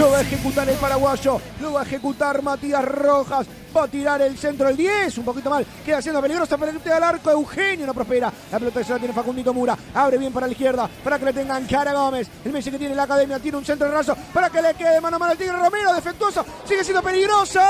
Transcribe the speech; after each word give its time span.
lo 0.00 0.10
va 0.10 0.18
a 0.18 0.22
ejecutar 0.22 0.66
el 0.66 0.76
paraguayo, 0.76 1.38
lo 1.60 1.74
va 1.74 1.80
a 1.80 1.82
ejecutar 1.82 2.42
Matías 2.42 2.82
Rojas, 2.86 3.46
va 3.76 3.84
a 3.84 3.88
tirar 3.88 4.22
el 4.22 4.38
centro 4.38 4.66
del 4.68 4.74
10, 4.74 5.18
un 5.18 5.24
poquito 5.26 5.50
mal, 5.50 5.66
queda 5.84 6.00
siendo 6.00 6.22
peligrosa, 6.22 6.56
pelota 6.56 6.96
al 6.96 7.02
arco, 7.02 7.30
Eugenio 7.30 7.86
no 7.86 7.92
prospera, 7.92 8.32
la 8.50 8.58
pelota 8.58 8.82
se 8.82 8.94
la 8.94 8.98
tiene 8.98 9.12
Facundito 9.12 9.52
Mura, 9.52 9.76
abre 9.92 10.16
bien 10.16 10.32
para 10.32 10.46
la 10.46 10.52
izquierda, 10.52 10.88
para 11.04 11.18
que 11.18 11.26
le 11.26 11.34
tengan 11.34 11.66
cara 11.66 11.92
Gómez, 11.92 12.30
el 12.46 12.50
Messi 12.50 12.70
que 12.70 12.78
tiene 12.78 12.94
la 12.94 13.02
academia, 13.02 13.38
tiene 13.38 13.58
un 13.58 13.64
centro 13.66 13.88
de 13.88 13.92
raso, 13.92 14.16
para 14.32 14.48
que 14.48 14.62
le 14.62 14.72
quede 14.72 15.02
mano 15.02 15.16
a 15.16 15.18
mano 15.18 15.32
al 15.32 15.38
Tigre 15.38 15.58
Romero, 15.58 15.92
defectuoso, 15.92 16.46
sigue 16.64 16.82
siendo 16.82 17.02
peligroso. 17.02 17.60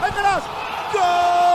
¡Alcaraz! 0.00 0.44
¡Gol! 0.94 1.49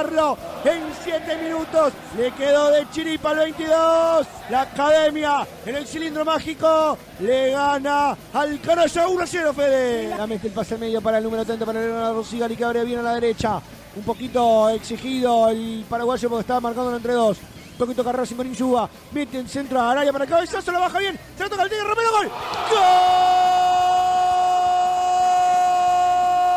A 0.00 0.36
en 0.64 0.82
7 1.04 1.36
minutos. 1.42 1.92
Le 2.16 2.30
quedó 2.32 2.70
de 2.70 2.88
chiripa 2.90 3.32
el 3.32 3.38
22. 3.38 4.26
La 4.48 4.62
academia 4.62 5.46
en 5.66 5.76
el 5.76 5.86
cilindro 5.86 6.24
mágico 6.24 6.96
le 7.20 7.50
gana 7.50 8.16
al 8.32 8.58
Canalla 8.60 9.08
1 9.08 9.24
0, 9.26 9.52
Fede. 9.52 10.08
La 10.16 10.26
mete 10.26 10.46
el 10.46 10.54
pase 10.54 10.78
medio 10.78 11.02
para 11.02 11.18
el 11.18 11.24
número 11.24 11.44
30 11.44 11.66
para 11.66 11.80
Leonardo 11.80 12.14
Rosigari 12.14 12.56
que 12.56 12.64
abre 12.64 12.82
bien 12.84 13.00
a 13.00 13.02
la 13.02 13.14
derecha. 13.14 13.60
Un 13.94 14.02
poquito 14.02 14.70
exigido 14.70 15.50
el 15.50 15.84
paraguayo 15.88 16.28
porque 16.30 16.40
estaba 16.40 16.60
marcando 16.60 16.96
entre 16.96 17.12
dos. 17.12 17.36
Un 17.72 17.78
poquito 17.78 18.02
Carrero 18.02 18.24
sin 18.24 18.40
Insúa. 18.40 18.88
Mete 19.12 19.38
en 19.38 19.48
centro 19.48 19.80
al 19.82 19.98
área 19.98 20.12
para 20.12 20.24
el 20.24 20.30
cabezazo, 20.30 20.72
lo 20.72 20.80
baja 20.80 20.98
bien. 20.98 21.18
Se 21.36 21.48
toca 21.48 21.62
el 21.62 21.68
Tigre 21.68 21.84
Romero. 21.84 22.10
Gol. 22.10 22.30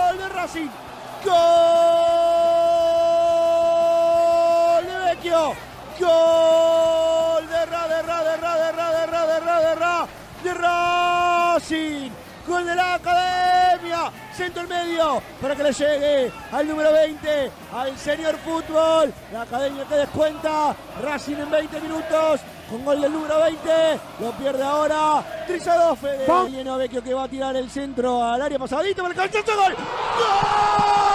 Gol 0.10 0.18
de 0.18 0.30
Racing. 0.30 0.83
Racing. 11.74 12.12
Gol 12.48 12.66
de 12.66 12.76
la 12.76 12.96
Academia. 12.96 14.12
Centro 14.36 14.64
el 14.64 14.68
medio 14.68 15.22
para 15.42 15.56
que 15.56 15.64
le 15.64 15.72
llegue 15.72 16.32
al 16.52 16.68
número 16.68 16.92
20, 16.92 17.52
al 17.74 17.98
señor 17.98 18.38
fútbol. 18.38 19.14
La 19.32 19.44
Academia 19.44 19.86
que 19.86 19.96
descuenta. 19.96 20.76
Racing 21.02 21.38
en 21.38 21.50
20 21.50 21.82
minutos. 21.82 22.42
Con 22.70 22.84
gol 22.84 23.02
del 23.02 23.14
número 23.14 23.40
20. 23.40 24.00
Lo 24.20 24.32
pierde 24.34 24.64
ahora. 24.64 25.24
3 25.48 25.68
a 25.68 25.76
2, 25.76 26.00
Fede. 26.00 26.26
Viene 26.50 26.78
Vecchio 26.78 27.04
que 27.04 27.14
va 27.14 27.24
a 27.24 27.28
tirar 27.28 27.56
el 27.56 27.70
centro 27.70 28.24
al 28.24 28.42
área 28.42 28.60
pasadito 28.60 29.02
para 29.02 29.14
el 29.14 29.32
cabezazo. 29.32 29.56
Gol. 29.56 29.74
¡Gol! 29.74 31.13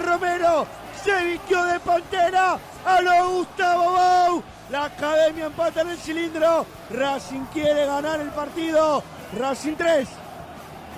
Romero 0.00 0.66
se 1.04 1.24
vistió 1.24 1.64
de 1.64 1.80
pantera 1.80 2.58
a 2.84 3.00
lo 3.00 3.30
Gustavo 3.30 3.90
Bou. 3.92 4.42
La 4.70 4.84
Academia 4.84 5.46
empata 5.46 5.80
en 5.82 5.90
el 5.90 5.98
cilindro. 5.98 6.66
Racing 6.90 7.44
quiere 7.52 7.86
ganar 7.86 8.20
el 8.20 8.30
partido. 8.30 9.02
Racing 9.38 9.74
3. 9.74 10.08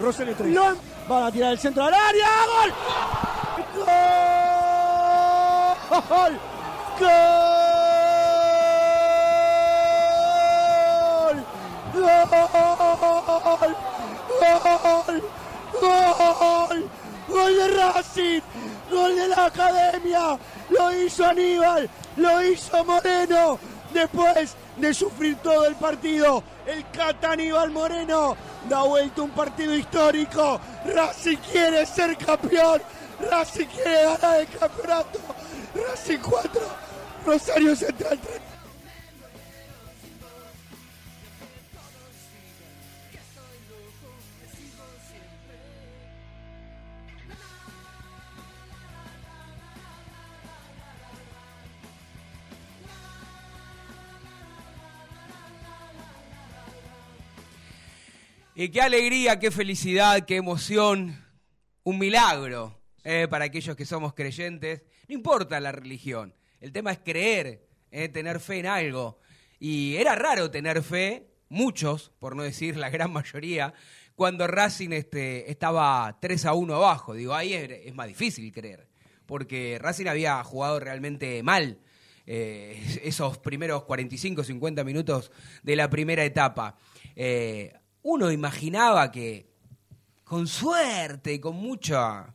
Rosario 0.01 0.35
3. 0.37 0.57
Van 1.09 1.25
a 1.25 1.33
tirar 1.33 1.53
el 1.53 1.59
centro 1.59 1.85
al 1.85 1.95
área. 1.95 2.29
¡Gol! 2.47 2.73
¡Gol! 3.75 3.87
¡Gol! 5.91 6.39
¡Gol! 11.95 12.77
¡Gol! 15.81 16.17
¡Gol! 16.41 16.91
¡Gol 17.29 17.57
de 17.57 17.69
Racing! 17.69 18.43
¡Gol 18.93 19.17
de 19.17 19.29
la 19.29 19.47
Academia! 19.47 20.39
Lo 20.69 20.93
hizo 20.93 21.25
Aníbal, 21.25 21.89
lo 22.17 22.43
hizo 22.43 22.85
Moreno. 22.85 23.59
Después 23.93 24.55
de 24.77 24.95
sufrir 24.95 25.37
todo 25.37 25.67
el 25.67 25.75
partido, 25.77 26.43
el 26.67 26.85
Cata 26.91 27.33
Aníbal 27.33 27.71
Moreno 27.71 28.37
da 28.69 28.83
vuelta 28.83 29.23
un 29.23 29.31
partido 29.31 29.75
histórico. 29.75 30.61
Racing 30.85 31.39
quiere 31.51 31.87
ser 31.87 32.17
campeón. 32.19 32.83
Racing 33.31 33.67
quiere 33.67 34.03
ganar 34.05 34.41
el 34.41 34.49
campeonato. 34.49 35.19
Racing 35.75 36.19
4, 36.19 36.61
Rosario 37.27 37.77
Central 37.77 38.19
3. 38.19 38.52
Y 58.63 58.69
qué 58.69 58.81
alegría, 58.81 59.41
qué 59.41 59.51
felicidad, 59.51 60.25
qué 60.25 60.37
emoción, 60.37 61.21
un 61.83 61.99
milagro 61.99 62.81
eh, 63.03 63.27
para 63.29 63.47
aquellos 63.47 63.75
que 63.75 63.85
somos 63.85 64.15
creyentes. 64.15 64.83
No 65.09 65.17
importa 65.17 65.59
la 65.59 65.73
religión, 65.73 66.33
el 66.61 66.71
tema 66.71 66.93
es 66.93 67.01
creer, 67.01 67.67
eh, 67.91 68.09
tener 68.09 68.39
fe 68.39 68.61
en 68.61 68.67
algo. 68.67 69.19
Y 69.59 69.97
era 69.97 70.15
raro 70.15 70.53
tener 70.53 70.81
fe, 70.85 71.27
muchos, 71.49 72.13
por 72.21 72.37
no 72.37 72.45
decir 72.45 72.77
la 72.77 72.89
gran 72.89 73.13
mayoría, 73.13 73.75
cuando 74.15 74.47
Racing 74.47 74.91
este, 74.93 75.51
estaba 75.51 76.19
3 76.21 76.47
a 76.47 76.53
1 76.53 76.73
abajo. 76.73 77.15
Digo, 77.15 77.35
ahí 77.35 77.55
es, 77.55 77.93
más 77.97 78.07
difícil 78.07 78.53
creer, 78.53 78.87
porque 79.27 79.77
Racing 79.81 80.07
había 80.07 80.41
jugado 80.45 80.79
realmente 80.79 81.43
mal. 81.43 81.81
eh, 82.29 82.81
esos 83.03 83.39
primeros 83.39 83.83
45, 83.83 84.45
50 84.45 84.85
minutos 84.85 85.33
de 85.65 85.75
la 85.75 85.91
primera 85.91 86.25
etapa. 86.25 86.79
Uno 88.03 88.31
imaginaba 88.31 89.11
que 89.11 89.47
con 90.25 90.47
suerte 90.47 91.35
y 91.35 91.39
con 91.39 91.57
mucha 91.57 92.35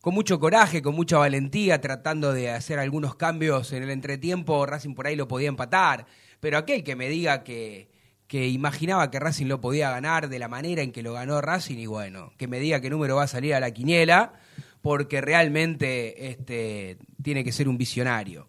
con 0.00 0.14
mucho 0.14 0.40
coraje, 0.40 0.82
con 0.82 0.96
mucha 0.96 1.16
valentía, 1.16 1.80
tratando 1.80 2.32
de 2.32 2.50
hacer 2.50 2.80
algunos 2.80 3.14
cambios 3.14 3.72
en 3.72 3.84
el 3.84 3.90
entretiempo, 3.90 4.66
Racing 4.66 4.94
por 4.94 5.06
ahí 5.06 5.14
lo 5.14 5.28
podía 5.28 5.48
empatar. 5.48 6.06
Pero 6.40 6.58
aquel 6.58 6.82
que 6.82 6.96
me 6.96 7.08
diga 7.08 7.44
que, 7.44 7.88
que 8.26 8.48
imaginaba 8.48 9.12
que 9.12 9.20
Racing 9.20 9.46
lo 9.46 9.60
podía 9.60 9.92
ganar 9.92 10.28
de 10.28 10.40
la 10.40 10.48
manera 10.48 10.82
en 10.82 10.90
que 10.90 11.04
lo 11.04 11.12
ganó 11.12 11.40
Racing, 11.40 11.78
y 11.78 11.86
bueno, 11.86 12.32
que 12.36 12.48
me 12.48 12.58
diga 12.58 12.80
qué 12.80 12.90
número 12.90 13.14
va 13.14 13.22
a 13.22 13.28
salir 13.28 13.54
a 13.54 13.60
la 13.60 13.70
quiniela, 13.70 14.32
porque 14.80 15.20
realmente 15.20 16.30
este, 16.30 16.98
tiene 17.22 17.44
que 17.44 17.52
ser 17.52 17.68
un 17.68 17.78
visionario. 17.78 18.48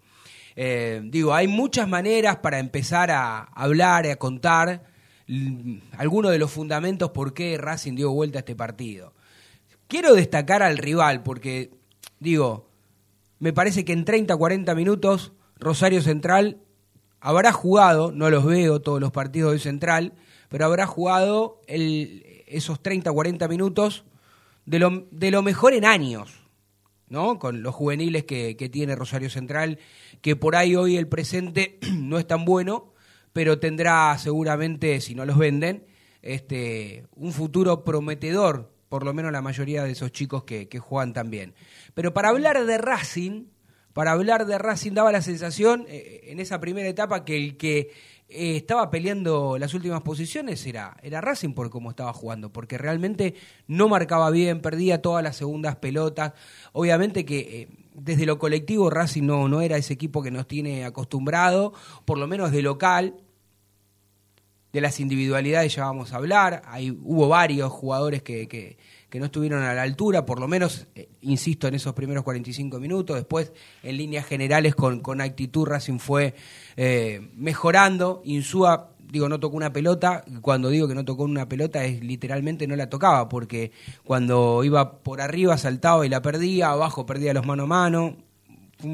Eh, 0.56 1.02
digo, 1.04 1.36
hay 1.36 1.48
muchas 1.48 1.88
maneras 1.88 2.38
para 2.38 2.58
empezar 2.58 3.12
a 3.12 3.44
hablar, 3.44 4.08
a 4.08 4.16
contar 4.16 4.93
algunos 5.98 6.32
de 6.32 6.40
los 6.40 6.52
fundamentos 6.52 7.12
por 7.12 7.34
qué 7.34 7.58
Racing 7.58 7.96
dio 7.96 8.12
vuelta 8.12 8.40
a 8.40 8.42
este 8.42 8.56
partido. 8.56 9.14
Quiero 9.88 10.14
destacar 10.14 10.64
al 10.64 10.78
rival 10.78 11.24
porque, 11.24 11.72
digo, 12.20 12.70
me 13.40 13.54
parece 13.54 13.86
que 13.86 13.94
en 13.94 14.06
30, 14.06 14.36
40 14.36 14.74
minutos 14.76 15.34
Rosario 15.60 16.02
Central 16.02 16.58
habrá 17.20 17.52
jugado, 17.52 18.12
no 18.12 18.30
los 18.30 18.46
veo 18.46 18.82
todos 18.82 19.00
los 19.00 19.12
partidos 19.12 19.54
de 19.54 19.60
Central, 19.60 20.14
pero 20.50 20.66
habrá 20.66 20.86
jugado 20.88 21.62
el- 21.68 22.26
esos 22.48 22.82
30, 22.82 23.12
40 23.12 23.48
minutos 23.48 24.04
de 24.66 24.80
lo, 24.80 25.08
de 25.12 25.32
lo 25.32 25.42
mejor 25.42 25.74
en 25.74 25.86
años. 25.86 26.40
¿no? 27.10 27.38
Con 27.38 27.62
los 27.62 27.76
juveniles 27.76 28.24
que, 28.24 28.56
que 28.58 28.70
tiene 28.70 28.96
Rosario 28.96 29.30
Central, 29.30 29.78
que 30.22 30.36
por 30.36 30.56
ahí 30.56 30.76
hoy 30.76 30.98
el 30.98 31.08
presente 31.08 31.78
no 31.94 32.18
es 32.18 32.26
tan 32.26 32.44
bueno, 32.46 32.93
pero 33.34 33.60
tendrá 33.60 34.18
seguramente, 34.18 35.02
si 35.02 35.16
no 35.16 35.26
los 35.26 35.38
venden, 35.38 35.86
este, 36.22 37.06
un 37.16 37.34
futuro 37.34 37.84
prometedor, 37.84 38.72
por 38.90 39.04
lo 39.04 39.14
menos 39.14 39.32
la 39.32 39.42
mayoría 39.42 39.84
de 39.84 39.92
esos 39.92 40.12
chicos 40.12 40.44
que, 40.44 40.70
que 40.70 40.80
juegan 40.80 41.14
también. 41.14 41.54
Pero 41.94 42.14
para 42.14 42.30
hablar 42.30 42.66
de 42.66 42.78
Racing, 42.78 43.46
para 43.94 44.12
hablar 44.12 44.46
de 44.46 44.58
Racing 44.58 44.94
daba 44.94 45.12
la 45.12 45.22
sensación 45.22 45.86
eh, 45.88 46.22
en 46.28 46.40
esa 46.40 46.60
primera 46.60 46.88
etapa 46.88 47.26
que 47.26 47.36
el 47.36 47.58
que 47.58 47.92
eh, 48.30 48.56
estaba 48.56 48.90
peleando 48.90 49.58
las 49.60 49.74
últimas 49.76 50.02
posiciones 50.02 50.66
era, 50.66 50.98
era 51.04 51.22
Racing 51.22 51.54
por 51.54 51.70
cómo 51.70 51.92
estaba 51.92 52.14
jugando, 52.14 52.52
porque 52.52 52.78
realmente 52.78 53.36
no 53.68 53.88
marcaba 53.90 54.32
bien, 54.32 54.62
perdía 54.62 55.02
todas 55.02 55.24
las 55.24 55.36
segundas 55.36 55.76
pelotas. 55.76 56.34
Obviamente 56.72 57.26
que 57.26 57.40
eh, 57.40 57.68
desde 57.94 58.26
lo 58.26 58.40
colectivo 58.40 58.90
Racing 58.90 59.24
no, 59.24 59.48
no 59.48 59.62
era 59.62 59.78
ese 59.78 59.94
equipo 59.94 60.22
que 60.22 60.32
nos 60.32 60.48
tiene 60.48 60.86
acostumbrado, 60.86 61.74
por 62.06 62.18
lo 62.18 62.28
menos 62.28 62.52
de 62.52 62.62
local. 62.62 63.16
De 64.72 64.82
las 64.82 65.00
individualidades 65.00 65.76
ya 65.76 65.86
vamos 65.86 66.14
a 66.14 66.18
hablar. 66.18 66.64
Hay, 66.66 66.90
hubo 66.90 67.28
varios 67.28 67.72
jugadores 67.72 68.24
que, 68.24 68.48
que 68.48 68.78
que 69.14 69.20
no 69.20 69.28
estuvieron 69.28 69.62
a 69.62 69.76
la 69.76 69.84
altura, 69.84 70.26
por 70.26 70.40
lo 70.40 70.48
menos, 70.48 70.88
eh, 70.96 71.08
insisto, 71.22 71.68
en 71.68 71.76
esos 71.76 71.94
primeros 71.94 72.24
45 72.24 72.80
minutos. 72.80 73.16
Después, 73.16 73.52
en 73.84 73.98
líneas 73.98 74.26
generales, 74.26 74.74
con, 74.74 75.02
con 75.02 75.22
actitud, 75.22 75.68
Racing 75.68 76.00
fue 76.00 76.34
eh, 76.78 77.30
mejorando. 77.36 78.24
Insúa, 78.26 78.93
digo, 79.14 79.30
no 79.30 79.40
tocó 79.40 79.56
una 79.56 79.72
pelota. 79.72 80.26
Cuando 80.42 80.70
digo 80.70 80.88
que 80.88 80.96
no 80.96 81.06
tocó 81.06 81.24
una 81.24 81.48
pelota, 81.48 81.86
es 81.86 82.04
literalmente 82.04 82.66
no 82.66 82.76
la 82.76 82.90
tocaba, 82.90 83.30
porque 83.30 83.72
cuando 84.04 84.64
iba 84.64 85.04
por 85.04 85.22
arriba 85.22 85.56
saltaba 85.58 86.04
y 86.04 86.10
la 86.10 86.24
perdía, 86.24 86.72
abajo 86.72 87.06
perdía 87.06 87.34
los 87.34 87.46
mano 87.46 87.64
a 87.64 87.68
mano. 87.68 88.18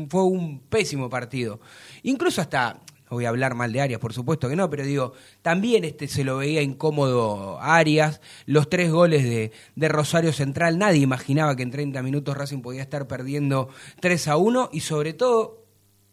Fue 0.10 0.24
un 0.24 0.60
pésimo 0.60 1.10
partido. 1.10 1.62
Incluso 2.04 2.42
hasta 2.42 2.82
voy 3.10 3.26
a 3.26 3.30
hablar 3.30 3.56
mal 3.56 3.72
de 3.72 3.80
Arias, 3.80 4.00
por 4.00 4.14
supuesto 4.14 4.50
que 4.50 4.58
no, 4.58 4.70
pero 4.70 4.84
digo, 4.84 5.14
también 5.42 5.86
este 5.86 6.08
se 6.10 6.26
lo 6.26 6.38
veía 6.38 6.62
incómodo 6.62 7.58
Arias. 7.62 8.20
Los 8.46 8.70
tres 8.70 8.92
goles 8.92 9.24
de, 9.24 9.54
de 9.76 9.88
Rosario 9.88 10.34
Central, 10.34 10.78
nadie 10.78 11.00
imaginaba 11.00 11.56
que 11.56 11.64
en 11.64 11.72
30 11.72 12.04
minutos 12.04 12.38
Racing 12.38 12.62
podía 12.62 12.82
estar 12.82 13.08
perdiendo 13.08 13.70
3 14.02 14.28
a 14.28 14.36
1 14.36 14.70
y 14.74 14.82
sobre 14.82 15.14
todo 15.14 15.60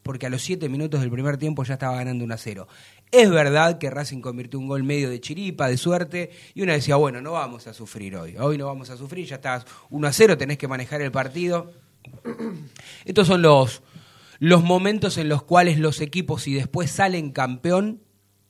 porque 0.07 0.27
a 0.27 0.31
los 0.31 0.43
7 0.43 0.69
minutos 0.69 1.01
del 1.01 1.11
primer 1.11 1.37
tiempo 1.37 1.65
ya 1.65 1.75
estaba 1.75 1.97
ganando 1.97 2.25
1 2.25 2.33
a 2.33 2.39
0. 2.39 2.69
Es 3.11 3.31
verdad 3.31 3.79
que 3.79 3.89
Racing 3.89 4.21
convirtió 4.21 4.59
un 4.59 4.67
gol 4.67 4.83
medio 4.83 5.09
de 5.09 5.21
chiripa, 5.21 5.69
de 5.69 5.77
suerte, 5.77 6.31
y 6.55 6.63
uno 6.63 6.73
decía, 6.73 6.97
bueno, 6.97 7.21
no 7.21 7.33
vamos 7.33 7.67
a 7.67 7.73
sufrir 7.73 8.17
hoy, 8.17 8.37
hoy 8.37 8.59
no 8.59 8.67
vamos 8.67 8.91
a 8.91 8.97
sufrir, 8.97 9.27
ya 9.27 9.37
estás 9.37 9.65
1 9.91 10.09
a 10.09 10.13
0, 10.13 10.37
tenés 10.37 10.59
que 10.59 10.67
manejar 10.67 11.01
el 11.03 11.13
partido. 11.13 11.73
Estos 13.05 13.29
son 13.29 13.43
los, 13.43 13.83
los 14.41 14.65
momentos 14.65 15.19
en 15.19 15.29
los 15.29 15.45
cuales 15.45 15.79
los 15.79 16.01
equipos, 16.01 16.43
si 16.43 16.55
después 16.55 16.91
salen 16.91 17.31
campeón, 17.31 18.03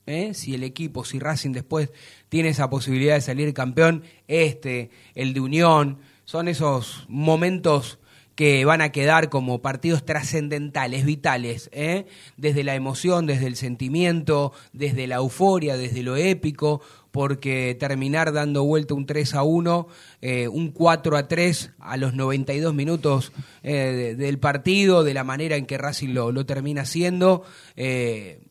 ¿eh? 0.06 0.32
si 0.32 0.54
el 0.54 0.64
equipo, 0.64 1.04
si 1.04 1.18
Racing 1.18 1.52
después 1.52 1.90
tiene 2.28 2.48
esa 2.48 2.70
posibilidad 2.70 3.14
de 3.14 3.20
salir 3.20 3.52
campeón, 3.52 4.04
este, 4.26 4.90
el 5.14 5.34
de 5.34 5.40
Unión, 5.40 5.98
son 6.24 6.48
esos 6.48 7.04
momentos 7.08 7.98
que 8.36 8.66
van 8.66 8.82
a 8.82 8.92
quedar 8.92 9.30
como 9.30 9.62
partidos 9.62 10.04
trascendentales, 10.04 11.06
vitales, 11.06 11.70
¿eh? 11.72 12.06
desde 12.36 12.64
la 12.64 12.74
emoción, 12.74 13.26
desde 13.26 13.46
el 13.46 13.56
sentimiento, 13.56 14.52
desde 14.74 15.06
la 15.06 15.16
euforia, 15.16 15.78
desde 15.78 16.02
lo 16.02 16.16
épico, 16.16 16.82
porque 17.16 17.74
terminar 17.80 18.34
dando 18.34 18.62
vuelta 18.62 18.92
un 18.92 19.06
3 19.06 19.34
a 19.36 19.42
1, 19.42 19.88
eh, 20.20 20.48
un 20.48 20.70
4 20.70 21.16
a 21.16 21.28
3 21.28 21.72
a 21.78 21.96
los 21.96 22.12
92 22.12 22.74
minutos 22.74 23.32
eh, 23.62 24.14
del 24.18 24.38
partido, 24.38 25.02
de 25.02 25.14
la 25.14 25.24
manera 25.24 25.56
en 25.56 25.64
que 25.64 25.78
Racing 25.78 26.10
lo, 26.10 26.44
termina 26.44 26.82
haciendo, 26.82 27.42
eh, 27.74 28.42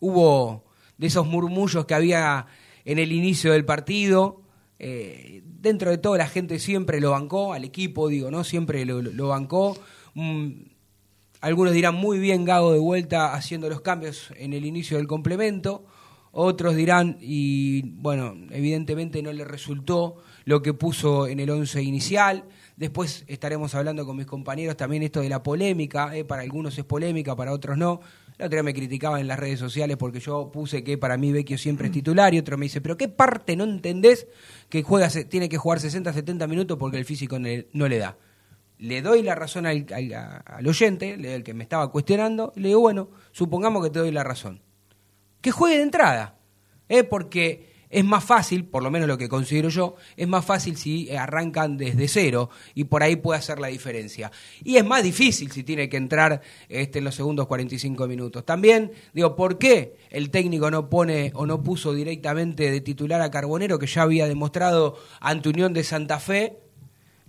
hubo 0.00 0.66
de 0.98 1.06
esos 1.06 1.26
murmullos 1.26 1.86
que 1.86 1.94
había 1.94 2.46
en 2.84 2.98
el 2.98 3.10
inicio 3.10 3.52
del 3.52 3.64
partido, 3.64 4.42
dentro 5.66 5.90
de 5.90 5.98
todo 5.98 6.16
la 6.16 6.28
gente 6.28 6.58
siempre 6.58 7.00
lo 7.00 7.10
bancó, 7.10 7.52
al 7.52 7.64
equipo 7.64 8.08
digo, 8.08 8.30
¿no? 8.30 8.44
Siempre 8.44 8.84
lo, 8.84 9.28
bancó. 9.28 9.76
Mm, 10.14 10.50
algunos 11.40 11.72
dirán 11.72 11.94
muy 11.96 12.18
bien 12.18 12.44
Gago 12.44 12.72
de 12.72 12.78
vuelta 12.78 13.34
haciendo 13.34 13.68
los 13.68 13.80
cambios 13.80 14.30
en 14.36 14.52
el 14.52 14.64
inicio 14.64 14.96
del 14.96 15.06
complemento. 15.06 15.84
Otros 16.30 16.76
dirán, 16.76 17.18
y 17.20 17.82
bueno, 18.00 18.34
evidentemente 18.50 19.22
no 19.22 19.32
le 19.32 19.44
resultó 19.44 20.16
lo 20.44 20.62
que 20.62 20.74
puso 20.74 21.26
en 21.26 21.40
el 21.40 21.50
once 21.50 21.82
inicial. 21.82 22.44
Después 22.76 23.24
estaremos 23.26 23.74
hablando 23.74 24.04
con 24.04 24.16
mis 24.16 24.26
compañeros 24.26 24.76
también 24.76 25.02
esto 25.02 25.20
de 25.20 25.28
la 25.28 25.42
polémica. 25.42 26.14
¿eh? 26.14 26.24
Para 26.24 26.42
algunos 26.42 26.76
es 26.78 26.84
polémica, 26.84 27.34
para 27.34 27.52
otros 27.52 27.78
no. 27.78 28.00
La 28.36 28.46
otra 28.46 28.62
me 28.62 28.74
criticaban 28.74 29.20
en 29.20 29.28
las 29.28 29.38
redes 29.38 29.58
sociales 29.58 29.96
porque 29.96 30.20
yo 30.20 30.52
puse 30.52 30.84
que 30.84 30.98
para 30.98 31.16
mí 31.16 31.32
Vecchio 31.32 31.56
siempre 31.56 31.86
es 31.86 31.92
titular 31.92 32.34
y 32.34 32.38
otro 32.38 32.58
me 32.58 32.66
dice, 32.66 32.82
pero 32.82 32.96
¿qué 32.96 33.08
parte 33.08 33.56
no 33.56 33.64
entendés 33.64 34.26
que 34.68 34.82
juega, 34.82 35.08
tiene 35.08 35.48
que 35.48 35.56
jugar 35.56 35.80
60, 35.80 36.12
70 36.12 36.46
minutos 36.46 36.76
porque 36.78 36.98
el 36.98 37.06
físico 37.06 37.38
no 37.38 37.88
le 37.88 37.98
da? 37.98 38.18
Le 38.78 39.00
doy 39.00 39.22
la 39.22 39.34
razón 39.34 39.64
al, 39.64 39.86
al 40.44 40.66
oyente, 40.66 41.14
el 41.34 41.42
que 41.42 41.54
me 41.54 41.62
estaba 41.62 41.90
cuestionando, 41.90 42.52
y 42.56 42.60
le 42.60 42.68
digo, 42.68 42.80
bueno, 42.80 43.08
supongamos 43.32 43.82
que 43.82 43.88
te 43.88 44.00
doy 44.00 44.10
la 44.10 44.22
razón 44.22 44.60
que 45.46 45.52
juegue 45.52 45.76
de 45.76 45.84
entrada. 45.84 46.38
¿eh? 46.88 47.04
Porque 47.04 47.75
es 47.96 48.04
más 48.04 48.22
fácil, 48.22 48.66
por 48.66 48.82
lo 48.82 48.90
menos 48.90 49.08
lo 49.08 49.16
que 49.16 49.26
considero 49.26 49.70
yo, 49.70 49.96
es 50.18 50.28
más 50.28 50.44
fácil 50.44 50.76
si 50.76 51.10
arrancan 51.16 51.78
desde 51.78 52.08
cero 52.08 52.50
y 52.74 52.84
por 52.84 53.02
ahí 53.02 53.16
puede 53.16 53.38
hacer 53.38 53.58
la 53.58 53.68
diferencia. 53.68 54.30
Y 54.62 54.76
es 54.76 54.84
más 54.84 55.02
difícil 55.02 55.50
si 55.50 55.62
tiene 55.62 55.88
que 55.88 55.96
entrar 55.96 56.42
este, 56.68 56.98
en 56.98 57.06
los 57.06 57.14
segundos 57.14 57.46
45 57.46 58.06
minutos. 58.06 58.44
También, 58.44 58.92
digo, 59.14 59.34
¿por 59.34 59.56
qué 59.56 59.96
el 60.10 60.28
técnico 60.28 60.70
no 60.70 60.90
pone 60.90 61.32
o 61.34 61.46
no 61.46 61.62
puso 61.62 61.94
directamente 61.94 62.70
de 62.70 62.82
titular 62.82 63.22
a 63.22 63.30
Carbonero, 63.30 63.78
que 63.78 63.86
ya 63.86 64.02
había 64.02 64.28
demostrado 64.28 64.98
ante 65.18 65.48
Unión 65.48 65.72
de 65.72 65.82
Santa 65.82 66.20
Fe 66.20 66.58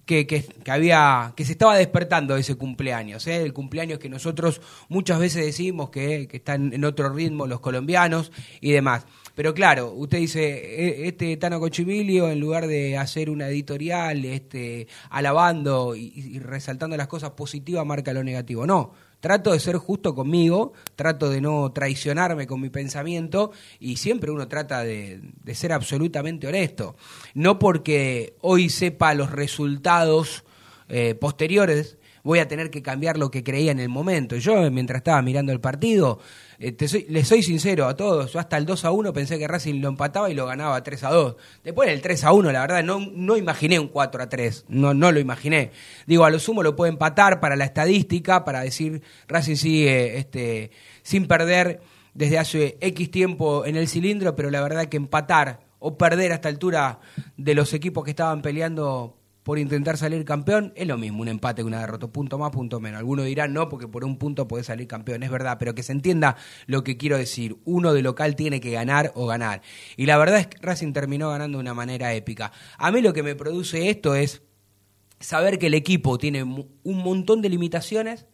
que, 0.06 0.28
que, 0.28 0.44
había, 0.70 1.32
que 1.38 1.46
se 1.46 1.54
estaba 1.54 1.78
despertando 1.78 2.36
ese 2.36 2.56
cumpleaños, 2.56 3.26
¿eh? 3.28 3.42
el 3.42 3.54
cumpleaños 3.54 4.00
que 4.00 4.10
nosotros 4.10 4.62
muchas 4.90 5.20
veces 5.20 5.46
decimos 5.46 5.92
que, 5.92 6.28
que 6.28 6.38
están 6.38 6.74
en 6.74 6.84
otro 6.84 7.10
ritmo 7.10 7.48
los 7.48 7.62
colombianos 7.62 8.34
y 8.60 8.72
demás. 8.72 9.06
Pero 9.38 9.54
claro, 9.54 9.94
usted 9.94 10.18
dice, 10.18 10.42
e, 10.42 11.08
este 11.08 11.38
Tano 11.38 11.60
Cochimilio, 11.60 12.28
en 12.28 12.40
lugar 12.40 12.66
de 12.66 12.98
hacer 12.98 13.30
una 13.30 13.48
editorial 13.50 14.26
este, 14.26 14.88
alabando 15.12 15.96
y, 15.96 16.40
resaltando 16.40 16.98
las 16.98 17.08
cosas 17.08 17.30
positivas, 17.32 17.86
marca 17.86 18.14
lo 18.14 18.24
negativo. 18.24 18.66
No, 18.66 18.94
Trato 19.20 19.52
de 19.52 19.60
ser 19.60 19.78
justo 19.78 20.16
conmigo, 20.16 20.74
trato 20.96 21.30
de 21.30 21.42
no 21.42 21.72
traicionarme 21.72 22.48
con 22.48 22.62
mi 22.62 22.70
pensamiento 22.70 23.52
y 23.80 23.98
siempre 23.98 24.32
uno 24.32 24.48
trata 24.48 24.84
de, 24.84 25.22
ser 25.54 25.72
absolutamente 25.72 26.48
honesto. 26.48 26.96
No 27.36 27.60
porque 27.60 28.36
hoy 28.42 28.70
sepa 28.70 29.14
los 29.14 29.32
resultados 29.32 30.46
eh, 30.90 31.14
posteriores 31.14 31.97
voy 32.28 32.40
a 32.40 32.48
tener 32.50 32.70
que 32.70 32.82
cambiar 32.82 33.18
lo 33.18 33.32
que 33.32 33.42
creía 33.42 33.72
en 33.72 33.80
el 33.80 33.88
momento. 33.88 34.36
Yo, 34.36 34.70
mientras 34.70 34.98
estaba 34.98 35.22
mirando 35.22 35.54
el 35.54 35.62
partido, 35.62 36.20
eh, 36.60 36.76
soy, 36.86 37.06
les 37.08 37.26
soy 37.26 37.42
sincero 37.42 37.86
a 37.88 37.96
todos, 37.96 38.34
yo 38.34 38.40
hasta 38.40 38.58
el 38.58 38.66
2 38.66 38.84
a 38.84 38.92
1 38.92 39.14
pensé 39.14 39.40
que 39.40 39.48
Racing 39.48 39.80
lo 39.80 39.88
empataba 39.88 40.30
y 40.30 40.34
lo 40.34 40.46
ganaba 40.46 40.84
3 40.84 41.06
a 41.06 41.10
2. 41.12 41.36
Después 41.64 41.90
del 41.90 42.02
3 42.02 42.26
a 42.26 42.34
1, 42.34 42.52
la 42.52 42.60
verdad, 42.60 42.84
no, 42.84 43.00
no 43.00 43.38
imaginé 43.38 43.80
un 43.80 43.88
4 43.88 44.24
a 44.24 44.28
3, 44.28 44.66
no, 44.68 44.94
no 44.94 45.14
lo 45.14 45.22
imaginé. 45.22 45.72
Digo, 46.06 46.26
a 46.26 46.30
lo 46.30 46.38
sumo 46.38 46.64
lo 46.64 46.76
puede 46.76 46.92
empatar 46.92 47.40
para 47.40 47.56
la 47.56 47.64
estadística, 47.64 48.44
para 48.44 48.60
decir 48.60 49.02
Racing 49.30 49.56
sigue 49.56 50.18
este, 50.18 50.72
sin 51.04 51.28
perder 51.28 51.80
desde 52.14 52.40
hace 52.40 52.78
X 52.82 53.10
tiempo 53.10 53.66
en 53.66 53.78
el 53.78 53.88
cilindro, 53.88 54.36
pero 54.36 54.52
la 54.52 54.62
verdad 54.62 54.88
que 54.88 54.98
empatar 54.98 55.62
o 55.80 55.98
perder 55.98 56.34
a 56.34 56.36
esta 56.36 56.50
altura 56.50 57.00
de 57.38 57.56
los 57.56 57.74
equipos 57.74 58.04
que 58.04 58.10
estaban 58.10 58.42
peleando 58.42 59.17
por 59.48 59.60
intentar 59.60 59.96
salir 59.96 60.26
campeón, 60.26 60.74
es 60.76 60.86
lo 60.88 60.98
mismo 60.98 61.22
un 61.22 61.30
empate 61.30 61.62
que 61.62 61.66
una 61.66 61.80
derrota, 61.80 62.08
punto 62.08 62.38
más, 62.38 62.52
punto 62.52 62.82
menos. 62.82 63.00
Algunos 63.00 63.28
dirán 63.28 63.54
no, 63.54 63.70
porque 63.70 63.88
por 63.88 64.04
un 64.04 64.18
punto 64.18 64.46
puede 64.46 64.66
salir 64.66 64.88
campeón, 64.88 65.24
es 65.24 65.32
verdad, 65.32 65.56
pero 65.58 65.74
que 65.74 65.84
se 65.84 65.94
entienda 65.94 66.36
lo 66.66 66.84
que 66.84 66.98
quiero 66.98 67.18
decir. 67.18 67.56
Uno 67.64 67.94
de 67.94 68.02
local 68.02 68.36
tiene 68.36 68.60
que 68.60 68.72
ganar 68.72 69.14
o 69.16 69.26
ganar. 69.26 69.62
Y 69.96 70.06
la 70.06 70.18
verdad 70.18 70.42
es 70.42 70.48
que 70.48 70.58
Racing 70.58 70.92
terminó 70.92 71.30
ganando 71.30 71.60
de 71.60 71.62
una 71.62 71.74
manera 71.74 72.14
épica. 72.14 72.52
A 72.78 72.92
mí 72.92 73.00
lo 73.00 73.14
que 73.14 73.24
me 73.24 73.36
produce 73.36 73.90
esto 73.90 74.16
es 74.16 74.42
saber 75.22 75.60
que 75.60 75.68
el 75.68 75.76
equipo 75.76 76.18
tiene 76.18 76.44
un 76.44 76.68
montón 76.84 77.42
de 77.42 77.48
limitaciones, 77.48 78.26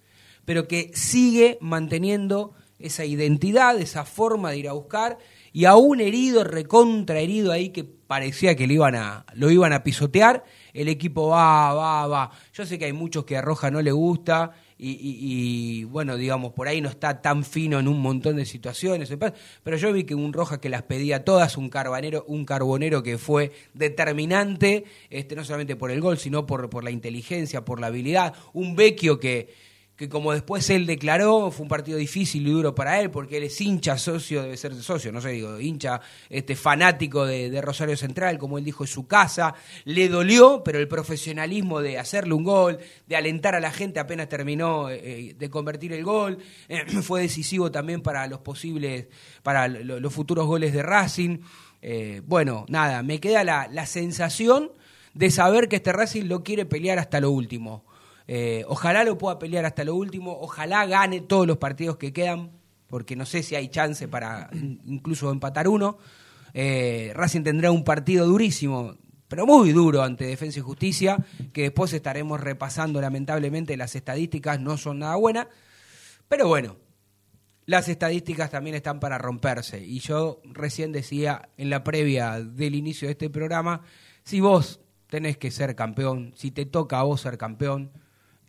pero 0.46 0.68
que 0.68 0.90
sigue 0.96 1.60
manteniendo 1.62 2.56
esa 2.80 3.06
identidad, 3.06 3.80
esa 3.80 4.04
forma 4.04 4.50
de 4.50 4.58
ir 4.58 4.68
a 4.68 4.74
buscar, 4.74 5.20
y 5.54 5.66
a 5.66 5.76
un 5.76 6.02
herido, 6.02 6.44
recontra 6.44 7.20
herido 7.20 7.52
ahí 7.52 7.70
que 7.70 7.84
parecía 7.84 8.56
que 8.56 8.66
lo 8.66 8.74
iban 8.74 8.96
a, 8.96 9.26
lo 9.36 9.52
iban 9.52 9.72
a 9.72 9.84
pisotear, 9.84 10.44
el 10.74 10.88
equipo 10.88 11.30
va, 11.30 11.74
va, 11.74 12.08
va. 12.08 12.32
Yo 12.54 12.66
sé 12.66 12.80
que 12.80 12.86
hay 12.86 12.94
muchos 12.94 13.24
que 13.24 13.38
a 13.38 13.42
Roja 13.42 13.70
no 13.70 13.82
le 13.82 13.92
gusta 13.92 14.54
y, 14.86 15.86
bueno, 15.86 16.18
digamos, 16.18 16.52
por 16.52 16.68
ahí 16.68 16.82
no 16.82 16.90
está 16.90 17.22
tan 17.22 17.46
fino 17.46 17.80
en 17.80 17.88
un 17.88 18.02
montón 18.02 18.36
de 18.36 18.46
situaciones, 18.46 19.14
pero 19.64 19.78
yo 19.78 19.94
vi 19.94 20.04
que 20.04 20.16
un 20.16 20.34
Roja 20.34 20.60
que 20.60 20.70
las 20.70 20.82
pedía 20.82 21.24
todas, 21.24 21.56
un 21.56 21.70
carbonero, 21.70 22.26
un 22.28 22.44
carbonero 22.44 23.02
que 23.02 23.18
fue 23.18 23.52
determinante, 23.74 24.84
este, 25.10 25.36
no 25.36 25.46
solamente 25.46 25.76
por 25.76 25.92
el 25.92 26.02
gol, 26.02 26.18
sino 26.18 26.46
por, 26.46 26.70
por 26.70 26.84
la 26.84 26.92
inteligencia, 26.92 27.64
por 27.64 27.80
la 27.80 27.88
habilidad, 27.88 28.34
un 28.52 28.76
Vecchio 28.76 29.20
que 29.20 29.54
que 29.96 30.10
como 30.10 30.34
después 30.34 30.68
él 30.72 30.88
declaró, 30.88 31.52
fue 31.52 31.64
un 31.64 31.70
partido 31.70 32.00
difícil 32.00 32.48
y 32.48 32.52
duro 32.52 32.74
para 32.74 33.00
él, 33.00 33.12
porque 33.12 33.38
él 33.38 33.44
es 33.44 33.62
hincha 33.62 33.98
socio, 34.00 34.42
debe 34.42 34.58
ser 34.58 34.74
socio, 34.76 35.12
no 35.12 35.22
sé, 35.22 35.30
digo, 35.30 35.60
hincha 35.60 36.02
este, 36.30 36.56
fanático 36.56 37.26
de, 37.28 37.62
Rosario 37.62 37.96
Central, 37.96 38.40
como 38.40 38.58
él 38.58 38.66
dijo, 38.66 38.84
en 38.84 38.88
su 38.88 39.06
casa. 39.06 39.54
Le 39.86 40.10
dolió, 40.10 40.64
pero 40.64 40.80
el 40.80 40.88
profesionalismo 40.88 41.80
de 41.80 42.00
hacerle 42.00 42.34
un 42.34 42.44
gol, 42.44 42.80
de 43.06 43.16
alentar 43.16 43.54
a 43.54 43.60
la 43.60 43.72
gente 43.72 44.00
apenas 44.00 44.28
terminó 44.30 44.90
eh, 44.90 45.00
eh, 45.04 45.36
de 45.38 45.50
convertir 45.52 45.94
el 45.94 46.04
gol, 46.04 46.40
eh, 46.68 46.86
fue 47.04 47.22
decisivo 47.22 47.72
también 47.72 48.02
para 48.02 48.26
los 48.26 48.40
posibles, 48.40 49.08
para 49.44 49.68
los 49.68 50.14
futuros 50.14 50.48
goles 50.48 50.74
de 50.74 50.82
Racing. 50.82 51.38
bueno, 52.26 52.66
nada, 52.68 53.04
me 53.04 53.20
queda 53.20 53.44
la, 53.44 53.68
la 53.72 53.86
sensación 53.86 54.72
de 55.14 55.30
saber 55.30 55.70
que 55.70 55.76
este 55.76 55.94
Racing 55.94 56.24
lo 56.24 56.44
quiere 56.44 56.66
pelear 56.66 56.98
hasta 56.98 57.20
lo 57.20 57.30
último 57.30 57.84
eh, 58.28 58.64
ojalá 58.68 59.04
lo 59.04 59.18
pueda 59.18 59.40
pelear 59.40 59.66
hasta 59.66 59.84
lo 59.84 59.96
último, 59.96 60.38
ojalá 60.40 60.86
gane 60.86 61.22
todos 61.22 61.46
los 61.48 61.58
partidos 61.58 61.98
que 61.98 62.14
quedan, 62.14 62.52
porque 62.88 63.16
no 63.16 63.26
sé 63.26 63.44
si 63.44 63.56
hay 63.56 63.70
chance 63.70 64.08
para 64.08 64.50
incluso 64.86 65.32
empatar 65.32 65.68
uno. 65.68 65.98
Eh, 66.54 67.12
Racing 67.16 67.44
tendrá 67.44 67.72
un 67.72 67.84
partido 67.84 68.26
durísimo, 68.26 68.96
pero 69.28 69.46
muy 69.46 69.72
duro 69.72 70.04
ante 70.04 70.26
Defensa 70.26 70.60
y 70.60 70.62
Justicia, 70.62 71.18
que 71.52 71.64
después 71.64 71.92
estaremos 71.94 72.40
repasando 72.40 73.02
lamentablemente, 73.02 73.76
las 73.78 73.96
estadísticas 73.96 74.60
no 74.60 74.78
son 74.78 75.00
nada 75.00 75.16
buenas, 75.16 75.48
pero 76.28 76.48
bueno, 76.48 76.78
las 77.66 77.88
estadísticas 77.88 78.52
también 78.52 78.76
están 78.76 79.00
para 79.00 79.18
romperse. 79.18 79.84
Y 79.84 80.00
yo 80.00 80.42
recién 80.46 80.92
decía 80.92 81.50
en 81.58 81.70
la 81.70 81.84
previa 81.84 82.42
del 82.42 82.76
inicio 82.76 83.08
de 83.08 83.14
este 83.14 83.30
programa, 83.30 83.82
si 84.24 84.40
vos 84.40 84.82
tenés 85.08 85.38
que 85.38 85.52
ser 85.52 85.76
campeón, 85.76 86.34
si 86.36 86.52
te 86.52 86.66
toca 86.66 87.00
a 87.00 87.04
vos 87.04 87.22
ser 87.22 87.38
campeón, 87.38 87.92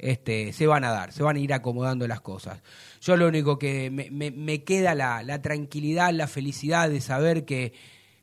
este, 0.05 0.53
se 0.53 0.67
van 0.67 0.85
a 0.85 0.91
dar, 0.91 1.13
se 1.13 1.23
van 1.23 1.37
a 1.37 1.39
ir 1.39 1.55
acomodando 1.55 2.07
las 2.07 2.21
cosas. 2.21 2.63
Yo 3.01 3.17
lo 3.17 3.27
único 3.27 3.59
que 3.59 3.91
me, 3.91 4.63
queda 4.63 4.95
la, 4.95 5.41
tranquilidad, 5.41 6.13
la 6.13 6.27
felicidad 6.27 6.91
de 6.91 7.01
saber 7.01 7.47
que 7.47 7.73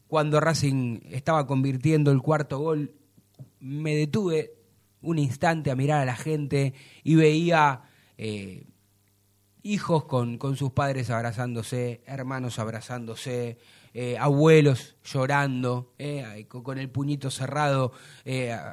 cuando 0.08 0.40
Racing 0.40 1.00
estaba 1.10 1.48
convirtiendo 1.48 2.12
el 2.12 2.22
cuarto 2.22 2.60
gol, 2.60 2.94
me 3.60 3.96
detuve 3.96 4.54
un 5.02 5.18
instante 5.18 5.72
a 5.72 5.76
mirar 5.76 6.02
a 6.02 6.06
la 6.06 6.16
gente 6.16 6.76
y 7.04 7.16
veía 7.16 7.82
eh, 8.16 8.68
hijos 9.64 10.06
con, 10.06 10.38
con, 10.38 10.58
sus 10.58 10.74
padres 10.74 11.10
abrazándose, 11.10 12.04
hermanos 12.06 12.60
abrazándose, 12.60 13.58
eh, 13.96 14.20
abuelos 14.20 14.98
llorando, 15.04 15.96
eh, 15.98 16.46
con 16.48 16.78
el 16.78 16.92
puñito 16.92 17.32
cerrado, 17.32 17.92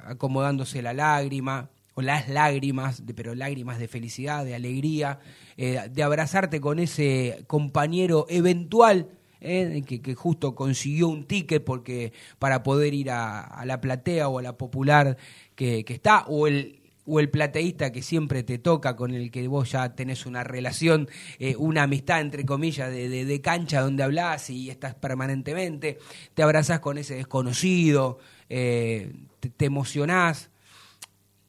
acomodándose 0.05 0.83
la 0.83 0.93
lágrima 0.93 1.71
o 1.99 2.01
las 2.01 2.29
lágrimas, 2.29 3.03
pero 3.17 3.35
lágrimas 3.35 3.81
de 3.81 3.89
felicidad, 3.89 4.45
de 4.45 4.55
alegría, 4.55 5.19
eh, 5.57 5.89
de 5.91 6.03
abrazarte 6.05 6.61
con 6.61 6.79
ese 6.79 7.43
compañero 7.49 8.25
eventual 8.29 9.09
eh, 9.41 9.83
que, 9.85 10.15
justo 10.15 10.55
consiguió 10.55 11.09
un 11.09 11.25
ticket 11.25 11.65
porque 11.65 12.13
para 12.39 12.63
poder 12.63 12.95
ir 12.95 13.11
a, 13.11 13.65
la 13.65 13.81
platea 13.81 14.29
o 14.29 14.39
a 14.39 14.43
la 14.43 14.57
popular 14.57 15.17
que, 15.57 15.85
está, 15.89 16.23
o 16.29 16.47
el, 16.47 16.83
o 17.05 17.19
el 17.19 17.31
plateísta 17.31 17.91
que 17.91 18.03
siempre 18.03 18.45
te 18.45 18.59
toca, 18.59 18.95
con 18.95 19.13
el 19.13 19.33
que 19.33 19.49
vos 19.49 19.73
ya 19.73 19.97
tenés 19.97 20.25
una 20.25 20.45
relación, 20.45 21.09
eh, 21.41 21.57
una 21.57 21.83
amistad, 21.83 22.21
entre 22.21 22.47
comillas, 22.47 22.93
de, 22.93 23.09
de, 23.09 23.41
cancha 23.41 23.81
donde 23.81 24.05
hablas 24.05 24.51
y 24.51 24.71
estás 24.71 24.95
permanentemente, 24.95 25.99
te 26.35 26.45
abrazás 26.45 26.79
con 26.79 26.97
ese 26.97 27.17
desconocido, 27.17 28.21
te, 28.47 29.11
te 29.57 29.65
emocionás. 29.65 30.53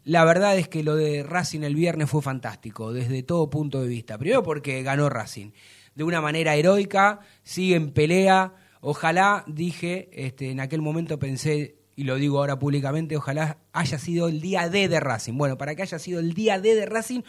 La 0.09 0.25
verdad 0.25 0.57
es 0.57 0.67
que 0.67 0.81
lo 0.81 0.95
de 0.95 1.21
Racing 1.21 1.61
el 1.61 1.75
viernes 1.75 2.09
fue 2.09 2.23
fantástico, 2.23 2.91
desde 2.91 3.21
todo 3.21 3.51
punto 3.51 3.79
de 3.79 3.87
vista. 3.87 4.17
Primero 4.17 4.41
porque 4.41 4.81
ganó 4.81 5.07
Racing 5.07 5.51
de 5.93 6.03
una 6.03 6.19
manera 6.19 6.55
heroica, 6.55 7.19
sigue 7.43 7.75
en 7.75 7.91
pelea. 7.91 8.55
Ojalá, 8.81 9.43
dije, 9.45 10.09
este, 10.11 10.49
en 10.49 10.61
aquel 10.61 10.81
momento 10.81 11.19
pensé, 11.19 11.75
y 11.95 12.05
lo 12.05 12.15
digo 12.15 12.39
ahora 12.39 12.57
públicamente, 12.57 13.17
ojalá 13.17 13.59
haya 13.71 13.99
sido 13.99 14.29
el 14.29 14.41
día 14.41 14.67
D 14.67 14.87
de 14.87 14.99
Racing. 14.99 15.37
Bueno, 15.37 15.59
para 15.59 15.75
que 15.75 15.83
haya 15.83 15.99
sido 15.99 16.19
el 16.19 16.33
día 16.33 16.59
D 16.59 16.73
de 16.73 16.87
Racing, 16.87 17.21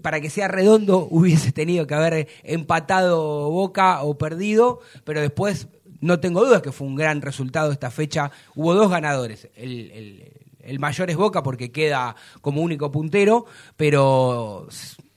para 0.00 0.20
que 0.20 0.30
sea 0.30 0.46
redondo, 0.46 0.98
hubiese 1.10 1.50
tenido 1.50 1.88
que 1.88 1.94
haber 1.94 2.28
empatado 2.44 3.50
Boca 3.50 4.00
o 4.04 4.16
perdido, 4.16 4.78
pero 5.02 5.20
después 5.20 5.66
no 6.00 6.20
tengo 6.20 6.44
dudas 6.44 6.62
que 6.62 6.70
fue 6.70 6.86
un 6.86 6.94
gran 6.94 7.20
resultado 7.20 7.72
esta 7.72 7.90
fecha. 7.90 8.30
Hubo 8.54 8.74
dos 8.74 8.92
ganadores, 8.92 9.48
el, 9.56 9.90
el 9.90 10.41
mayor 10.78 11.10
es 11.10 11.16
Boca 11.16 11.42
porque 11.42 11.70
queda 11.72 12.16
como 12.40 12.62
único 12.62 12.90
puntero, 12.90 13.46
pero 13.76 14.68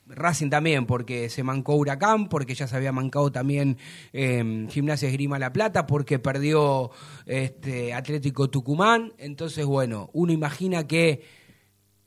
Racing 0.08 0.50
también, 0.50 0.86
porque 0.86 1.28
se 1.28 1.42
mancó 1.42 1.74
Huracán, 1.74 2.28
porque 2.28 2.54
ya 2.54 2.66
se 2.66 2.76
había 2.76 2.92
mancado 2.92 3.32
también 3.32 3.76
eh, 4.12 4.66
Gimnasia 4.70 5.08
Esgrima 5.08 5.38
La 5.38 5.52
Plata, 5.52 5.86
porque 5.86 6.18
perdió 6.18 6.90
este, 7.26 7.92
Atlético 7.92 8.48
Tucumán. 8.48 9.12
Entonces, 9.18 9.66
bueno, 9.66 10.10
uno 10.12 10.32
imagina 10.32 10.86
que 10.86 11.22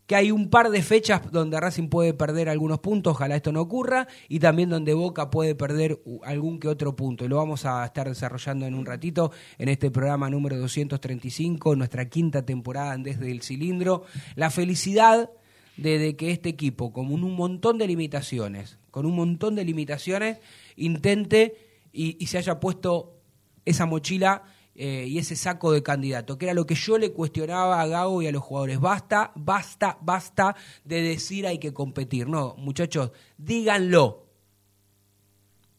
que 0.10 0.16
hay 0.16 0.32
un 0.32 0.50
par 0.50 0.72
de 0.72 0.82
fechas 0.82 1.32
donde 1.32 1.60
Racing 1.60 1.88
puede 1.88 2.16
perder 2.16 2.50
algunos 2.50 2.80
puntos, 2.80 3.12
ojalá 3.12 3.36
esto 3.36 3.52
no 3.52 3.62
ocurra, 3.62 4.08
y 4.28 4.40
también 4.40 4.72
donde 4.72 4.96
Boca 4.96 5.30
puede 5.30 5.54
perder 5.54 6.02
algún 6.24 6.60
que 6.60 6.68
otro 6.68 6.96
punto. 6.96 7.26
Y 7.26 7.28
lo 7.28 7.36
vamos 7.36 7.64
a 7.68 7.86
estar 7.86 8.10
desarrollando 8.10 8.66
en 8.66 8.74
un 8.74 8.88
ratito 8.88 9.32
en 9.60 9.70
este 9.70 9.92
programa 9.92 10.28
número 10.28 10.58
235, 10.58 11.76
nuestra 11.76 12.10
quinta 12.10 12.44
temporada 12.44 12.98
Desde 12.98 13.30
el 13.30 13.44
Cilindro. 13.44 14.02
La 14.34 14.50
felicidad 14.50 15.30
de, 15.78 16.16
que 16.16 16.32
este 16.32 16.50
equipo, 16.50 16.92
con 16.92 17.14
un 17.14 17.36
montón 17.36 17.78
de 17.78 17.86
limitaciones, 17.86 18.80
con 18.90 19.06
un 19.06 19.16
montón 19.16 19.54
de 19.54 19.64
limitaciones, 19.64 20.40
intente 20.76 21.56
y 21.92 22.26
se 22.26 22.40
haya 22.40 22.60
puesto 22.60 23.22
esa 23.64 23.86
mochila 23.86 24.42
eh, 24.82 25.08
y 25.10 25.18
ese 25.18 25.36
saco 25.36 25.74
de 25.74 25.84
candidato, 25.84 26.38
que 26.38 26.46
era 26.46 26.54
lo 26.54 26.66
que 26.66 26.74
yo 26.74 26.98
le 26.98 27.12
cuestionaba 27.12 27.82
a 27.82 27.88
Gago 27.88 28.22
y 28.22 28.28
a 28.28 28.32
los 28.32 28.42
jugadores. 28.42 28.80
Basta, 28.80 29.34
basta, 29.36 29.98
basta 30.00 30.56
de 30.86 31.02
decir 31.02 31.46
hay 31.46 31.58
que 31.58 31.74
competir. 31.74 32.30
No, 32.30 32.56
muchachos, 32.58 33.12
díganlo. 33.38 34.26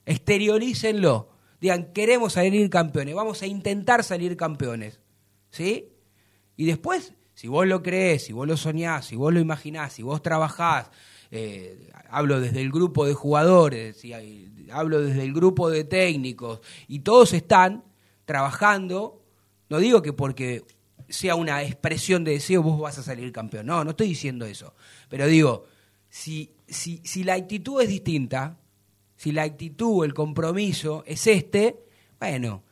Exteriorícenlo. 0.05 1.31
Digan, 1.63 1.95
queremos 1.95 2.35
salir 2.35 2.69
campeones, 2.69 3.15
vamos 3.15 3.41
a 3.41 3.47
intentar 3.47 4.05
salir 4.05 4.37
campeones. 4.37 5.01
¿Sí? 5.49 5.95
Y 6.59 6.67
después, 6.67 7.15
si 7.33 7.49
vos 7.49 7.67
lo 7.67 7.83
crees, 7.83 8.27
si 8.27 8.35
vos 8.35 8.47
lo 8.47 8.59
soñás, 8.59 9.07
si 9.07 9.17
vos 9.17 9.33
lo 9.33 9.41
imaginás, 9.41 9.95
si 9.95 10.03
vos 10.03 10.21
trabajás, 10.21 10.91
eh, 11.31 11.89
hablo 12.11 12.39
desde 12.39 12.61
el 12.61 12.71
grupo 12.71 13.07
de 13.07 13.15
jugadores, 13.15 14.05
y 14.05 14.13
hablo 14.71 15.01
desde 15.01 15.23
el 15.23 15.33
grupo 15.33 15.71
de 15.71 15.85
técnicos, 15.85 16.61
y 16.87 16.99
todos 16.99 17.33
están, 17.33 17.85
trabajando, 18.31 19.25
no 19.69 19.79
digo 19.81 20.03
que 20.03 20.13
porque 20.13 20.63
sea 21.09 21.35
una 21.35 21.65
expresión 21.65 22.23
de 22.23 22.31
deseo 22.31 22.63
vos 22.63 22.79
vas 22.79 22.97
a 22.97 23.03
salir 23.03 23.33
campeón, 23.33 23.67
no, 23.67 23.83
no 23.83 23.91
estoy 23.91 24.07
diciendo 24.07 24.47
eso, 24.47 24.73
pero 25.09 25.27
digo, 25.27 25.65
si, 26.09 26.55
si, 26.69 27.01
si 27.05 27.25
la 27.25 27.35
actitud 27.35 27.83
es 27.83 27.89
distinta, 27.89 28.57
si 29.17 29.33
la 29.33 29.43
actitud, 29.43 30.05
el 30.05 30.15
compromiso 30.15 31.03
es 31.09 31.27
este, 31.27 31.89
bueno, 32.21 32.63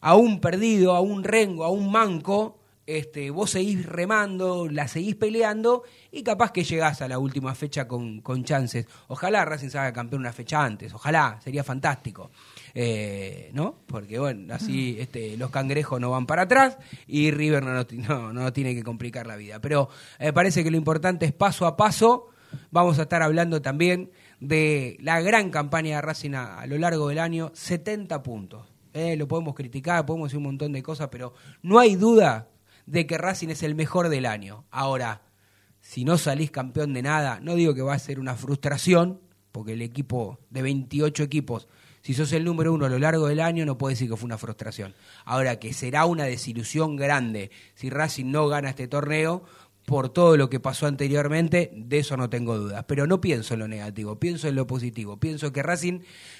a 0.00 0.16
un 0.16 0.40
perdido, 0.40 0.96
a 0.96 1.00
un 1.00 1.24
rengo, 1.24 1.64
a 1.64 1.70
un 1.70 1.92
manco, 1.92 2.58
este, 2.86 3.30
vos 3.30 3.50
seguís 3.50 3.84
remando, 3.84 4.66
la 4.66 4.88
seguís 4.88 5.16
peleando 5.16 5.82
y 6.10 6.22
capaz 6.22 6.52
que 6.52 6.64
llegás 6.64 7.02
a 7.02 7.08
la 7.08 7.18
última 7.18 7.54
fecha 7.54 7.86
con, 7.86 8.22
con 8.22 8.44
chances. 8.44 8.86
Ojalá 9.08 9.44
Racing 9.44 9.68
salga 9.68 9.92
campeón 9.92 10.22
una 10.22 10.32
fecha 10.32 10.64
antes, 10.64 10.94
ojalá, 10.94 11.38
sería 11.44 11.62
fantástico. 11.62 12.30
Eh, 12.78 13.48
¿no? 13.54 13.78
Porque 13.86 14.18
bueno, 14.18 14.52
así 14.52 14.98
este, 15.00 15.38
los 15.38 15.48
cangrejos 15.50 15.98
no 15.98 16.10
van 16.10 16.26
para 16.26 16.42
atrás 16.42 16.76
y 17.06 17.30
River 17.30 17.62
no, 17.62 17.86
no, 18.06 18.32
no 18.34 18.52
tiene 18.52 18.74
que 18.74 18.82
complicar 18.82 19.26
la 19.26 19.36
vida. 19.36 19.62
Pero 19.62 19.88
me 20.20 20.30
parece 20.34 20.62
que 20.62 20.70
lo 20.70 20.76
importante 20.76 21.24
es 21.24 21.32
paso 21.32 21.64
a 21.64 21.74
paso. 21.74 22.26
Vamos 22.70 22.98
a 22.98 23.02
estar 23.04 23.22
hablando 23.22 23.62
también 23.62 24.10
de 24.40 24.98
la 25.00 25.22
gran 25.22 25.48
campaña 25.48 25.96
de 25.96 26.02
Racing 26.02 26.34
a, 26.34 26.66
lo 26.66 26.76
largo 26.76 27.08
del 27.08 27.18
año, 27.18 27.50
70 27.54 28.22
puntos. 28.22 28.66
Eh, 28.92 29.16
lo 29.16 29.26
podemos 29.26 29.54
criticar, 29.54 30.04
podemos 30.04 30.28
decir 30.28 30.36
un 30.36 30.44
montón 30.44 30.72
de 30.72 30.82
cosas, 30.82 31.08
pero 31.10 31.32
no 31.62 31.78
hay 31.78 31.96
duda 31.96 32.50
de 32.84 33.06
que 33.06 33.16
Racing 33.16 33.48
es 33.48 33.62
el 33.62 33.74
mejor 33.74 34.10
del 34.10 34.26
año. 34.26 34.66
Ahora, 34.70 35.22
si 35.80 36.04
no 36.04 36.18
salís 36.18 36.50
campeón 36.50 36.92
de 36.92 37.00
nada, 37.00 37.40
no 37.40 37.54
digo 37.54 37.74
que 37.74 37.80
va 37.80 37.94
a 37.94 37.98
ser 37.98 38.20
una 38.20 38.34
frustración, 38.34 39.22
porque 39.50 39.72
el 39.72 39.80
equipo 39.80 40.40
de 40.50 40.60
28 40.60 41.22
equipos 41.22 41.68
si 42.06 42.14
sos 42.14 42.32
el 42.34 42.44
número 42.44 42.72
uno 42.72 42.86
a 42.86 42.88
lo 42.88 43.00
largo 43.00 43.26
del 43.26 43.40
año, 43.40 43.66
no 43.66 43.76
puede 43.76 43.94
decir 43.94 44.08
que 44.08 44.16
fue 44.16 44.26
una 44.26 44.38
frustración. 44.38 44.94
Ahora, 45.24 45.58
que 45.58 45.72
será 45.72 46.06
una 46.06 46.22
desilusión 46.22 46.94
grande 46.94 47.50
si 47.74 47.90
Racing 47.90 48.26
no 48.26 48.46
gana 48.46 48.70
este 48.70 48.86
torneo 48.86 49.42
por 49.84 50.10
todo 50.10 50.36
lo 50.36 50.48
que 50.48 50.60
pasó 50.60 50.86
anteriormente, 50.86 51.72
de 51.74 51.98
eso 51.98 52.16
no 52.16 52.30
tengo 52.30 52.56
dudas. 52.56 52.84
Pero 52.86 53.08
no 53.08 53.20
pienso 53.20 53.54
en 53.54 53.58
lo 53.58 53.66
negativo, 53.66 54.20
pienso 54.20 54.46
en 54.46 54.54
lo 54.54 54.68
positivo. 54.68 55.16
Pienso 55.18 55.52
que 55.52 55.64
Racing 55.64 55.98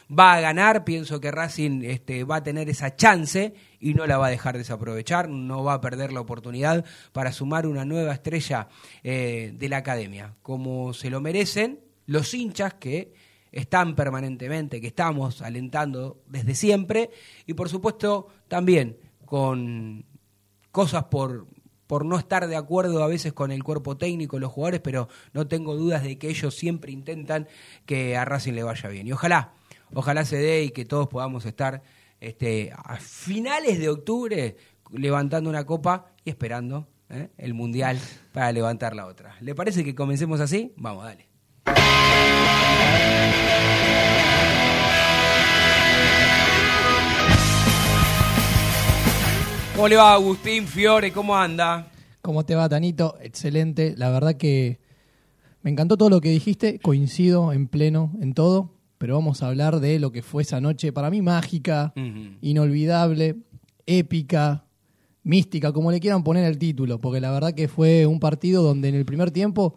va 0.09 0.35
a 0.35 0.41
ganar, 0.41 0.85
pienso 0.85 1.21
que 1.21 1.33
Racing 1.33 1.83
este, 1.83 2.23
va 2.23 2.37
a 2.37 2.43
tener 2.45 2.69
esa 2.69 2.95
chance 2.95 3.53
y 3.81 3.95
no 3.95 4.07
la 4.07 4.19
va 4.19 4.29
a 4.29 4.31
dejar 4.31 4.57
desaprovechar, 4.57 5.29
no 5.29 5.65
va 5.65 5.75
a 5.75 5.81
perder 5.81 6.13
la 6.13 6.21
oportunidad 6.21 6.85
para 7.11 7.33
sumar 7.33 7.67
una 7.67 7.85
nueva 7.85 8.13
estrella 8.13 8.69
eh, 9.03 9.51
de 9.53 9.69
la 9.69 9.79
academia. 9.79 10.37
Como 10.43 10.95
se 10.95 11.11
lo 11.11 11.21
merecen, 11.21 11.81
los 12.07 12.35
hinchas 12.35 12.75
que 12.75 13.26
están 13.61 13.95
permanentemente, 13.95 14.81
que 14.81 14.87
estamos 14.89 15.43
alentando 15.43 16.23
desde 16.29 16.55
siempre, 16.55 17.11
y 17.47 17.55
por 17.55 17.69
supuesto 17.69 18.29
también 18.49 18.99
con 19.25 20.05
cosas 20.71 21.05
por, 21.05 21.47
por 21.87 22.05
no 22.05 22.19
estar 22.19 22.49
de 22.49 22.57
acuerdo 22.57 23.03
a 23.03 23.07
veces 23.07 23.33
con 23.33 23.51
el 23.51 23.63
cuerpo 23.65 23.97
técnico, 23.97 24.39
los 24.39 24.53
jugadores, 24.53 24.81
pero 24.81 25.09
no 25.33 25.47
tengo 25.47 25.75
dudas 25.75 26.03
de 26.03 26.19
que 26.19 26.29
ellos 26.29 26.55
siempre 26.55 26.93
intentan 26.93 27.49
que 27.87 28.17
a 28.17 28.25
Racing 28.25 28.53
le 28.53 28.63
vaya 28.63 28.89
bien. 28.89 29.07
Y 29.07 29.13
ojalá, 29.13 29.53
ojalá 29.95 30.25
se 30.25 30.37
dé 30.37 30.65
y 30.65 30.71
que 30.71 30.85
todos 30.85 31.09
podamos 31.09 31.47
estar 31.47 31.83
este, 32.21 32.73
a 32.77 32.97
finales 32.97 33.79
de 33.79 33.89
octubre 33.89 34.57
levantando 34.93 35.51
una 35.51 35.65
copa 35.65 36.13
y 36.25 36.31
esperando 36.31 36.89
¿eh? 37.11 37.31
el 37.39 37.55
Mundial 37.55 37.99
para 38.33 38.53
levantar 38.53 38.95
la 38.95 39.07
otra. 39.07 39.37
¿Le 39.41 39.55
parece 39.55 39.85
que 39.85 39.95
comencemos 39.95 40.41
así? 40.41 40.73
Vamos, 40.77 41.05
dale. 41.05 41.29
¿Cómo 49.77 49.89
le 49.89 49.97
va 49.97 50.15
Agustín 50.15 50.67
Fiore? 50.67 51.13
¿Cómo 51.13 51.37
anda? 51.37 51.93
¿Cómo 52.23 52.47
te 52.47 52.55
va, 52.55 52.67
Tanito? 52.67 53.19
Excelente. 53.21 53.95
La 53.99 54.09
verdad 54.09 54.35
que 54.39 54.81
me 55.61 55.71
encantó 55.71 55.99
todo 55.99 56.09
lo 56.09 56.23
que 56.23 56.31
dijiste. 56.31 56.79
Coincido 56.79 57.53
en 57.53 57.69
pleno 57.69 58.11
en 58.23 58.33
todo. 58.33 58.71
Pero 58.97 59.17
vamos 59.17 59.43
a 59.43 59.49
hablar 59.49 59.81
de 59.81 59.99
lo 59.99 60.13
que 60.13 60.23
fue 60.23 60.45
esa 60.45 60.63
noche, 60.63 60.95
para 60.95 61.11
mí 61.11 61.21
mágica, 61.21 61.93
inolvidable, 62.41 63.37
épica, 63.85 64.65
mística, 65.23 65.71
como 65.73 65.91
le 65.91 66.01
quieran 66.01 66.25
poner 66.25 66.47
el 66.47 66.57
título. 66.57 66.99
Porque 66.99 67.21
la 67.21 67.31
verdad 67.31 67.53
que 67.53 67.69
fue 67.69 68.07
un 68.07 68.19
partido 68.19 68.63
donde 68.63 68.89
en 68.89 68.95
el 68.95 69.05
primer 69.05 69.31
tiempo 69.31 69.75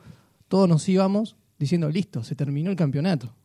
todos 0.48 0.70
nos 0.70 0.88
íbamos 0.88 1.36
diciendo, 1.58 1.90
listo, 1.90 2.24
se 2.24 2.36
terminó 2.36 2.72
el 2.72 2.78
campeonato. 2.78 3.36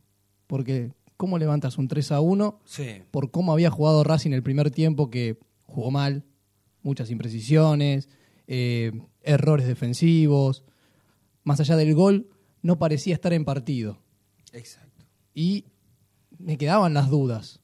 Porque, 0.46 0.92
¿cómo 1.16 1.36
levantas 1.36 1.78
un 1.78 1.88
3 1.88 2.12
a 2.12 2.20
1? 2.20 2.60
Sí. 2.64 3.02
Por 3.10 3.32
cómo 3.32 3.52
había 3.52 3.70
jugado 3.70 4.04
Racing 4.04 4.30
el 4.30 4.44
primer 4.44 4.70
tiempo, 4.70 5.10
que 5.10 5.40
jugó 5.64 5.90
mal, 5.90 6.22
muchas 6.84 7.10
imprecisiones, 7.10 8.08
eh, 8.46 8.92
errores 9.22 9.66
defensivos. 9.66 10.62
Más 11.42 11.58
allá 11.58 11.76
del 11.76 11.94
gol, 11.94 12.28
no 12.62 12.78
parecía 12.78 13.14
estar 13.14 13.32
en 13.32 13.44
partido. 13.44 13.98
Exacto. 14.52 15.04
Y 15.34 15.64
me 16.38 16.56
quedaban 16.56 16.94
las 16.94 17.10
dudas. 17.10 17.60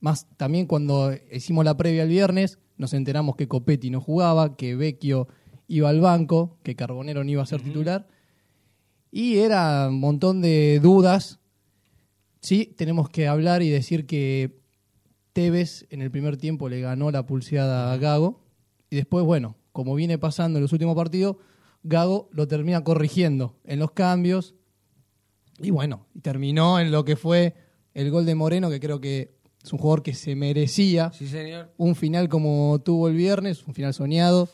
Más 0.00 0.28
también 0.36 0.66
cuando 0.66 1.12
hicimos 1.32 1.64
la 1.64 1.76
previa 1.76 2.04
el 2.04 2.10
viernes, 2.10 2.58
nos 2.76 2.92
enteramos 2.94 3.36
que 3.36 3.48
Copetti 3.48 3.90
no 3.90 4.00
jugaba, 4.00 4.56
que 4.56 4.76
Vecchio 4.76 5.26
iba 5.66 5.88
al 5.88 6.00
banco, 6.00 6.58
que 6.62 6.76
Carbonero 6.76 7.24
no 7.24 7.30
iba 7.30 7.42
a 7.42 7.46
ser 7.46 7.62
titular. 7.62 8.06
Y 9.10 9.38
era 9.38 9.88
un 9.88 9.98
montón 9.98 10.42
de 10.42 10.78
dudas. 10.80 11.40
Sí, 12.40 12.74
tenemos 12.76 13.08
que 13.08 13.26
hablar 13.26 13.62
y 13.62 13.70
decir 13.70 14.06
que 14.06 14.60
Tevez 15.36 15.86
en 15.90 16.00
el 16.00 16.10
primer 16.10 16.38
tiempo 16.38 16.70
le 16.70 16.80
ganó 16.80 17.10
la 17.10 17.26
pulseada 17.26 17.92
a 17.92 17.96
Gago. 17.98 18.40
Y 18.88 18.96
después, 18.96 19.22
bueno, 19.22 19.54
como 19.72 19.94
viene 19.94 20.16
pasando 20.16 20.58
en 20.58 20.62
los 20.62 20.72
últimos 20.72 20.96
partidos, 20.96 21.36
Gago 21.82 22.30
lo 22.32 22.48
termina 22.48 22.82
corrigiendo 22.82 23.54
en 23.64 23.78
los 23.80 23.90
cambios. 23.90 24.54
Y 25.60 25.70
bueno, 25.72 26.06
y 26.14 26.20
terminó 26.20 26.80
en 26.80 26.90
lo 26.90 27.04
que 27.04 27.16
fue 27.16 27.54
el 27.92 28.10
gol 28.10 28.24
de 28.24 28.34
Moreno, 28.34 28.70
que 28.70 28.80
creo 28.80 28.98
que 28.98 29.36
es 29.62 29.72
un 29.74 29.78
jugador 29.78 30.02
que 30.02 30.14
se 30.14 30.34
merecía 30.36 31.12
Sí, 31.12 31.28
señor. 31.28 31.70
un 31.76 31.94
final 31.96 32.30
como 32.30 32.80
tuvo 32.82 33.08
el 33.08 33.14
viernes, 33.14 33.62
un 33.66 33.74
final 33.74 33.92
soñado, 33.92 34.48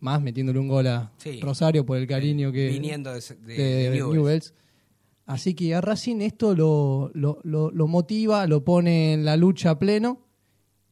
más 0.00 0.22
metiéndole 0.22 0.58
un 0.58 0.68
gol 0.68 0.86
a 0.86 1.12
Sí. 1.18 1.38
Rosario 1.42 1.84
por 1.84 1.98
el 1.98 2.06
cariño 2.06 2.50
que 2.50 2.68
Viniendo 2.68 3.12
de, 3.12 3.20
de- 3.20 3.36
de, 3.44 3.54
de 3.62 3.90
de 3.90 3.96
Newell's. 3.98 4.14
Newell's. 4.14 4.54
Así 5.26 5.54
que 5.54 5.74
a 5.74 5.80
Racing 5.80 6.20
esto 6.20 6.54
lo, 6.54 7.10
lo, 7.14 7.38
lo- 7.44 7.70
lo 7.70 7.86
motiva, 7.86 8.46
lo 8.46 8.62
pone 8.64 9.14
en 9.14 9.24
la 9.24 9.36
lucha 9.36 9.70
a 9.70 9.78
pleno. 9.78 10.20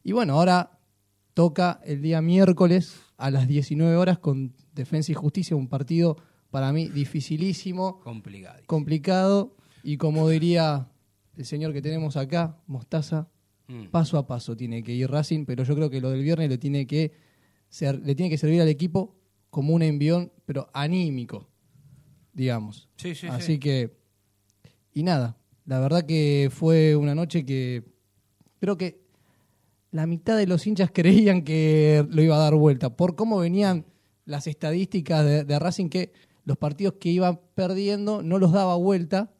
Y 0.03 0.11
bueno, 0.11 0.33
ahora 0.33 0.79
toca 1.33 1.79
el 1.85 2.01
día 2.01 2.21
miércoles 2.21 2.95
a 3.17 3.29
las 3.31 3.47
19 3.47 3.95
horas 3.95 4.17
con 4.19 4.53
Defensa 4.73 5.11
y 5.11 5.15
Justicia, 5.15 5.55
un 5.55 5.67
partido 5.67 6.17
para 6.49 6.71
mí 6.73 6.87
dificilísimo, 6.89 7.99
Complicado. 8.01 8.61
complicado 8.67 9.55
y 9.83 9.97
como 9.97 10.29
diría 10.29 10.89
el 11.35 11.45
señor 11.45 11.73
que 11.73 11.81
tenemos 11.81 12.17
acá, 12.17 12.59
Mostaza, 12.67 13.29
Mm. 13.67 13.85
paso 13.91 14.17
a 14.17 14.27
paso 14.27 14.57
tiene 14.57 14.83
que 14.83 14.93
ir 14.93 15.09
Racing, 15.09 15.45
pero 15.45 15.63
yo 15.63 15.73
creo 15.73 15.89
que 15.89 16.01
lo 16.01 16.09
del 16.11 16.21
viernes 16.21 16.49
le 16.49 16.57
tiene 16.57 16.85
que 16.85 17.13
ser, 17.69 18.01
le 18.05 18.13
tiene 18.13 18.29
que 18.29 18.37
servir 18.37 18.59
al 18.61 18.67
equipo 18.67 19.15
como 19.49 19.73
un 19.73 19.81
envión, 19.81 20.33
pero 20.45 20.69
anímico, 20.73 21.47
digamos. 22.33 22.89
Sí, 22.97 23.15
sí, 23.15 23.27
Así 23.27 23.53
sí. 23.53 23.59
que, 23.59 23.95
y 24.93 25.03
nada, 25.03 25.37
la 25.65 25.79
verdad 25.79 26.05
que 26.05 26.49
fue 26.51 26.95
una 26.95 27.15
noche 27.15 27.45
que 27.45 27.83
creo 28.59 28.77
que 28.77 29.01
la 29.91 30.07
mitad 30.07 30.37
de 30.37 30.47
los 30.47 30.65
hinchas 30.67 30.91
creían 30.93 31.43
que 31.43 32.05
lo 32.09 32.21
iba 32.21 32.35
a 32.35 32.39
dar 32.39 32.55
vuelta, 32.55 32.95
por 32.95 33.15
cómo 33.15 33.39
venían 33.39 33.85
las 34.25 34.47
estadísticas 34.47 35.25
de, 35.25 35.43
de 35.43 35.59
Racing, 35.59 35.89
que 35.89 36.13
los 36.45 36.57
partidos 36.57 36.95
que 36.99 37.09
iban 37.09 37.39
perdiendo 37.55 38.21
no 38.21 38.37
los 38.37 38.51
daba 38.51 38.75
vuelta, 38.75 39.31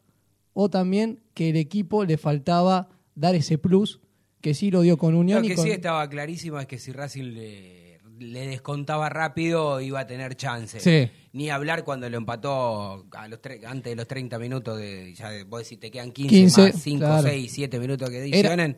o 0.52 0.70
también 0.70 1.20
que 1.34 1.50
el 1.50 1.56
equipo 1.56 2.04
le 2.04 2.16
faltaba 2.16 2.88
dar 3.14 3.34
ese 3.34 3.58
plus, 3.58 4.00
que 4.40 4.54
sí 4.54 4.70
lo 4.70 4.82
dio 4.82 4.98
con 4.98 5.14
Unión 5.14 5.40
Lo 5.40 5.46
y 5.46 5.48
que 5.48 5.54
con... 5.54 5.64
sí 5.64 5.70
estaba 5.70 6.08
clarísimo 6.08 6.60
es 6.60 6.66
que 6.66 6.78
si 6.78 6.92
Racing 6.92 7.32
le, 7.32 7.83
le 8.18 8.46
descontaba 8.46 9.08
rápido 9.08 9.80
iba 9.80 10.00
a 10.00 10.06
tener 10.06 10.36
chance. 10.36 10.80
Sí. 10.80 11.10
Ni 11.32 11.50
hablar 11.50 11.84
cuando 11.84 12.08
lo 12.08 12.16
empató 12.16 13.06
a 13.12 13.28
los 13.28 13.40
tre- 13.42 13.64
antes 13.66 13.90
de 13.92 13.96
los 13.96 14.06
30 14.06 14.38
minutos 14.38 14.78
de 14.78 15.12
ya 15.14 15.30
de- 15.30 15.44
vos 15.44 15.62
decís 15.62 15.80
te 15.80 15.90
quedan 15.90 16.12
15, 16.12 16.34
15, 16.34 16.62
más 16.72 16.82
5, 16.82 16.98
claro. 16.98 17.22
6, 17.28 17.52
7 17.52 17.78
minutos 17.80 18.08
que 18.10 18.18
adicionen. 18.18 18.76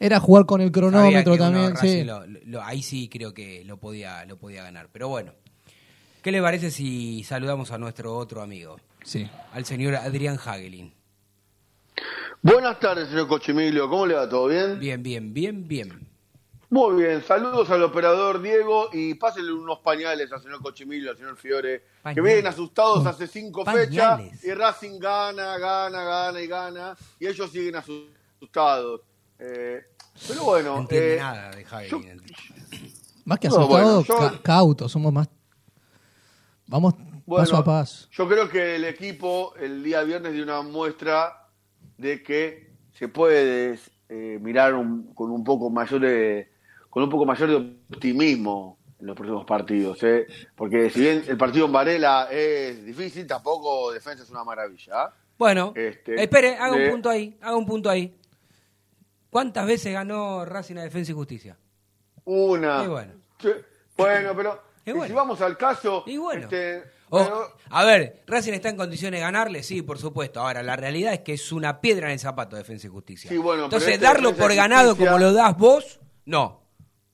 Era 0.00 0.18
jugar 0.20 0.46
con 0.46 0.60
el 0.60 0.72
cronómetro 0.72 1.36
también, 1.36 1.76
sí. 1.76 2.02
lo- 2.02 2.26
lo- 2.26 2.62
ahí 2.62 2.82
sí 2.82 3.08
creo 3.08 3.32
que 3.34 3.64
lo 3.64 3.76
podía 3.78 4.24
lo 4.24 4.36
podía 4.38 4.62
ganar, 4.62 4.88
pero 4.92 5.08
bueno. 5.08 5.32
¿Qué 6.22 6.30
le 6.32 6.40
parece 6.40 6.70
si 6.70 7.24
saludamos 7.24 7.72
a 7.72 7.78
nuestro 7.78 8.16
otro 8.16 8.42
amigo, 8.42 8.78
sí. 9.04 9.28
al 9.52 9.64
señor 9.64 9.96
Adrián 9.96 10.38
Hagelin? 10.44 10.92
Buenas 12.40 12.78
tardes, 12.80 13.08
señor 13.08 13.28
Cochimilio. 13.28 13.88
¿Cómo 13.88 14.06
le 14.06 14.14
va? 14.14 14.28
¿Todo 14.28 14.48
bien? 14.48 14.78
Bien, 14.80 15.02
bien, 15.02 15.32
bien, 15.34 15.68
bien. 15.68 16.08
Muy 16.72 17.02
bien. 17.02 17.22
Saludos 17.22 17.68
al 17.68 17.82
operador 17.82 18.40
Diego 18.40 18.88
y 18.94 19.12
pásenle 19.14 19.52
unos 19.52 19.80
pañales 19.80 20.32
al 20.32 20.40
señor 20.42 20.62
Cochimilio, 20.62 21.10
al 21.10 21.18
señor 21.18 21.36
Fiore, 21.36 21.84
que 22.14 22.20
vienen 22.22 22.46
asustados 22.46 23.04
hace 23.06 23.26
cinco 23.26 23.62
Pañales. 23.62 23.90
fechas 24.30 24.44
y 24.44 24.54
Racing 24.54 24.98
gana, 24.98 25.58
gana, 25.58 26.02
gana 26.02 26.40
y 26.40 26.46
gana 26.46 26.96
y 27.20 27.26
ellos 27.26 27.50
siguen 27.50 27.76
asustados. 27.76 29.02
Eh, 29.38 29.82
pero 30.26 30.44
bueno, 30.44 30.80
No 30.80 30.86
eh, 30.88 31.16
nada 31.20 31.50
de 31.50 31.62
Hagelin. 31.62 32.22
Más 33.26 33.38
que 33.38 33.48
No, 33.48 33.56
asustado, 33.56 33.68
bueno, 33.68 34.04
yo- 34.04 34.16
ca- 34.16 34.40
cautos, 34.42 34.90
somos 34.90 35.12
más... 35.12 35.28
Vamos 36.68 36.94
bueno, 37.26 37.44
paso 37.44 37.56
a 37.58 37.64
paso. 37.64 38.08
Yo 38.12 38.26
creo 38.26 38.48
que 38.48 38.76
el 38.76 38.84
equipo 38.86 39.54
el 39.60 39.82
día 39.84 40.02
viernes 40.04 40.32
dio 40.32 40.42
una 40.42 40.62
muestra 40.62 41.48
de 41.98 42.22
que 42.22 42.72
se 42.98 43.08
puede 43.08 43.78
eh, 44.08 44.38
mirar 44.40 44.72
un- 44.74 45.12
con 45.14 45.30
un 45.30 45.44
poco 45.44 45.68
mayor 45.68 46.00
de 46.00 46.50
con 46.92 47.02
un 47.02 47.08
poco 47.08 47.24
mayor 47.24 47.48
de 47.48 47.56
optimismo 47.56 48.78
en 49.00 49.06
los 49.06 49.16
próximos 49.16 49.46
partidos, 49.46 50.02
¿eh? 50.02 50.26
porque 50.54 50.90
si 50.90 51.00
bien 51.00 51.24
el 51.26 51.38
partido 51.38 51.64
en 51.64 51.72
Varela 51.72 52.28
es 52.30 52.84
difícil, 52.84 53.26
tampoco 53.26 53.90
defensa 53.92 54.22
es 54.24 54.28
una 54.30 54.44
maravilla. 54.44 54.92
¿ah? 55.04 55.14
Bueno, 55.38 55.72
Este, 55.74 56.22
espere, 56.22 56.54
haga 56.56 56.76
de- 56.76 56.84
un 56.84 56.90
punto 56.92 57.08
ahí, 57.08 57.38
haga 57.40 57.56
un 57.56 57.64
punto 57.66 57.88
ahí. 57.88 58.14
¿Cuántas 59.30 59.66
veces 59.66 59.92
ganó 59.94 60.44
Racing 60.44 60.76
a 60.76 60.82
Defensa 60.82 61.12
y 61.12 61.14
Justicia? 61.14 61.56
Una. 62.24 62.84
Y 62.84 62.88
bueno. 62.88 63.12
Sí, 63.40 63.48
bueno, 63.96 64.32
pero 64.36 64.62
Y 64.84 64.90
y 64.90 64.92
bueno. 64.92 65.06
si 65.08 65.12
vamos 65.14 65.40
al 65.40 65.56
caso, 65.56 66.04
Y 66.06 66.18
bueno. 66.18 66.42
este, 66.42 66.82
O- 67.08 67.18
bueno, 67.18 67.40
a 67.70 67.84
ver, 67.84 68.22
¿Racing 68.26 68.52
está 68.52 68.68
en 68.68 68.76
condiciones 68.76 69.18
de 69.18 69.24
ganarle? 69.24 69.62
Sí, 69.62 69.80
por 69.82 69.98
supuesto. 69.98 70.40
Ahora, 70.40 70.62
la 70.62 70.76
realidad 70.76 71.14
es 71.14 71.20
que 71.20 71.32
es 71.32 71.50
una 71.50 71.80
piedra 71.80 72.06
en 72.08 72.12
el 72.12 72.18
zapato 72.18 72.56
Defensa 72.56 72.86
y 72.86 72.90
Justicia. 72.90 73.30
Sí, 73.30 73.38
bueno, 73.38 73.64
Entonces, 73.64 73.94
este 73.94 74.04
darlo 74.04 74.34
por 74.36 74.54
ganado 74.54 74.90
Justicia- 74.90 75.10
como 75.12 75.18
lo 75.24 75.32
das 75.32 75.56
vos, 75.56 75.98
no. 76.26 76.61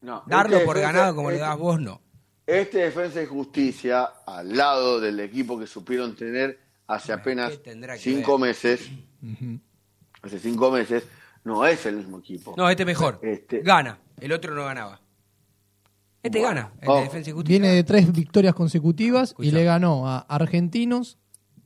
No, 0.01 0.23
Darlo 0.27 0.57
este 0.57 0.67
por 0.67 0.77
defensa- 0.77 0.93
ganado 0.99 1.15
como 1.17 1.29
lo 1.31 1.37
este- 1.37 1.47
das 1.47 1.59
vos, 1.59 1.81
no. 1.81 2.01
Este 2.47 2.79
Defensa 2.79 3.23
y 3.23 3.27
Justicia, 3.27 4.05
al 4.27 4.57
lado 4.57 5.01
del 5.01 5.21
equipo 5.21 5.59
que 5.59 5.67
supieron 5.67 6.17
tener 6.17 6.59
hace 6.87 7.09
Bueno, 7.13 7.21
apenas 7.21 7.51
¿qué 7.53 7.59
tendrá 7.59 7.95
que 7.95 8.01
cinco 8.01 8.39
ver? 8.39 8.49
meses, 8.49 8.89
hace 10.23 10.39
cinco 10.39 10.71
meses, 10.71 11.05
no 11.45 11.67
es 11.67 11.85
el 11.87 11.97
mismo 11.97 12.19
equipo. 12.19 12.55
No, 12.57 12.69
este 12.71 12.85
mejor. 12.85 13.19
Este- 13.23 13.61
Gana. 13.61 13.99
El 14.21 14.33
otro 14.33 14.55
no 14.55 14.65
ganaba. 14.65 15.01
Este 16.23 16.41
Bueno. 16.41 16.55
gana. 16.55 16.73
El 16.81 16.87
de 16.89 16.93
Oh. 16.93 17.01
Defensa 17.03 17.31
y 17.31 17.33
Justicia. 17.35 17.61
Viene 17.61 17.75
de 17.75 17.85
tres 17.85 18.13
victorias 18.13 18.55
consecutivas 18.55 19.35
y 19.39 19.51
le 19.51 19.65
ganó 19.65 20.09
a 20.09 20.19
Argentinos 20.21 21.19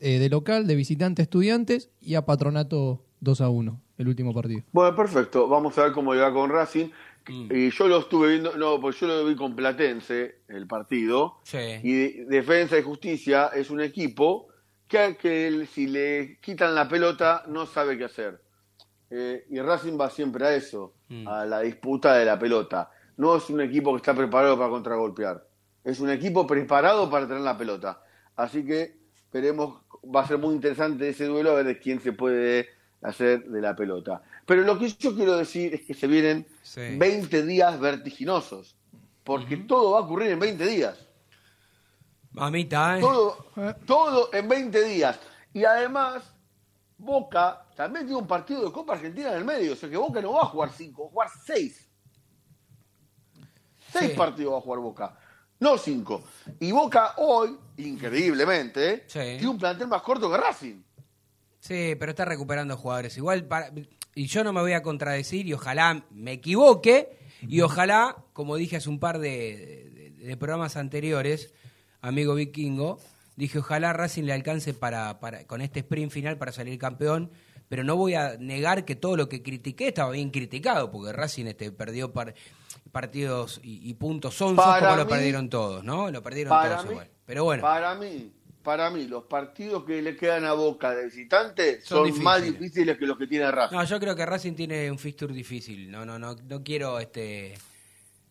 eh, 0.04 0.18
de 0.18 0.28
local, 0.28 0.66
de 0.66 0.74
visitante 0.74 1.22
estudiantes 1.22 1.90
y 2.00 2.16
a 2.16 2.26
Patronato 2.26 3.04
2 3.20 3.40
a 3.40 3.48
1, 3.50 3.80
el 3.98 4.08
último 4.08 4.34
partido. 4.34 4.64
Bueno, 4.72 4.96
perfecto. 4.96 5.46
Vamos 5.48 5.78
a 5.78 5.84
ver 5.84 5.92
cómo 5.92 6.12
le 6.12 6.20
va 6.22 6.32
con 6.32 6.50
Racing. 6.50 6.88
Mm. 7.28 7.48
Y 7.54 7.70
yo 7.70 7.88
lo 7.88 7.98
estuve 7.98 8.28
viendo, 8.30 8.56
no, 8.56 8.80
pues 8.80 8.98
yo 9.00 9.06
lo 9.06 9.24
vi 9.24 9.34
con 9.36 9.54
Platense, 9.56 10.40
el 10.48 10.66
partido. 10.66 11.38
Sí. 11.44 11.58
Y 11.82 11.92
de- 11.92 12.24
Defensa 12.26 12.78
y 12.78 12.82
Justicia 12.82 13.50
es 13.54 13.70
un 13.70 13.80
equipo 13.80 14.48
que, 14.88 15.66
si 15.72 15.86
le 15.86 16.38
quitan 16.40 16.74
la 16.74 16.86
pelota 16.88 17.44
no 17.48 17.64
sabe 17.66 17.96
qué 17.96 18.04
hacer. 18.04 18.40
Eh, 19.10 19.46
y 19.50 19.60
Racing 19.60 19.98
va 20.00 20.08
siempre 20.10 20.46
a 20.46 20.54
eso, 20.54 20.94
Mm. 21.08 21.28
a 21.28 21.44
la 21.46 21.60
disputa 21.60 22.14
de 22.16 22.24
la 22.24 22.38
pelota. 22.38 22.90
No 23.16 23.36
es 23.36 23.48
un 23.50 23.60
equipo 23.60 23.92
que 23.92 23.98
está 23.98 24.14
preparado 24.14 24.56
para 24.56 24.70
contragolpear. 24.70 25.46
Es 25.84 26.00
un 26.00 26.10
equipo 26.10 26.46
preparado 26.46 27.10
para 27.10 27.26
tener 27.26 27.42
la 27.42 27.56
pelota. 27.58 28.02
Así 28.36 28.64
que 28.64 28.96
esperemos, 29.14 29.80
va 30.04 30.22
a 30.22 30.26
ser 30.26 30.38
muy 30.38 30.54
interesante 30.54 31.08
ese 31.08 31.26
duelo 31.26 31.50
a 31.50 31.54
ver 31.54 31.66
de 31.66 31.78
quién 31.78 32.00
se 32.00 32.12
puede 32.12 32.68
hacer 33.02 33.44
de 33.44 33.60
la 33.60 33.74
pelota. 33.76 34.22
Pero 34.46 34.62
lo 34.62 34.78
que 34.78 34.88
yo 34.88 35.14
quiero 35.14 35.36
decir 35.36 35.74
es 35.74 35.82
que 35.82 35.94
se 35.94 36.06
vienen 36.06 36.46
Sí. 36.62 36.96
20 36.96 37.42
días 37.44 37.78
vertiginosos. 37.78 38.76
Porque 39.24 39.56
todo 39.56 39.92
va 39.92 39.98
a 40.00 40.02
ocurrir 40.02 40.32
en 40.32 40.40
20 40.40 40.66
días. 40.66 40.98
Mamita, 42.32 42.98
¿eh? 42.98 43.00
Todo, 43.00 43.46
todo 43.86 44.30
en 44.32 44.48
20 44.48 44.82
días. 44.84 45.18
Y 45.52 45.64
además, 45.64 46.24
Boca 46.98 47.66
también 47.76 48.06
tiene 48.06 48.20
un 48.20 48.26
partido 48.26 48.64
de 48.64 48.72
Copa 48.72 48.94
Argentina 48.94 49.30
en 49.30 49.38
el 49.38 49.44
medio. 49.44 49.74
O 49.74 49.76
sea 49.76 49.88
que 49.88 49.96
Boca 49.96 50.20
no 50.20 50.32
va 50.32 50.42
a 50.42 50.46
jugar 50.46 50.70
5, 50.76 51.02
va 51.02 51.06
a 51.06 51.10
jugar 51.10 51.28
6. 51.44 51.88
6 53.92 54.10
Sí. 54.12 54.16
partidos 54.16 54.54
va 54.54 54.58
a 54.58 54.60
jugar 54.62 54.80
Boca. 54.80 55.18
No 55.60 55.76
5. 55.78 56.24
Y 56.58 56.72
Boca 56.72 57.14
hoy, 57.18 57.56
increíblemente, 57.76 59.04
Sí. 59.06 59.18
tiene 59.20 59.48
un 59.48 59.58
plantel 59.58 59.86
más 59.88 60.02
corto 60.02 60.30
que 60.30 60.36
Racing. 60.36 60.82
Sí, 61.60 61.94
pero 61.98 62.10
está 62.10 62.24
recuperando 62.24 62.76
jugadores. 62.76 63.16
Igual, 63.16 63.44
para- 63.46 63.70
y 64.14 64.26
yo 64.26 64.44
no 64.44 64.52
me 64.52 64.60
voy 64.60 64.72
a 64.72 64.82
contradecir 64.82 65.46
y 65.46 65.52
ojalá 65.54 66.04
me 66.10 66.32
equivoque 66.32 67.18
y 67.48 67.60
ojalá, 67.62 68.16
como 68.32 68.56
dije 68.56 68.76
hace 68.76 68.88
un 68.88 68.98
par 68.98 69.18
de, 69.18 69.90
de- 69.94 70.26
de 70.26 70.36
programas 70.36 70.76
anteriores, 70.76 71.52
amigo 72.00 72.34
vikingo, 72.34 72.98
dije 73.36 73.58
ojalá 73.58 73.92
Racing 73.92 74.24
le 74.24 74.32
alcance 74.32 74.74
para, 74.74 75.18
para 75.20 75.44
con 75.46 75.60
este 75.60 75.80
sprint 75.80 76.12
final 76.12 76.38
para 76.38 76.52
salir 76.52 76.78
campeón, 76.78 77.30
pero 77.68 77.82
no 77.84 77.96
voy 77.96 78.14
a 78.14 78.36
negar 78.38 78.84
que 78.84 78.94
todo 78.96 79.16
lo 79.16 79.28
que 79.28 79.42
critiqué 79.42 79.88
estaba 79.88 80.10
bien 80.12 80.30
criticado, 80.30 80.90
porque 80.90 81.12
Racing 81.12 81.46
este, 81.46 81.72
perdió 81.72 82.12
par- 82.12 82.34
partidos 82.92 83.60
y, 83.62 83.88
y 83.88 83.94
puntos 83.94 84.34
Para 84.56 84.80
como 84.88 84.96
lo 84.96 85.04
mí- 85.06 85.10
perdieron 85.10 85.48
todos, 85.48 85.82
¿no? 85.82 86.10
Lo 86.10 86.22
perdieron 86.22 86.50
Para 86.50 86.70
todos 86.74 86.84
mí, 86.86 86.90
igual. 86.92 87.10
Pero 87.24 87.44
bueno, 87.44 87.62
para 87.62 87.94
mí, 87.94 88.30
para 88.62 88.90
mí, 88.90 89.06
los 89.06 89.24
partidos 89.24 89.84
que 89.84 90.00
le 90.00 90.16
quedan 90.16 90.44
a 90.44 90.52
Boca 90.54 90.94
de 90.94 91.04
visitante 91.06 91.80
Son 91.82 92.08
son, 92.12 92.22
más 92.22 92.42
difíciles. 92.42 92.96
que 92.98 93.06
los 93.06 93.18
que 93.18 93.26
tiene 93.26 93.50
Racing. 93.50 93.76
No, 93.76 93.84
yo 93.84 93.98
creo 94.00 94.14
que 94.16 94.24
Racing 94.24 94.54
tiene 94.54 94.90
un 94.90 94.98
fixture 94.98 95.32
difícil. 95.34 95.90
No, 95.90 96.04
no, 96.06 96.18
no, 96.18 96.34
no 96.36 96.62
quiero 96.62 96.98
este 96.98 97.54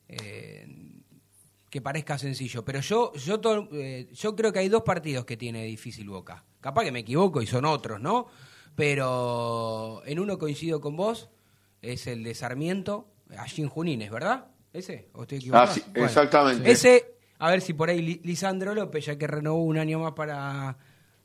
eh, 0.08 0.68
que 1.70 1.82
parezca 1.82 2.18
sencillo, 2.18 2.66
pero 2.66 2.82
yo, 2.82 3.14
yo, 3.14 3.40
to- 3.40 3.70
eh, 3.74 4.08
yo 4.12 4.36
creo 4.36 4.52
que 4.52 4.60
hay 4.60 4.70
dos 4.70 4.84
partidos 4.84 5.26
que 5.26 5.38
tiene 5.38 5.64
difícil 5.66 6.10
Boca. 6.10 6.44
Capaz 6.60 6.84
que 6.84 6.92
me 6.92 7.00
equivoco 7.00 7.42
y 7.42 7.48
son 7.48 7.66
otros, 7.66 8.00
¿no? 8.02 8.28
Pero 8.76 10.02
en 10.06 10.20
uno 10.20 10.38
coincido 10.38 10.82
con 10.82 10.96
vos, 10.96 11.30
es 11.82 12.08
el 12.08 12.24
de 12.24 12.36
Sarmiento, 12.36 13.08
allí 13.38 13.62
en 13.64 13.70
Junín, 13.70 14.02
¿es 14.02 14.12
verdad? 14.12 14.48
¿Ese? 14.74 15.10
¿O 15.14 15.24
estoy 15.24 15.38
equivocado? 15.40 15.72
Ah, 15.72 15.74
sí, 15.74 15.84
exactamente. 15.96 16.70
Ese, 16.72 17.16
a 17.42 17.50
ver 17.52 17.62
si 17.62 17.74
por 17.74 17.90
ahí 17.90 18.02
Li- 18.02 18.22
Lisandro 18.24 18.74
López, 18.74 19.06
ya 19.06 19.18
que 19.18 19.28
renovó 19.28 19.64
un 19.64 19.78
año 19.78 20.00
más 20.00 20.14
para, 20.14 20.78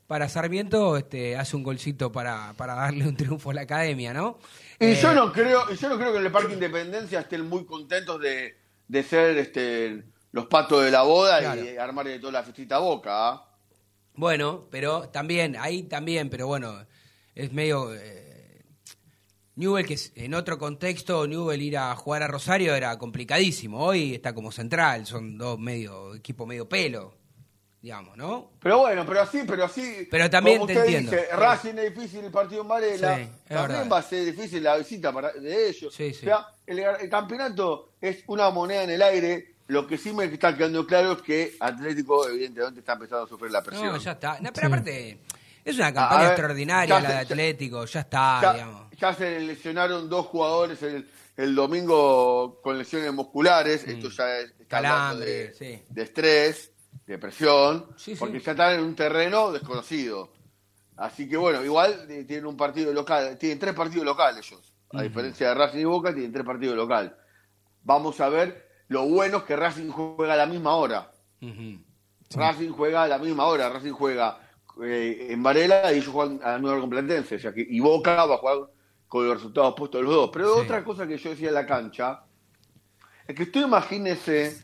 para 0.07 0.27
Sarmiento, 0.29 0.97
este, 0.97 1.37
hace 1.37 1.55
un 1.55 1.63
golcito 1.63 2.11
para, 2.11 2.53
para 2.57 2.73
darle 2.75 3.07
un 3.07 3.15
triunfo 3.15 3.51
a 3.51 3.53
la 3.53 3.61
academia, 3.61 4.13
¿no? 4.13 4.39
Y 4.79 4.85
Eh, 4.87 4.99
yo 5.01 5.13
no 5.13 5.31
creo, 5.31 5.69
yo 5.73 5.89
no 5.89 5.97
creo 5.97 6.11
que 6.11 6.19
en 6.19 6.25
el 6.25 6.31
Parque 6.31 6.53
Independencia 6.53 7.19
estén 7.19 7.47
muy 7.47 7.65
contentos 7.65 8.19
de, 8.19 8.57
de 8.87 9.03
ser 9.03 9.37
este 9.37 10.03
los 10.31 10.45
patos 10.47 10.83
de 10.83 10.91
la 10.91 11.03
boda 11.03 11.39
Claro. 11.39 11.63
y 11.63 11.77
armar 11.77 12.05
de 12.05 12.19
toda 12.19 12.33
la 12.33 12.43
fiestita 12.43 12.75
a 12.75 12.79
boca. 12.79 13.09
¿ah? 13.29 13.43
Bueno, 14.15 14.65
pero 14.69 15.09
también, 15.09 15.55
ahí 15.59 15.83
también, 15.83 16.29
pero 16.29 16.47
bueno, 16.47 16.85
es 17.35 17.51
medio... 17.53 17.93
Eh, 17.95 18.26
Newell, 19.57 19.85
que 19.85 19.95
es- 19.95 20.11
en 20.15 20.33
otro 20.33 20.57
contexto, 20.57 21.27
Newell 21.27 21.61
ir 21.61 21.77
a 21.77 21.95
jugar 21.95 22.23
a 22.23 22.27
Rosario 22.27 22.73
era 22.75 22.97
complicadísimo. 22.97 23.83
Hoy 23.83 24.13
está 24.15 24.33
como 24.33 24.51
central, 24.51 25.05
son 25.05 25.37
dos 25.37 25.59
medio, 25.59 26.15
equipo 26.15 26.45
medio 26.45 26.69
pelo, 26.69 27.13
digamos, 27.81 28.15
¿no? 28.17 28.51
Pero 28.61 28.79
bueno, 28.79 29.03
pero 29.05 29.21
así, 29.21 29.41
pero 29.47 29.65
así. 29.65 30.07
Pero 30.11 30.29
también 30.29 30.57
como 30.59 30.67
te 30.67 30.73
usted 30.73 30.85
entiendo. 30.85 31.11
Dice. 31.11 31.27
Racing 31.35 31.73
es 31.79 31.95
difícil 31.95 32.25
el 32.25 32.31
partido 32.31 32.61
en 32.61 32.67
Varela. 32.67 33.17
Sí, 33.17 33.23
también 33.47 33.67
verdad. 33.79 33.89
va 33.91 33.97
a 33.97 34.03
ser 34.03 34.25
difícil 34.25 34.63
la 34.63 34.77
visita 34.77 35.11
para, 35.11 35.31
de 35.33 35.69
ellos. 35.69 35.93
Sí, 35.93 36.13
sí. 36.13 36.25
O 36.25 36.29
sea, 36.29 36.47
el, 36.65 36.79
el 36.79 37.09
campeonato 37.09 37.93
es 37.99 38.23
una 38.27 38.49
moneda 38.51 38.83
en 38.83 38.91
el 38.91 39.01
aire. 39.01 39.55
Lo 39.69 39.85
que 39.85 39.97
sí 39.97 40.13
me 40.13 40.25
está 40.25 40.55
quedando 40.55 40.85
claro 40.87 41.13
es 41.13 41.21
que 41.23 41.55
Atlético, 41.59 42.25
evidentemente, 42.29 42.79
está 42.79 42.93
empezando 42.93 43.25
a 43.25 43.27
sufrir 43.27 43.51
la 43.51 43.61
presión. 43.63 43.87
No, 43.87 43.97
ya 43.97 44.11
está. 44.11 44.39
No, 44.39 44.53
pero 44.53 44.67
Sí. 44.67 44.73
aparte, 44.73 45.19
es 45.69 45.75
una 45.77 45.93
campaña 45.93 46.21
ver, 46.21 46.27
extraordinaria 46.31 46.99
la 46.99 47.09
de 47.09 47.17
Atlético, 47.17 47.85
ya 47.85 47.99
está, 48.01 48.39
ya, 48.41 48.53
digamos. 48.53 48.91
ya 48.97 49.13
se 49.13 49.39
lesionaron 49.39 50.09
dos 50.09 50.25
jugadores 50.27 50.81
el, 50.83 51.09
el 51.35 51.55
domingo 51.55 52.61
con 52.61 52.77
lesiones 52.77 53.11
musculares. 53.13 53.83
Esto 53.87 54.09
ya 54.09 54.37
es, 54.39 54.53
Mm. 54.59 54.63
Calambre, 54.67 55.25
de, 55.25 55.53
sí. 55.53 55.83
de 55.89 56.01
estrés, 56.03 56.71
depresión, 57.05 57.87
Sí, 57.95 58.13
sí. 58.13 58.19
porque 58.19 58.39
ya 58.39 58.51
están 58.51 58.73
en 58.75 58.81
un 58.81 58.95
terreno 58.95 59.51
desconocido. 59.51 60.33
Así 60.97 61.29
que 61.29 61.37
bueno, 61.37 61.63
igual 61.63 62.05
eh, 62.09 62.23
tienen 62.25 62.47
un 62.47 62.57
partido 62.57 62.91
local, 62.91 63.37
tienen 63.37 63.59
tres 63.59 63.73
partidos 63.73 64.05
locales 64.05 64.45
ellos. 64.45 64.73
A 64.93 65.01
diferencia 65.01 65.49
de 65.49 65.53
Racing 65.53 65.79
y 65.79 65.83
Boca, 65.85 66.13
tienen 66.13 66.31
tres 66.31 66.45
partidos 66.45 66.75
local. 66.75 67.15
Vamos 67.83 68.19
a 68.21 68.29
ver 68.29 68.67
lo 68.87 69.05
bueno 69.07 69.37
es 69.37 69.43
que 69.43 69.55
Racing 69.55 69.89
juega 69.89 70.33
a 70.33 70.37
la 70.37 70.45
misma 70.45 70.75
hora. 70.75 71.11
Racing 72.31 72.71
juega 72.71 73.03
a 73.03 73.07
la 73.07 73.17
misma 73.17 73.45
hora, 73.45 73.69
Racing 73.69 73.91
juega 73.93 74.39
eh, 74.83 75.27
en 75.31 75.43
Varela 75.43 75.91
y 75.93 75.97
ellos 75.97 76.07
juegan 76.09 76.39
a 76.43 76.51
la 76.53 76.59
Nueva 76.59 76.79
Complutense, 76.79 77.35
o 77.35 77.39
sea 77.39 77.53
que, 77.53 77.65
y 77.67 77.79
Boca 77.79 78.25
va 78.25 78.35
a 78.35 78.37
jugar 78.37 78.57
con 79.07 79.25
los 79.27 79.35
resultados 79.37 79.73
puestos 79.75 80.01
los 80.03 80.13
dos. 80.13 80.29
Pero 80.33 80.55
Sí. 80.55 80.61
otra 80.61 80.83
cosa 80.83 81.07
que 81.07 81.17
yo 81.17 81.29
decía 81.29 81.47
en 81.49 81.53
la 81.53 81.65
cancha, 81.65 82.23
es 83.27 83.35
que 83.35 83.43
usted 83.43 83.61
imagínese 83.65 84.57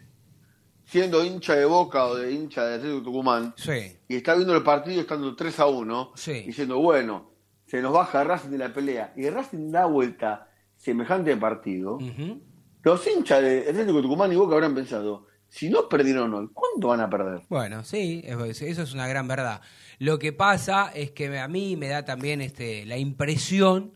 siendo 0.86 1.23
hincha 1.23 1.56
de 1.56 1.65
Boca 1.65 2.06
o 2.06 2.15
de 2.15 2.32
hincha 2.32 2.65
de 2.65 2.76
Atlético 2.76 3.04
Tucumán, 3.04 3.54
Sí. 3.58 3.97
y 4.08 4.15
está 4.17 4.36
viendo 4.36 4.56
el 4.56 4.63
partido 4.63 5.02
estando 5.02 5.36
3 5.36 5.60
a 5.60 5.65
1, 5.67 6.12
Sí. 6.15 6.41
diciendo, 6.41 6.78
bueno, 6.80 7.32
se 7.65 7.82
nos 7.82 7.93
baja 7.93 8.23
Racing 8.23 8.49
de 8.49 8.58
la 8.58 8.73
pelea, 8.73 9.13
y 9.15 9.30
Racing 9.30 9.71
da 9.71 9.86
vuelta 9.86 10.49
semejante 10.76 11.36
partido, 11.38 11.95
Ujú. 11.95 12.41
los 12.84 13.08
hinchas 13.08 13.41
de 13.41 13.60
Atlético 13.69 14.02
Tucumán 14.02 14.32
y 14.34 14.36
Boca 14.36 14.56
habrán 14.56 14.76
pensado, 14.76 15.28
si 15.56 15.70
no 15.70 15.88
perdieron 15.88 16.34
hoy, 16.34 16.50
¿cuánto 16.52 16.88
van 16.88 17.02
a 17.02 17.10
perder? 17.10 17.42
Bueno, 17.48 17.84
sí, 17.84 18.24
es- 18.26 18.62
eso 18.63 18.82
es 18.82 18.94
una 18.94 19.08
gran 19.08 19.28
verdad. 19.28 19.62
Lo 20.00 20.18
que 20.18 20.34
pasa 20.34 20.92
es 20.96 21.12
que 21.12 21.38
a 21.38 21.48
mí 21.48 21.78
me 21.78 21.88
da 21.89 22.04
también 22.06 22.42
este, 22.42 22.86
la 22.88 22.98
impresión, 22.98 23.94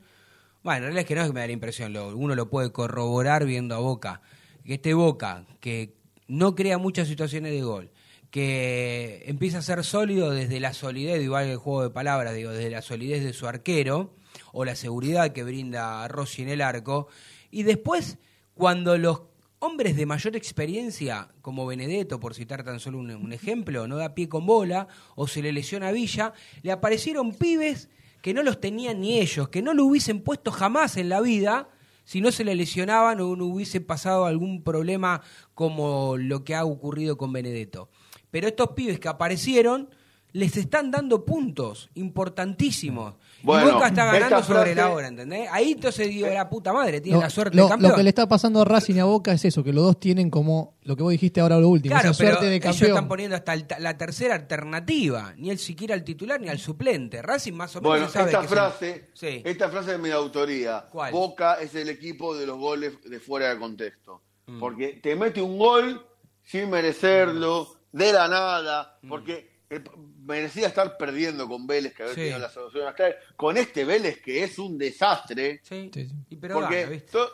bueno, 0.64 0.78
en 0.78 0.84
realidad 0.84 1.02
es 1.02 1.08
que 1.08 1.16
no 1.16 1.22
es 1.22 1.28
que 1.28 1.34
me 1.34 1.40
da 1.40 1.48
la 1.48 1.54
impresión, 1.54 1.94
lo- 1.94 2.16
uno 2.16 2.36
lo 2.36 2.50
puede 2.50 2.72
corroborar 2.72 3.46
viendo 3.46 3.74
a 3.76 3.80
Boca, 3.80 4.22
que 4.64 4.76
este 4.76 4.94
Boca, 4.94 5.46
que 5.60 5.96
no 6.28 6.54
crea 6.56 6.78
muchas 6.78 7.08
situaciones 7.08 7.52
de 7.54 7.62
gol, 7.64 7.90
que 8.30 9.24
empieza 9.26 9.58
a 9.58 9.62
ser 9.64 9.84
sólido 9.84 10.30
desde 10.32 10.60
la 10.60 10.74
solidez, 10.74 11.24
igual 11.24 11.48
el 11.48 11.58
juego 11.58 11.84
de 11.84 11.90
palabras, 11.90 12.36
digo, 12.36 12.52
desde 12.52 12.70
la 12.70 12.82
solidez 12.84 13.24
de 13.24 13.34
su 13.34 13.48
arquero, 13.48 14.14
o 14.54 14.64
la 14.66 14.76
seguridad 14.76 15.32
que 15.34 15.44
brinda 15.44 16.08
Rossi 16.08 16.44
en 16.44 16.50
el 16.50 16.62
arco, 16.62 17.08
y 17.50 17.64
después, 17.64 18.18
cuando 18.54 18.98
los 18.98 19.22
hombres 19.60 19.96
de 19.96 20.06
mayor 20.06 20.36
experiencia, 20.36 21.30
como 21.42 21.66
Benedetto, 21.66 22.20
por 22.20 22.36
citar 22.36 22.64
tan 22.64 22.80
solo 22.80 23.00
un, 23.00 23.34
ejemplo, 23.34 23.88
no 23.88 23.98
da 23.98 24.14
pie 24.14 24.30
con 24.30 24.46
bola, 24.46 24.88
o 25.16 25.28
se 25.28 25.42
le 25.42 25.52
lesiona 25.52 25.90
a 25.90 25.92
Villa, 25.92 26.34
le 26.62 26.72
aparecieron 26.72 27.34
pibes 27.34 27.90
que 28.22 28.34
no 28.34 28.44
los 28.44 28.60
tenían 28.60 29.02
ni 29.02 29.20
ellos, 29.20 29.50
que 29.50 29.62
no 29.62 29.74
lo 29.74 29.86
hubiesen 29.86 30.22
puesto 30.22 30.52
jamás 30.52 30.98
en 30.98 31.10
la 31.10 31.22
vida, 31.22 31.70
si 32.04 32.22
no 32.22 32.32
se 32.32 32.44
le 32.44 32.56
lesionaban 32.56 33.20
o 33.20 33.36
no 33.36 33.46
hubiese 33.46 33.82
pasado 33.82 34.26
algún 34.26 34.64
problema 34.64 35.22
como 35.54 36.16
lo 36.18 36.44
que 36.44 36.56
ha 36.56 36.64
ocurrido 36.64 37.18
con 37.18 37.34
Benedetto. 37.34 37.90
Pero 38.32 38.48
estos 38.48 38.72
pibes 38.72 39.00
que 39.00 39.10
aparecieron 39.10 39.90
les 40.32 40.56
están 40.56 40.92
dando 40.92 41.26
puntos 41.26 41.90
importantísimos. 41.96 43.16
Bueno, 43.44 43.70
y 43.70 43.74
Boca 43.74 43.88
está 43.88 44.06
ganando 44.06 44.44
sobre 44.44 44.74
la 44.76 44.90
hora, 44.90 45.08
¿entendés? 45.08 45.48
Ahí 45.52 45.74
entonces 45.74 46.08
digo, 46.10 46.28
la 46.28 46.50
puta 46.50 46.74
madre, 46.74 47.00
tiene 47.02 47.18
No, 47.18 47.24
la 47.24 47.30
suerte 47.30 47.56
lo, 47.56 47.64
de 47.64 47.70
campeón. 47.70 47.92
lo 47.92 47.96
que 47.98 48.04
le 48.04 48.10
está 48.10 48.28
pasando 48.28 48.62
a 48.62 48.66
Racing 48.66 48.96
y 48.96 49.00
a 49.00 49.06
Boca 49.06 49.32
es 49.32 49.46
eso, 49.46 49.64
que 49.64 49.72
los 49.72 49.84
dos 49.84 50.00
tienen 50.00 50.30
como 50.30 50.76
lo 50.84 50.96
que 50.96 51.04
vos 51.04 51.12
dijiste 51.12 51.40
ahora 51.40 51.60
lo 51.60 51.70
último, 51.70 51.94
Claro, 51.94 52.10
esa 52.12 52.18
pero 52.18 52.30
suerte 52.32 52.46
de 52.50 52.56
ellos 52.56 52.66
campeón. 52.66 52.92
están 52.92 53.08
poniendo 53.08 53.36
hasta 53.36 53.54
el- 53.54 53.66
la 53.80 53.98
tercera 53.98 54.36
alternativa, 54.36 55.34
ni 55.38 55.50
el 55.52 55.60
siquiera 55.60 55.94
al 55.94 56.04
titular 56.04 56.42
ni 56.42 56.50
al 56.50 56.60
suplente. 56.60 57.22
Racing 57.22 57.54
más 57.54 57.76
o 57.76 57.80
menos 57.82 57.92
Bueno, 57.92 58.10
sabe 58.10 58.26
esta 58.32 58.42
que 58.42 58.48
son- 58.48 58.58
frase, 58.58 59.10
Sí. 59.14 59.42
esta 59.46 59.70
frase 59.70 59.94
es 59.94 60.00
mi 60.00 60.10
autoría. 60.10 60.86
¿Cuál? 60.92 61.12
Boca 61.14 61.56
es 61.62 61.76
el 61.76 61.90
equipo 61.90 62.36
de 62.36 62.48
los 62.48 62.58
goles 62.58 62.94
de 63.08 63.20
fuera 63.20 63.50
de 63.50 63.60
contexto. 63.60 64.24
Mm. 64.48 64.60
Porque 64.60 65.00
te 65.04 65.16
mete 65.16 65.42
un 65.42 65.58
gol 65.58 66.06
sin 66.44 66.70
merecerlo, 66.70 67.68
de 67.92 68.14
la 68.14 68.28
nada, 68.28 68.98
Mm. 69.02 69.10
porque 69.10 69.58
eh, 69.70 69.82
merecía 70.28 70.68
estar 70.68 70.98
perdiendo 70.98 71.48
con 71.48 71.66
Vélez, 71.66 71.94
que 71.96 72.04
había 72.04 72.16
Sí. 72.16 72.22
tenido 72.22 72.40
las 72.40 72.54
soluciones 72.54 72.94
claras. 72.94 73.16
Con 73.36 73.58
este 73.58 73.86
Vélez 73.86 74.22
que 74.22 74.44
es 74.44 74.60
un 74.60 74.78
desastre. 74.78 75.62
Sí, 75.64 75.90
Sí, 75.94 76.36
pero 76.40 76.56
porque 76.56 76.82
gana, 76.82 76.90
¿viste? 76.92 77.12
so- 77.12 77.32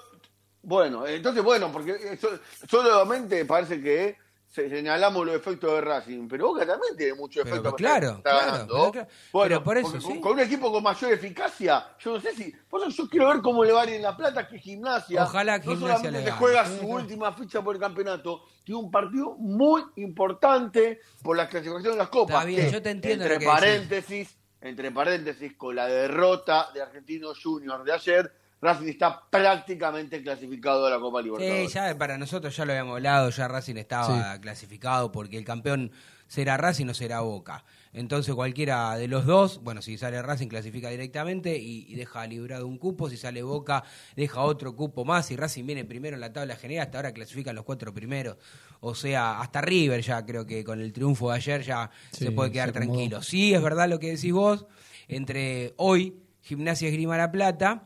bueno, 0.62 1.06
entonces 1.06 1.44
bueno, 1.44 1.72
porque 1.72 2.18
so- 2.18 2.40
solamente 2.70 3.44
parece 3.46 3.82
que 3.82 4.16
señalamos 4.54 5.26
los 5.26 5.36
efectos 5.36 5.72
de 5.74 5.82
Racing, 5.82 6.28
pero 6.28 6.48
Boca 6.50 6.66
también 6.66 6.96
tiene 6.96 7.16
mucho 7.16 7.42
Pero, 7.44 7.56
efecto. 7.56 7.76
claro, 7.76 8.10
está 8.18 8.30
claro, 8.30 8.52
ganando. 8.52 8.74
pero 8.76 8.92
claro. 8.92 9.08
Bueno, 9.32 9.48
Pero 9.50 9.63
por 9.63 9.78
eso, 9.78 9.88
porque 9.92 10.02
sí. 10.02 10.08
con, 10.08 10.22
con 10.22 10.32
un 10.34 10.39
equipo 10.42 10.72
con 10.72 10.84
mayor 10.84 11.12
eficacia, 11.12 11.88
yo 12.00 12.13
no 12.13 12.22
sé 12.22 12.36
si. 12.36 12.52
Por 12.70 12.82
eso 12.82 12.89
yo 12.92 13.10
quiero 13.10 13.28
ver 13.30 13.42
cómo 13.42 13.63
le 13.66 13.72
va 13.72 13.82
a 13.82 13.86
ir 13.88 13.96
en 13.96 14.04
La 14.04 14.16
Plata, 14.16 14.48
que 14.48 14.60
Gimnasia. 14.60 15.24
Ojalá 15.24 15.58
no 15.58 15.63
Gimnasia 15.63 15.98
solamente 15.98 16.22
le 16.26 16.32
juega 16.32 16.66
su 16.68 16.86
última 16.86 17.34
ficha 17.34 17.62
por 17.63 17.76
el 17.76 17.82
campeonato, 17.82 18.44
tiene 18.63 18.80
un 18.80 18.92
partido 18.92 19.36
muy 19.38 19.84
importante 19.96 21.00
por 21.24 21.36
la 21.36 21.50
clasificación 21.50 21.94
de 21.94 21.98
las 21.98 22.10
copas. 22.10 22.36
Está 22.36 22.46
bien, 22.46 22.66
que, 22.68 22.72
yo 22.72 22.82
te 22.82 22.92
entiendo 22.92 23.26
Entre 23.26 23.36
lo 23.36 23.39
que 23.39 23.46
decís. 23.46 23.60
paréntesis, 23.60 24.38
entre 24.62 24.92
paréntesis, 24.92 25.54
con 25.58 25.76
la 25.76 25.88
derrota 25.88 26.70
de 26.74 26.82
Argentinos 26.82 27.39
Juniors 27.44 27.84
de 27.84 27.92
ayer, 27.92 28.34
Racing 28.63 28.88
está 28.88 29.21
prácticamente 29.30 30.23
clasificado 30.23 30.88
a 30.88 30.89
la 30.89 30.99
Copa 30.99 31.19
Sí, 31.19 31.26
Libertadores. 31.26 31.73
ya 31.73 31.97
para 31.97 32.17
nosotros 32.17 32.56
ya 32.56 32.63
lo 32.65 32.71
habíamos 32.71 32.93
hablado, 32.95 33.30
ya 33.30 33.47
Racing 33.47 33.76
estaba 33.76 34.39
clasificado 34.39 35.12
porque 35.12 35.38
el 35.38 35.43
campeón 35.43 35.91
será 36.28 36.56
Racing 36.58 36.88
o 36.88 36.93
será 36.93 37.19
Boca. 37.19 37.65
Entonces 37.91 38.34
cualquiera 38.34 38.95
de 38.95 39.08
los 39.08 39.26
dos, 39.26 39.62
bueno, 39.62 39.82
si 39.82 39.97
sale 39.97 40.19
Racing 40.21 40.47
clasifica 40.47 40.89
directamente 40.89 41.58
y, 41.58 41.86
y 41.89 41.95
deja 41.95 42.26
librado 42.26 42.65
un 42.65 42.78
cupo, 42.78 43.10
si 43.10 43.17
sale 43.17 43.43
Boca 43.43 43.84
deja 44.15 44.41
otro 44.41 44.76
cupo 44.76 45.06
más, 45.06 45.28
si 45.28 45.36
Racing 45.36 45.65
viene 45.65 45.84
primero 45.86 46.15
en 46.15 46.21
la 46.21 46.32
tabla 46.34 46.56
general, 46.56 46.86
hasta 46.86 46.97
ahora 46.99 47.12
clasifican 47.12 47.56
los 47.56 47.65
cuatro 47.65 47.93
primeros. 47.93 48.38
O 48.80 48.95
sea, 48.95 49.41
hasta 49.41 49.62
River 49.62 50.02
ya 50.02 50.26
creo 50.26 50.45
que 50.45 50.63
con 50.63 50.80
el 50.80 50.91
triunfo 50.93 51.30
de 51.30 51.36
ayer 51.36 51.62
ya 51.63 51.91
Sí, 52.12 52.26
se 52.26 52.32
puede 52.32 52.52
quedar 52.52 52.71
tranquilo. 52.71 53.21
Sí, 53.21 53.54
es 53.54 53.62
verdad 53.62 53.88
lo 53.89 53.99
que 53.99 54.12
decís 54.15 54.32
vos, 54.34 54.65
entre 55.08 55.73
hoy 55.78 56.15
Gimnasia 56.41 56.88
Esgrima 56.88 57.15
La 57.17 57.32
Plata, 57.32 57.84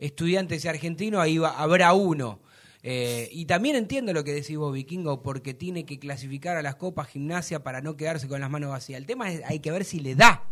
Estudiantes 0.00 0.64
y 0.64 0.68
Argentino, 0.68 1.20
ahí 1.20 1.38
va, 1.38 1.50
habrá 1.50 1.92
uno. 1.92 2.40
Eh, 2.82 3.28
y 3.32 3.44
también 3.44 3.76
entiendo 3.76 4.12
lo 4.12 4.24
que 4.24 4.32
decís 4.32 4.56
vos, 4.56 4.72
Vikingo, 4.72 5.22
porque 5.22 5.54
tiene 5.54 5.84
que 5.84 5.98
clasificar 5.98 6.56
a 6.56 6.62
las 6.62 6.76
copas 6.76 7.08
gimnasia 7.08 7.62
para 7.62 7.80
no 7.82 7.96
quedarse 7.96 8.26
con 8.26 8.40
las 8.40 8.50
manos 8.50 8.70
vacías. 8.70 8.98
El 8.98 9.06
tema 9.06 9.30
es, 9.30 9.42
hay 9.44 9.60
que 9.60 9.70
ver 9.70 9.84
si 9.84 10.00
le 10.00 10.14
da, 10.14 10.44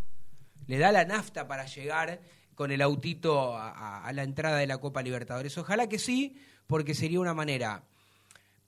le 0.66 0.78
da 0.78 0.92
la 0.92 1.04
nafta 1.04 1.48
para 1.48 1.66
llegar 1.66 2.20
con 2.54 2.70
el 2.70 2.82
autito 2.82 3.56
a 3.56 4.11
la 4.12 4.22
entrada 4.24 4.58
de 4.58 4.66
la 4.66 4.78
Copa 4.78 5.02
Libertadores. 5.02 5.56
Ojalá 5.56 5.88
que 5.88 5.98
sí, 5.98 6.37
porque 6.66 6.94
sería 6.94 7.20
una 7.20 7.32
manera 7.32 7.84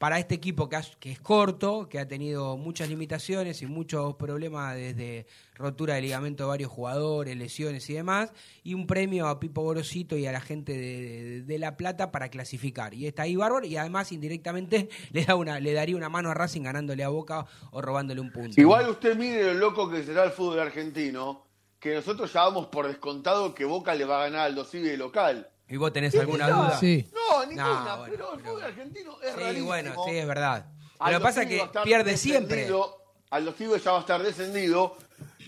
para 0.01 0.19
este 0.19 0.35
equipo 0.35 0.67
que, 0.67 0.77
ha- 0.77 0.85
que 0.99 1.13
es 1.13 1.21
corto, 1.21 1.87
que 1.87 1.99
ha 1.99 2.09
tenido 2.09 2.57
muchas 2.57 2.89
limitaciones 2.89 3.61
y 3.61 3.67
muchos 3.67 4.15
problemas 4.17 4.75
desde 4.75 5.27
rotura 5.57 5.97
de 5.97 6.01
ligamento 6.01 6.45
de 6.45 6.49
varios 6.49 6.71
jugadores, 6.71 7.37
lesiones 7.37 7.91
y 7.91 7.93
demás, 7.93 8.33
y 8.65 8.73
un 8.73 8.87
premio 8.87 9.29
a 9.29 9.39
Pipo 9.39 9.61
Gorosito 9.61 10.17
y 10.17 10.25
a 10.25 10.33
la 10.33 10.41
gente 10.41 11.43
de, 11.43 11.59
La 11.59 11.77
Plata 11.77 12.11
para 12.11 12.31
clasificar. 12.31 12.95
Y 12.95 13.07
está 13.09 13.25
ahí 13.25 13.37
bárbaro 13.37 13.67
y 13.67 13.77
además 13.77 14.11
indirectamente 14.11 14.89
le, 15.13 15.27
da 15.27 15.35
una, 15.35 15.61
le 15.61 15.75
daría 15.75 15.97
una 15.97 16.09
mano 16.09 16.31
a 16.31 16.35
Racing 16.35 16.63
ganándole 16.63 17.05
a 17.05 17.11
Boca 17.11 17.45
o 17.71 17.83
robándole 17.83 18.23
un 18.23 18.33
punto. 18.33 18.59
Igual 18.59 18.89
usted 18.89 19.15
mire 19.19 19.53
lo 19.53 19.61
loco 19.61 19.91
que 19.91 20.03
será 20.03 20.25
el 20.25 20.31
fútbol 20.31 20.61
argentino, 20.61 21.45
que 21.79 21.97
nosotros 21.97 22.33
ya 22.33 22.45
damos 22.45 22.69
por 22.69 22.87
descontado 22.87 23.55
que 23.55 23.67
Boca 23.67 23.95
le 23.95 24.07
va 24.07 24.23
a 24.23 24.25
ganar 24.31 24.47
al 24.47 24.55
Dosivi 24.55 24.89
de 24.89 24.97
local. 24.97 25.47
¿Y 25.71 25.77
vos 25.77 25.93
tenés 25.93 26.15
alguna 26.17 26.49
duda? 26.51 26.79
Sí. 26.79 27.09
No, 27.15 27.47
ninguna, 27.47 27.65
No, 27.85 27.99
bueno, 27.99 28.05
pero 28.17 28.35
el 28.35 28.41
fútbol 28.41 28.63
argentino 28.65 29.17
es 29.23 29.35
Sí, 29.35 29.41
rarísimo. 29.41 29.67
bueno, 29.67 29.95
sí, 30.05 30.17
es 30.19 30.27
verdad. 30.27 30.67
Lo 31.01 31.07
que 31.19 31.21
pasa 31.21 31.43
es 31.43 31.47
a 31.47 31.49
que 31.73 31.81
pierde 31.85 32.17
siempre. 32.17 32.57
descendido, 32.57 32.97
Aldo 33.31 33.53
Civi 33.53 33.79
ya 33.79 33.93
va 33.93 33.99
a 33.99 34.01
estar 34.01 34.23
descendido, 34.23 34.97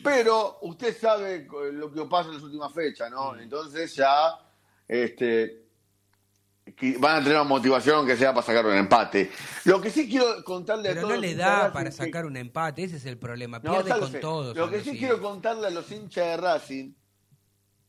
pero 0.04 0.58
usted 0.62 0.96
sabe 0.98 1.46
lo 1.72 1.92
que 1.92 2.04
pasa 2.04 2.28
en 2.28 2.36
las 2.36 2.42
últimas 2.44 2.72
fechas, 2.72 3.10
Mm. 3.10 3.14
¿no? 3.14 3.36
Entonces 3.38 3.94
ya 3.96 4.38
este, 4.88 5.64
van 6.98 7.16
a 7.16 7.18
tener 7.18 7.34
una 7.34 7.44
motivación 7.44 8.06
que 8.06 8.16
sea 8.16 8.32
para 8.32 8.46
sacar 8.46 8.64
un 8.66 8.74
empate. 8.74 9.30
Lo 9.64 9.80
que 9.80 9.90
sí 9.90 10.08
quiero 10.08 10.42
contarle 10.44 10.90
a 10.90 10.92
Pero 10.92 11.02
todos 11.02 11.14
no 11.16 11.20
le 11.20 11.28
los 11.30 11.36
da 11.38 11.56
Racing 11.62 11.72
para 11.72 11.90
que- 11.90 11.96
sacar 11.96 12.26
un 12.26 12.36
empate, 12.36 12.84
ese 12.84 12.96
es 12.96 13.06
el 13.06 13.18
problema. 13.18 13.60
Pierde 13.60 13.90
con 13.98 14.12
todos. 14.20 14.56
Lo 14.56 14.70
que 14.70 14.80
sí 14.82 14.96
quiero 14.96 15.20
contarle 15.20 15.66
a 15.66 15.70
los 15.70 15.90
hinchas 15.90 16.24
de 16.26 16.36
Racing, 16.36 16.92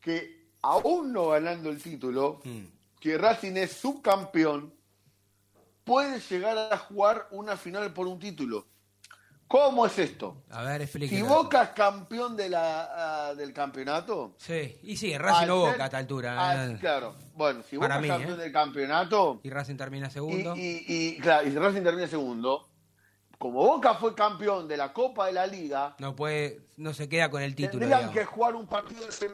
que 0.02 0.43
aún 0.64 1.14
no 1.14 1.28
ganando 1.30 1.70
el 1.70 1.82
título, 1.82 2.40
Mm. 2.44 2.64
que 3.00 3.18
Racing 3.18 3.56
es 3.58 3.74
subcampeón, 3.74 4.74
puede 5.84 6.20
llegar 6.20 6.58
a 6.72 6.78
jugar 6.78 7.28
una 7.32 7.58
final 7.58 7.94
por 7.94 8.08
un 8.08 8.18
título. 8.20 8.66
¿Cómo 9.48 9.86
es 9.86 10.00
esto? 10.00 10.38
A 10.50 10.64
ver, 10.64 10.78
Si 10.80 10.84
explíquelo. 10.86 11.28
Boca 11.28 11.62
es 11.64 11.70
campeón 11.72 12.36
de 12.36 12.50
la, 12.50 13.28
ah, 13.28 13.36
del 13.36 13.54
campeonato. 13.54 14.34
Sí, 14.40 14.80
y 14.82 14.98
sí, 14.98 15.16
Racing 15.16 15.46
no 15.48 15.58
Boca 15.60 15.84
a 15.84 15.86
esta 15.86 15.98
altura. 16.00 16.50
al- 16.50 16.72
eh. 16.72 16.78
claro, 16.80 17.14
bueno, 17.36 17.62
si 17.70 17.76
Boca 17.78 18.00
es 18.00 18.08
campeón 18.08 18.40
¿eh? 18.40 18.42
del 18.44 18.52
campeonato 18.52 19.42
Y 19.44 19.50
Racing 19.52 19.76
termina 19.76 20.10
segundo. 20.10 20.56
y, 20.56 20.86
y, 20.88 21.18
claro, 21.20 21.48
y 21.48 21.52
Racing 21.52 21.84
termina 21.84 22.08
segundo, 22.08 22.68
como 23.38 23.60
Boca 23.60 23.94
fue 23.96 24.16
campeón 24.16 24.68
de 24.68 24.78
la 24.78 24.92
Copa 24.92 25.28
de 25.28 25.34
la 25.34 25.46
Liga, 25.46 25.96
No 26.00 26.16
puede, 26.16 26.62
no 26.78 26.94
se 26.94 27.08
queda 27.08 27.30
con 27.30 27.44
el 27.44 27.54
título. 27.54 27.80
tendrían 27.80 28.10
digamos. 28.10 28.16
que 28.18 28.26
jugar 28.26 28.56
un 28.56 28.66
partido 28.66 29.06
de 29.06 29.32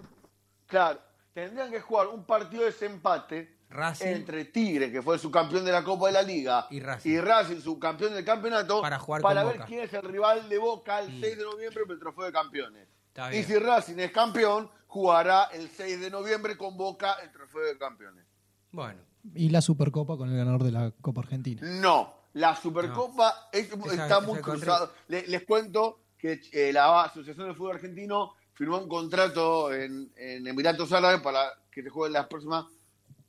claro, 0.66 1.00
tendrían 1.46 1.72
que 1.72 1.82
jugar 1.82 2.08
un 2.08 2.24
partido 2.26 2.64
de 2.64 2.72
desempate 2.72 3.58
Racing. 3.70 4.06
entre 4.08 4.46
Tigre, 4.46 4.92
que 4.92 5.02
fue 5.02 5.20
su 5.20 5.30
campeón 5.30 5.64
de 5.66 5.72
la 5.72 5.84
Copa 5.84 6.08
de 6.08 6.14
la 6.14 6.22
Liga, 6.24 6.68
Y 6.72 6.80
Racing. 6.80 7.10
y 7.12 7.20
Racing, 7.22 7.62
su 7.62 7.78
campeón 7.80 8.14
del 8.14 8.26
campeonato, 8.26 8.82
Para 8.82 8.98
jugar 9.00 9.22
para 9.22 9.44
ver 9.44 9.54
Boca. 9.54 9.66
Mm. 9.66 9.68
quién 9.68 9.82
es 9.82 9.94
el 9.94 10.02
rival 10.04 10.50
de 10.50 10.58
Boca 10.58 11.00
el 11.00 11.20
6 11.22 11.38
de 11.38 11.44
noviembre 11.44 11.84
por 11.86 11.94
el 11.94 12.00
trofeo 12.00 12.26
de 12.26 12.32
campeones. 12.32 12.88
Y 13.34 13.44
si 13.44 13.58
Racing 13.58 13.98
es 14.00 14.12
campeón, 14.12 14.70
jugará 14.88 15.46
el 15.54 15.70
6 15.70 16.00
de 16.00 16.10
noviembre 16.10 16.58
con 16.58 16.78
Boca 16.78 17.16
el 17.22 17.32
trofeo 17.32 17.62
de 17.62 17.78
campeones. 17.78 18.26
Bueno, 18.72 19.02
Y 19.36 19.50
la 19.50 19.62
Supercopa 19.62 20.16
con 20.18 20.30
el 20.32 20.38
ganador 20.38 20.64
de 20.64 20.72
la 20.72 20.92
Copa 21.02 21.22
Argentina. 21.22 21.62
No, 21.64 22.14
la 22.34 22.56
Supercopa 22.56 23.50
es- 23.52 23.70
Esa- 23.72 24.04
está 24.04 24.20
muy 24.22 24.40
esa. 24.40 24.90
Le- 25.10 25.28
les 25.28 25.44
cuento 25.46 26.00
que 26.18 26.40
eh, 26.54 26.72
la 26.72 27.04
Asociación 27.04 27.48
de 27.50 27.54
Fútbol 27.54 27.76
Argentino 27.76 28.36
firmó 28.60 28.78
un 28.78 28.90
contrato 28.90 29.74
en, 29.74 30.12
en 30.18 30.46
Emiratos 30.46 30.92
Árabes 30.92 31.22
para 31.22 31.50
que 31.72 31.82
se 31.82 31.90
jueguen 31.90 32.12
las 32.12 32.28
próximas 32.28 32.66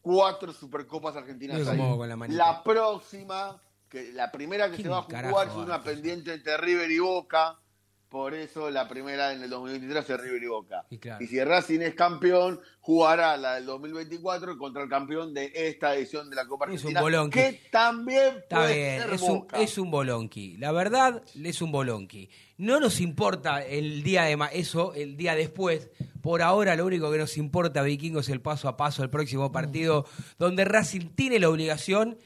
cuatro 0.03 0.53
Supercopas 0.53 1.15
Argentinas. 1.15 1.67
Ahí. 1.69 1.79
la. 1.79 2.27
La 2.35 2.63
próxima, 2.65 3.63
que 3.89 4.13
la 4.13 4.33
primera 4.33 4.69
que 4.69 4.75
¿Quién 4.75 4.87
se 4.87 4.91
va 4.91 4.99
a 4.99 5.07
carajo 5.07 5.35
jugar 5.35 5.49
es 5.49 5.55
una 5.55 5.83
pendiente 5.85 6.35
entre 6.35 6.57
River 6.57 6.91
y 6.91 6.99
Boca. 6.99 7.57
Por 8.09 8.35
eso 8.35 8.71
la 8.71 8.89
primera 8.89 9.33
en 9.33 9.41
el 9.41 9.51
2023 9.51 10.11
es 10.11 10.21
River 10.21 10.43
y 10.43 10.47
Boca. 10.49 10.85
Y 10.91 10.99
claro. 10.99 11.25
si 11.25 11.45
Racing 11.45 11.79
es 11.79 11.95
campeón, 11.95 12.61
jugará 12.81 13.37
la 13.37 13.55
del 13.55 13.67
2024 13.67 14.59
contra 14.59 14.83
el 14.83 14.89
campeón 14.89 15.33
de 15.33 15.53
esta 15.55 15.95
edición 15.95 16.29
de 16.29 16.35
la 16.35 16.45
Copa 16.49 16.65
Es 16.65 16.71
un 16.71 16.97
Argentina. 16.97 17.03
bolonqui. 17.03 17.39
que 17.39 17.61
también 17.71 18.39
está 18.39 18.57
puede 18.57 18.75
bien, 18.75 19.03
ser 19.03 19.13
es 19.15 19.23
un, 19.23 19.47
es 19.53 19.79
un 19.79 19.91
bolonqui. 19.93 20.57
La 20.57 20.73
verdad, 20.73 21.23
es 21.41 21.63
un 21.63 21.71
bolonqui. 21.71 22.29
No 22.61 22.79
nos 22.79 23.01
importa 23.01 23.65
el 23.65 24.03
día 24.03 24.25
de 24.25 24.37
eso, 24.53 24.93
el 24.95 25.17
día 25.17 25.35
después. 25.35 25.89
Por 26.21 26.43
ahora 26.43 26.77
lo 26.77 26.85
único 26.85 27.11
que 27.11 27.17
nos 27.17 27.39
importa, 27.39 27.83
Vikingo, 27.83 28.21
es 28.21 28.29
el 28.29 28.43
paso 28.43 28.69
a 28.69 28.77
paso, 28.77 29.03
el 29.03 29.09
próximo 29.09 29.51
partido, 29.51 30.05
donde 30.39 30.67
Racing 30.67 31.09
tiene 31.15 31.39
la 31.39 31.49
obligación 31.49 32.19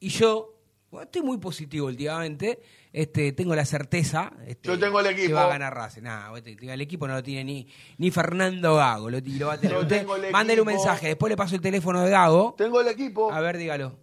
y 0.00 0.08
yo 0.08 0.48
bueno, 0.90 1.04
estoy 1.04 1.22
muy 1.22 1.36
positivo 1.38 1.86
últimamente. 1.88 2.60
Este, 2.92 3.32
tengo 3.32 3.54
la 3.54 3.64
certeza 3.64 4.32
este, 4.46 4.68
Yo 4.68 4.78
tengo 4.78 5.00
el 5.00 5.06
equipo. 5.06 5.28
que 5.28 5.32
va 5.34 5.44
a 5.44 5.48
ganar 5.48 5.74
Racing. 5.74 6.02
Nah, 6.02 6.34
el 6.36 6.80
equipo 6.80 7.06
no 7.06 7.14
lo 7.14 7.22
tiene 7.22 7.44
ni, 7.44 7.66
ni 7.98 8.10
Fernando 8.10 8.76
Gago. 8.76 9.10
Lo, 9.10 9.18
lo 9.20 9.46
va 9.46 9.54
a 9.54 9.58
tener 9.60 9.76
Yo 9.76 9.82
usted. 9.82 9.98
tengo 10.00 10.16
el 10.16 10.30
Mándele 10.32 10.60
un 10.62 10.66
mensaje. 10.68 11.08
Después 11.08 11.28
le 11.30 11.36
paso 11.36 11.54
el 11.54 11.60
teléfono 11.60 12.02
de 12.02 12.10
Gago. 12.10 12.54
Tengo 12.56 12.80
el 12.80 12.88
equipo. 12.88 13.30
A 13.32 13.40
ver, 13.40 13.56
dígalo. 13.58 13.98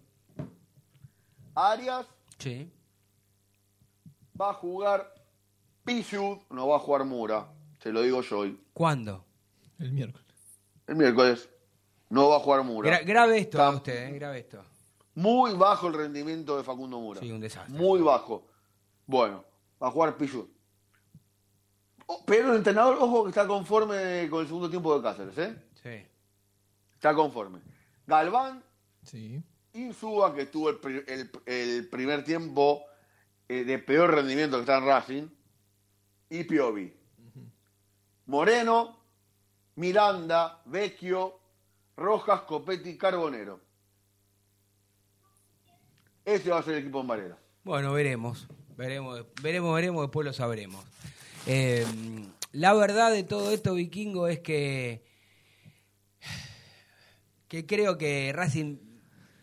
Arias 1.54 2.06
Sí. 2.38 2.70
va 4.40 4.50
a 4.50 4.54
jugar 4.54 5.12
Pichu, 5.94 6.40
no 6.50 6.68
va 6.68 6.76
a 6.76 6.78
jugar 6.78 7.04
Mura. 7.04 7.48
Se 7.82 7.90
lo 7.90 8.02
digo 8.02 8.22
yo 8.22 8.38
hoy. 8.38 8.60
¿Cuándo? 8.72 9.24
El 9.80 9.90
miércoles. 9.92 10.24
El 10.86 10.94
miércoles 10.96 11.48
no 12.10 12.28
va 12.28 12.36
a 12.36 12.40
jugar 12.40 12.62
Mura. 12.62 12.88
Gra- 13.00 13.04
grabe 13.04 13.38
esto 13.38 13.56
Está 13.58 13.66
a 13.66 13.70
usted, 13.70 14.08
eh, 14.08 14.12
grabe 14.12 14.38
esto. 14.38 14.62
Muy 15.14 15.52
bajo 15.54 15.88
el 15.88 15.94
rendimiento 15.94 16.56
de 16.56 16.62
Facundo 16.62 17.00
Mura. 17.00 17.18
Sí, 17.20 17.32
un 17.32 17.40
desastre. 17.40 17.76
Muy 17.76 18.00
bajo. 18.00 18.46
Bueno, 19.06 19.44
va 19.82 19.88
a 19.88 19.90
jugar 19.90 20.16
Pichu. 20.16 20.48
Oh, 22.06 22.22
pero 22.24 22.50
el 22.52 22.58
entrenador, 22.58 22.96
ojo, 23.00 23.24
que 23.24 23.30
está 23.30 23.46
conforme 23.48 24.28
con 24.30 24.42
el 24.42 24.46
segundo 24.46 24.70
tiempo 24.70 24.96
de 24.96 25.02
Cáceres, 25.02 25.38
¿eh? 25.38 25.56
Sí. 25.82 26.06
Está 26.94 27.14
conforme. 27.14 27.60
Galván, 28.06 28.62
Sí. 29.02 29.42
Insúa, 29.72 30.34
que 30.34 30.46
tuvo 30.46 30.68
el, 30.70 30.76
pri- 30.78 31.04
el- 31.08 31.30
el 31.46 31.88
primer 31.88 32.22
tiempo 32.22 32.84
eh, 33.48 33.64
de 33.64 33.78
peor 33.80 34.14
rendimiento 34.14 34.56
que 34.56 34.60
está 34.60 34.78
en 34.78 34.84
Racing, 34.86 35.28
y 36.30 36.44
Piovi. 36.44 36.94
Moreno, 38.26 38.96
Miranda, 39.74 40.62
Vecchio, 40.64 41.40
Rojas, 41.96 42.42
Copetti, 42.42 42.96
Carbonero. 42.96 43.60
Ese 46.24 46.50
va 46.50 46.60
a 46.60 46.62
ser 46.62 46.74
el 46.74 46.80
equipo 46.80 47.00
en 47.00 47.06
Varela. 47.08 47.38
Bueno, 47.64 47.92
veremos. 47.92 48.46
Veremos, 48.76 49.26
veremos, 49.42 49.74
veremos, 49.74 50.02
después 50.02 50.24
lo 50.24 50.32
sabremos. 50.32 50.84
Eh, 51.46 51.84
la 52.52 52.72
verdad 52.72 53.12
de 53.12 53.24
todo 53.24 53.50
esto, 53.50 53.74
Vikingo, 53.74 54.28
es 54.28 54.38
que. 54.38 55.04
que 57.48 57.66
creo 57.66 57.98
que 57.98 58.32
Racing 58.32 58.78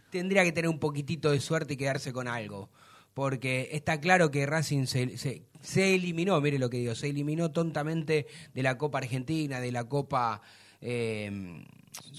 tendría 0.10 0.44
que 0.44 0.54
tener 0.54 0.70
un 0.70 0.80
poquitito 0.80 1.32
de 1.32 1.40
suerte 1.40 1.74
y 1.74 1.78
quedarse 1.78 2.14
con 2.14 2.28
algo. 2.28 2.70
porque 3.14 3.70
está 3.72 4.00
claro 4.00 4.30
que 4.32 4.46
Racing 4.46 4.86
se, 4.86 5.47
se 5.62 5.96
eliminó, 5.96 6.40
mire 6.42 6.60
lo 6.60 6.70
que 6.70 6.78
digo, 6.78 6.96
se 6.96 7.10
eliminó 7.10 7.52
tontamente 7.52 8.28
de 8.54 8.64
la 8.64 8.78
Copa 8.78 8.98
Argentina, 9.00 9.60
de 9.60 9.72
la 9.72 9.84
Copa 9.86 10.42
eh, 10.82 11.64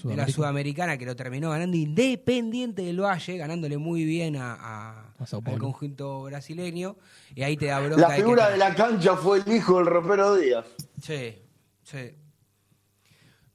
de 0.03 0.15
la 0.15 0.27
Sudamericana. 0.27 0.97
Que 0.97 1.05
lo 1.05 1.15
terminó 1.15 1.49
ganando 1.51 1.77
Independiente 1.77 2.81
del 2.81 3.01
Valle, 3.01 3.37
ganándole 3.37 3.77
muy 3.77 4.03
bien 4.05 4.35
a, 4.35 4.53
a- 4.53 5.13
A 5.19 5.25
Sao 5.25 5.41
al 5.45 5.57
conjunto 5.59 6.23
brasileño, 6.23 6.97
y 7.35 7.43
ahí 7.43 7.55
te 7.57 7.67
da 7.67 7.79
bronca. 7.79 8.01
La 8.01 8.09
de 8.09 8.15
que- 8.15 8.21
figura 8.21 8.49
de 8.49 8.57
la 8.57 8.75
cancha 8.75 9.15
fue 9.15 9.39
el 9.45 9.53
hijo 9.53 9.77
del 9.77 9.85
ropero 9.87 10.35
Díaz. 10.35 10.65
Sí, 11.01 11.35
sí. 11.83 12.11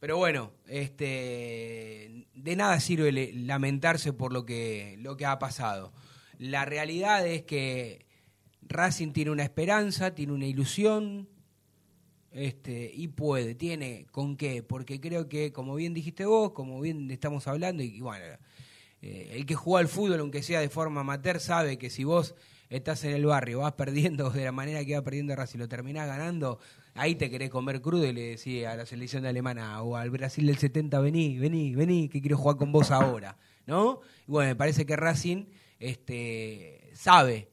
Pero 0.01 0.19
bueno, 0.19 0.53
este, 0.69 2.27
de 2.35 2.57
nada 2.57 2.79
sirve 2.81 3.33
lamentarse 3.33 4.13
por 4.13 4.33
lo 4.33 4.45
que, 4.45 4.97
lo 4.99 5.17
que 5.17 5.25
ha 5.27 5.39
pasado. 5.39 5.93
La 6.39 6.65
realidad 6.67 7.27
es 7.27 7.43
que 7.45 8.05
Racing 8.69 9.13
tiene 9.13 9.31
una 9.31 9.43
esperanza, 9.43 10.15
tiene 10.15 10.33
una 10.33 10.47
ilusión, 10.47 11.29
este, 12.33 12.91
y 12.93 13.09
puede, 13.09 13.55
tiene 13.55 14.07
con 14.11 14.37
qué, 14.37 14.63
porque 14.63 15.01
creo 15.01 15.29
que, 15.29 15.53
como 15.53 15.75
bien 15.77 15.95
dijiste 15.95 16.27
vos, 16.27 16.53
como 16.53 16.81
bien 16.81 17.11
estamos 17.11 17.47
hablando, 17.47 17.83
y, 17.83 17.97
y 17.97 18.01
bueno, 18.01 18.25
eh, 19.07 19.37
el 19.37 19.47
que 19.47 19.55
juega 19.55 19.81
al 19.81 19.89
fútbol, 19.89 20.21
aunque 20.21 20.43
sea 20.43 20.61
de 20.61 20.71
forma 20.71 21.03
amateur, 21.03 21.39
sabe 21.39 21.77
que 21.79 21.91
si 21.91 22.05
vos 22.05 22.35
estás 22.71 23.05
en 23.05 23.13
el 23.13 23.27
barrio, 23.27 23.61
vas 23.61 23.75
perdiendo 23.75 24.31
de 24.31 24.45
la 24.45 24.53
manera 24.53 24.85
que 24.85 24.95
va 24.95 25.03
perdiendo 25.03 25.37
Racing, 25.37 25.59
lo 25.59 25.69
terminás 25.69 26.07
ganando, 26.07 26.59
ahí 26.95 27.15
te 27.15 27.31
querés 27.31 27.51
comer 27.51 27.81
crudo 27.83 28.07
y 28.07 28.13
le 28.13 28.31
decís 28.31 28.67
a 28.67 28.77
la 28.77 28.87
selección 28.87 29.23
de 29.23 29.29
alemana 29.29 29.83
o 29.83 29.97
al 29.97 30.11
Brasil 30.11 30.47
del 30.47 30.59
70, 30.59 30.99
vení, 31.01 31.39
vení, 31.39 31.75
vení, 31.75 32.09
que 32.09 32.21
quiero 32.21 32.39
jugar 32.39 32.57
con 32.57 32.73
vos 32.73 32.91
ahora, 32.91 33.37
¿no? 33.67 34.01
Y 34.27 34.33
bueno, 34.33 34.49
me 34.49 34.57
parece 34.57 34.87
que 34.87 34.97
Racing 34.97 35.45
este, 35.79 36.91
sabe, 36.95 37.51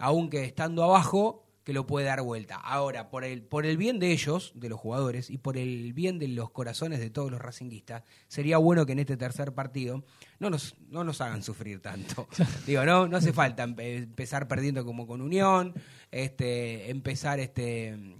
aunque 0.00 0.44
estando 0.44 0.82
abajo, 0.82 1.44
que 1.62 1.74
lo 1.74 1.86
puede 1.86 2.06
dar 2.06 2.22
vuelta. 2.22 2.56
Ahora, 2.56 3.10
por 3.10 3.22
el, 3.22 3.42
por 3.42 3.66
el 3.66 3.76
bien 3.76 3.98
de 4.00 4.10
ellos, 4.12 4.52
de 4.56 4.68
los 4.70 4.80
jugadores, 4.80 5.28
y 5.30 5.36
por 5.38 5.56
el 5.58 5.92
bien 5.92 6.18
de 6.18 6.26
los 6.26 6.50
corazones 6.50 6.98
de 6.98 7.10
todos 7.10 7.30
los 7.30 7.40
racinguistas, 7.40 8.02
sería 8.28 8.56
bueno 8.56 8.86
que 8.86 8.92
en 8.92 8.98
este 9.00 9.16
tercer 9.18 9.52
partido 9.52 10.02
no 10.40 10.48
nos, 10.50 10.74
no 10.88 11.04
nos 11.04 11.20
hagan 11.20 11.42
sufrir 11.42 11.80
tanto. 11.80 12.26
Digo, 12.66 12.84
no, 12.84 13.06
no 13.06 13.16
hace 13.18 13.32
falta 13.34 13.64
empe- 13.66 13.98
empezar 14.04 14.48
perdiendo 14.48 14.84
como 14.84 15.06
con 15.06 15.20
Unión, 15.20 15.74
este, 16.10 16.90
empezar 16.90 17.38
este 17.40 18.16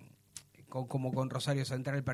con- 0.68 0.86
como 0.86 1.12
con 1.12 1.30
Rosario 1.30 1.64
Central 1.64 2.04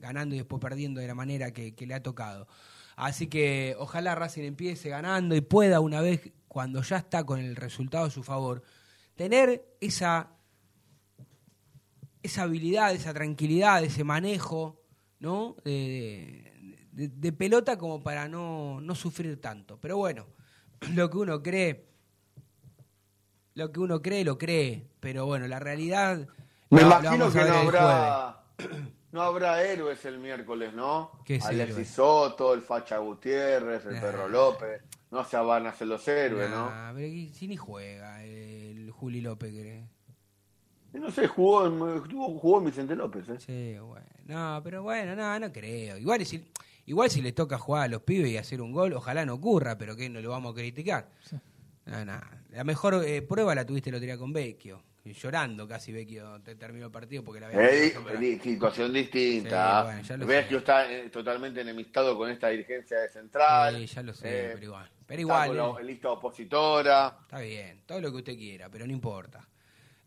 ganando 0.00 0.34
y 0.34 0.38
después 0.38 0.60
perdiendo 0.62 1.00
de 1.00 1.08
la 1.08 1.14
manera 1.14 1.50
que, 1.52 1.74
que 1.74 1.86
le 1.86 1.94
ha 1.94 2.02
tocado. 2.02 2.46
Así 2.94 3.26
que 3.26 3.74
ojalá 3.78 4.14
Racing 4.14 4.44
empiece 4.44 4.88
ganando 4.88 5.34
y 5.36 5.42
pueda 5.42 5.80
una 5.80 6.00
vez, 6.00 6.32
cuando 6.48 6.80
ya 6.82 6.96
está 6.96 7.24
con 7.24 7.40
el 7.40 7.56
resultado 7.56 8.06
a 8.06 8.10
su 8.10 8.22
favor, 8.22 8.62
tener 9.16 9.66
esa 9.80 10.30
esa 12.22 12.42
habilidad, 12.42 12.92
esa 12.92 13.14
tranquilidad, 13.14 13.84
ese 13.84 14.02
manejo, 14.02 14.82
¿no? 15.20 15.54
De, 15.64 16.76
de- 16.90 17.08
de 17.08 17.32
pelota 17.32 17.78
como 17.78 18.02
para 18.02 18.26
no, 18.28 18.80
no 18.80 18.94
sufrir 18.96 19.40
tanto. 19.40 19.78
Pero 19.80 19.96
bueno, 19.96 20.26
lo 20.94 21.08
que 21.08 21.18
uno 21.18 21.40
cree, 21.42 21.86
lo 23.54 23.70
que 23.70 23.78
uno 23.80 24.02
cree, 24.02 24.24
lo 24.24 24.38
cree. 24.38 24.88
Pero 24.98 25.24
bueno, 25.26 25.46
la 25.46 25.60
realidad. 25.60 26.26
Me 26.70 26.82
imagino 26.82 27.30
que 27.30 27.44
no 27.44 27.54
habrá, 27.54 28.42
no 29.12 29.22
habrá 29.22 29.62
héroes 29.62 30.04
el 30.04 30.18
miércoles, 30.18 30.74
¿no? 30.74 31.12
Alexis 31.44 31.88
Soto, 31.90 32.54
el 32.54 32.62
Facha 32.62 32.98
Gutiérrez, 32.98 33.86
el 33.86 33.94
Nah. 33.94 34.00
Perro 34.00 34.28
López. 34.28 34.82
No 35.12 35.24
se 35.24 35.36
van 35.36 35.66
a 35.66 35.70
hacer 35.70 35.86
los 35.86 36.06
héroes, 36.08 36.50
¿no? 36.50 36.68
Nah, 36.70 36.92
pero 36.92 37.06
que- 37.06 37.30
si 37.32 37.46
ni 37.46 37.56
juega 37.56 38.24
el 38.24 38.65
Juli 38.96 39.20
López, 39.20 39.52
¿querés? 39.52 39.84
No 40.92 41.10
sé, 41.10 41.28
jugó 41.28 41.66
en, 41.66 41.78
jugó, 41.78 42.38
jugó 42.38 42.58
en 42.58 42.64
Vicente 42.64 42.96
López, 42.96 43.28
¿eh? 43.28 43.38
Sí, 43.38 43.78
bueno. 43.78 44.06
No, 44.24 44.60
pero 44.64 44.82
bueno, 44.82 45.14
no, 45.14 45.38
no 45.38 45.52
creo. 45.52 45.98
Igual 45.98 46.24
si, 46.24 46.50
igual 46.86 47.10
si 47.10 47.20
les 47.20 47.34
toca 47.34 47.58
jugar 47.58 47.84
a 47.84 47.88
los 47.88 48.02
pibes 48.02 48.30
y 48.30 48.38
hacer 48.38 48.62
un 48.62 48.72
gol, 48.72 48.94
ojalá 48.94 49.26
no 49.26 49.34
ocurra, 49.34 49.76
pero 49.76 49.94
que 49.94 50.08
no 50.08 50.20
lo 50.20 50.30
vamos 50.30 50.52
a 50.52 50.54
criticar. 50.56 51.10
No, 51.84 52.04
no. 52.04 52.18
La 52.50 52.64
mejor 52.64 53.04
eh, 53.04 53.22
prueba 53.22 53.54
la 53.54 53.66
tuviste 53.66 53.90
el 53.90 53.96
otro 53.96 54.06
día 54.06 54.16
con 54.16 54.32
Vecchio. 54.32 54.82
Llorando 55.14 55.66
casi 55.68 55.92
Vecchio 55.92 56.40
te 56.42 56.54
terminó 56.56 56.86
el 56.86 56.92
partido 56.92 57.22
porque 57.24 57.40
la 57.40 57.46
había 57.48 57.70
Eh, 57.70 58.40
situación 58.42 58.92
distinta. 58.92 59.82
Sí, 60.02 60.12
bueno, 60.16 60.42
sé. 60.42 60.48
que 60.48 60.56
está 60.56 60.92
eh, 60.92 61.10
totalmente 61.10 61.60
enemistado 61.60 62.16
con 62.16 62.30
esta 62.30 62.48
dirigencia 62.48 62.98
de 63.00 63.08
Central. 63.08 63.76
Sí, 63.78 63.86
ya 63.86 64.02
lo 64.02 64.14
sé, 64.14 64.28
Eh, 64.28 64.50
pero 64.54 64.64
igual. 64.64 64.90
Pero 65.06 65.20
está 65.20 65.20
igual. 65.20 65.48
con 65.48 65.56
eh. 65.80 65.84
la 65.84 65.90
lista 65.92 66.10
opositora. 66.10 67.18
Está 67.22 67.40
bien, 67.40 67.82
todo 67.86 68.00
lo 68.00 68.10
que 68.10 68.16
usted 68.18 68.36
quiera, 68.36 68.68
pero 68.68 68.86
no 68.86 68.92
importa. 68.92 69.48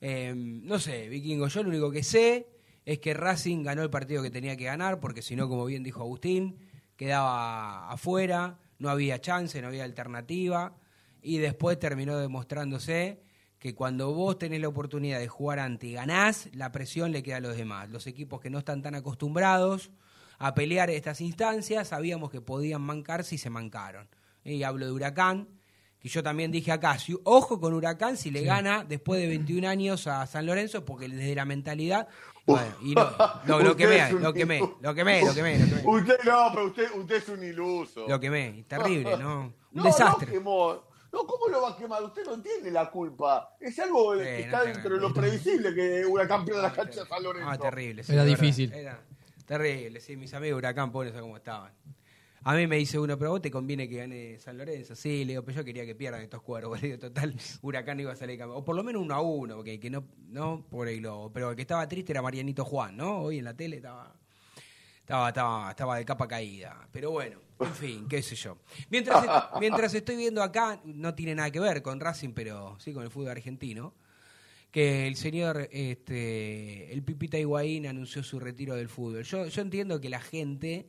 Eh, 0.02 0.34
no 0.36 0.80
sé, 0.80 1.10
Vikingo, 1.10 1.48
yo 1.48 1.64
lo 1.64 1.70
único 1.70 1.92
que 1.92 2.04
sé 2.04 2.48
es 2.86 3.00
que 3.00 3.14
Racing 3.14 3.64
ganó 3.64 3.84
el 3.84 3.90
partido 3.90 4.24
que 4.24 4.32
tenía 4.32 4.56
que 4.58 4.64
ganar, 4.66 5.00
porque 5.00 5.22
si 5.22 5.36
no, 5.36 5.48
como 5.50 5.66
bien 5.66 5.84
dijo 5.84 6.02
Agustín, 6.02 6.58
quedaba 6.96 7.90
afuera, 7.92 8.58
no 8.80 8.90
había 8.90 9.20
chance, 9.22 9.62
no 9.62 9.68
había 9.68 9.84
alternativa, 9.84 10.76
y 11.22 11.38
después 11.38 11.78
terminó 11.80 12.18
demostrándose 12.18 13.22
que 13.60 13.76
cuando 13.76 14.14
vos 14.14 14.38
tenés 14.40 14.62
la 14.62 14.70
oportunidad 14.70 15.20
de 15.20 15.28
jugar 15.28 15.60
ante 15.60 15.88
y 15.88 15.94
ganás, 15.94 16.50
la 16.54 16.72
presión 16.72 17.12
le 17.12 17.22
queda 17.24 17.38
a 17.38 17.42
los 17.42 17.58
demás. 17.58 17.90
Los 17.90 18.08
equipos 18.08 18.40
que 18.40 18.50
no 18.50 18.60
están 18.60 18.82
tan 18.82 18.96
acostumbrados 18.96 19.92
a 20.38 20.54
pelear 20.56 20.90
estas 20.90 21.20
instancias, 21.20 21.90
sabíamos 21.90 22.32
que 22.32 22.40
podían 22.40 22.82
mancarse 22.82 23.36
y 23.36 23.38
se 23.38 23.50
mancaron. 23.50 24.08
Y 24.46 24.64
hablo 24.64 24.86
de 24.86 24.94
Huracán, 24.94 25.50
que 26.00 26.08
yo 26.08 26.24
también 26.24 26.50
dije 26.50 26.72
acá, 26.72 26.98
si- 26.98 27.18
ojo 27.26 27.60
con 27.60 27.74
Huracán 27.74 28.16
si 28.16 28.32
le 28.32 28.44
gana 28.44 28.86
después 28.88 29.20
de 29.20 29.28
21 29.28 29.68
años 29.68 30.08
a 30.08 30.26
San 30.28 30.46
Lorenzo, 30.46 30.86
porque 30.86 31.10
desde 31.10 31.36
la 31.36 31.46
mentalidad... 31.46 32.08
Bueno, 32.50 32.74
y 32.82 32.96
no, 32.96 33.08
no, 33.46 33.60
lo 33.60 33.76
quemé, 33.76 34.12
lo 34.12 34.34
quemé, 34.34 34.60
lo 34.82 34.96
quemé, 34.96 35.24
lo 35.24 35.36
quemé. 35.36 35.60
Usted 35.86 36.18
no, 36.26 36.48
pero 36.52 36.66
usted, 36.66 36.88
usted 36.96 37.16
es 37.18 37.30
un 37.30 37.44
iluso. 37.44 38.08
Lo 38.08 38.20
quemé, 38.20 38.66
terrible, 38.68 39.18
¿no? 39.20 39.42
Un 39.42 39.54
No, 39.72 39.84
desastre. 39.84 40.40
No. 40.40 40.82
No, 41.12 41.26
¿cómo 41.26 41.48
lo 41.48 41.62
va 41.62 41.72
a 41.72 41.78
quemar? 41.78 42.04
Usted 42.04 42.26
no 42.26 42.42
tiene 42.42 42.72
la 42.72 42.90
culpa. 42.92 43.56
Es 43.60 43.78
algo 43.80 44.14
Sí, 44.14 44.20
que 44.20 44.32
no 44.32 44.38
está 44.40 44.64
dentro 44.64 44.96
de 44.96 45.02
lo 45.02 45.14
previsible 45.14 45.74
que 45.74 46.06
Huracán 46.06 46.46
pierda 46.46 46.62
la 46.64 46.74
cancha 46.74 47.02
de 47.02 47.08
San 47.08 47.24
Lorenzo. 47.24 47.50
Ah, 47.50 47.58
terrible. 47.58 48.04
sí, 48.04 48.14
Era 48.14 48.24
difícil. 48.26 48.72
Era 48.74 49.00
terrible, 49.46 50.00
sí, 50.00 50.16
mis 50.16 50.34
amigos 50.34 50.58
Huracán, 50.60 50.92
por 50.92 51.08
eso 51.08 51.20
como 51.20 51.36
estaban. 51.38 51.74
A 52.44 52.56
mí 52.56 52.68
me 52.68 52.78
dice 52.78 52.98
uno, 52.98 53.18
pero 53.18 53.32
a 53.32 53.34
vos 53.34 53.42
te 53.42 53.52
conviene 53.52 53.90
que 53.90 53.98
gane 53.98 54.40
San 54.40 54.58
Lorenzo. 54.58 54.96
Sí, 54.96 55.26
le 55.26 55.34
digo, 55.34 55.44
pero 55.44 55.58
yo 55.58 55.66
quería 55.66 55.86
que 55.86 55.94
pierdan 55.96 56.22
estos 56.22 56.42
cuadros. 56.42 56.72
Le 56.82 56.88
digo, 56.88 57.00
total, 57.00 57.36
Huracán 57.62 58.00
iba 58.00 58.14
a 58.14 58.16
salir 58.16 58.38
campeón. 58.38 58.60
O 58.62 58.64
por 58.64 58.76
lo 58.78 58.84
menos 58.84 59.02
uno 59.02 59.14
a 59.14 59.22
uno, 59.22 59.58
porque 59.58 59.78
que 59.80 59.90
no, 59.90 60.06
no 60.30 60.66
por 60.70 60.88
el 60.88 61.00
globo. 61.02 61.34
Pero 61.34 61.50
el 61.50 61.56
que 61.58 61.64
estaba 61.64 61.86
triste 61.90 62.14
era 62.14 62.22
Marianito 62.22 62.64
Juan, 62.64 62.96
¿no? 62.96 63.24
Hoy 63.24 63.40
en 63.40 63.44
la 63.46 63.56
tele 63.58 63.76
estaba, 63.78 64.16
estaba, 65.10 65.30
estaba, 65.30 65.70
estaba 65.72 65.98
de 65.98 66.06
capa 66.06 66.28
caída. 66.28 66.88
Pero 66.92 67.10
bueno, 67.10 67.40
en 67.60 67.74
fin, 67.74 68.06
qué 68.08 68.22
sé 68.22 68.36
yo. 68.36 68.58
Mientras, 68.92 69.26
mientras 69.60 69.92
estoy 69.96 70.16
viendo 70.16 70.44
acá, 70.44 70.80
no 70.86 71.16
tiene 71.16 71.34
nada 71.34 71.50
que 71.50 71.60
ver 71.60 71.82
con 71.82 72.00
Racing, 72.00 72.30
pero 72.34 72.78
sí 72.80 72.94
con 72.94 73.04
el 73.04 73.10
fútbol 73.10 73.30
argentino 73.30 73.96
que 74.70 75.08
el 75.08 75.16
señor 75.16 75.68
este 75.72 76.94
el 76.94 77.02
Pipita 77.02 77.40
Higuaín 77.40 77.88
anunció 77.88 78.22
su 78.22 78.40
retiro 78.40 78.76
del 78.76 78.88
fútbol. 78.88 79.24
Yo, 79.24 79.48
yo 79.48 79.62
entiendo 79.64 80.00
que 80.00 80.10
la 80.10 80.20
gente, 80.22 80.86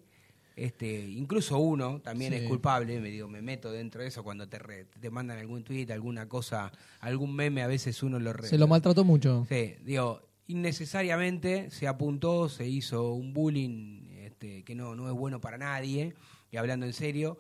este, 0.55 1.01
incluso 1.01 1.57
uno 1.57 2.03
también 2.03 2.35
Sí. 2.35 2.41
es 2.41 2.47
culpable, 2.47 3.01
me 3.01 3.09
digo, 3.09 3.27
me 3.27 3.41
meto 3.41 3.73
dentro 3.73 4.03
de 4.03 4.09
eso 4.09 4.23
cuando 4.23 4.47
te, 4.51 4.59
re- 4.59 4.85
te 4.85 5.09
mandan 5.09 5.39
algún 5.39 5.65
tweet, 5.65 5.91
alguna 5.93 6.29
cosa, 6.29 6.71
algún 7.01 7.35
meme, 7.35 7.63
a 7.63 7.67
veces 7.69 8.03
uno 8.03 8.19
lo 8.19 8.35
re- 8.35 8.49
Se 8.49 8.59
lo 8.59 8.69
maltrató 8.69 9.03
mucho. 9.03 9.47
Sí, 9.49 9.77
digo, 9.83 10.29
innecesariamente 10.47 11.71
se 11.71 11.87
apuntó, 11.89 12.49
se 12.51 12.67
hizo 12.69 13.13
un 13.15 13.33
bullying 13.33 14.00
este, 14.41 14.63
que 14.65 14.75
no, 14.75 14.95
no 14.97 15.07
es 15.09 15.15
bueno 15.15 15.39
para 15.41 15.59
nadie, 15.59 16.15
y 16.51 16.57
hablando 16.57 16.87
en 16.87 16.95
serio. 16.95 17.39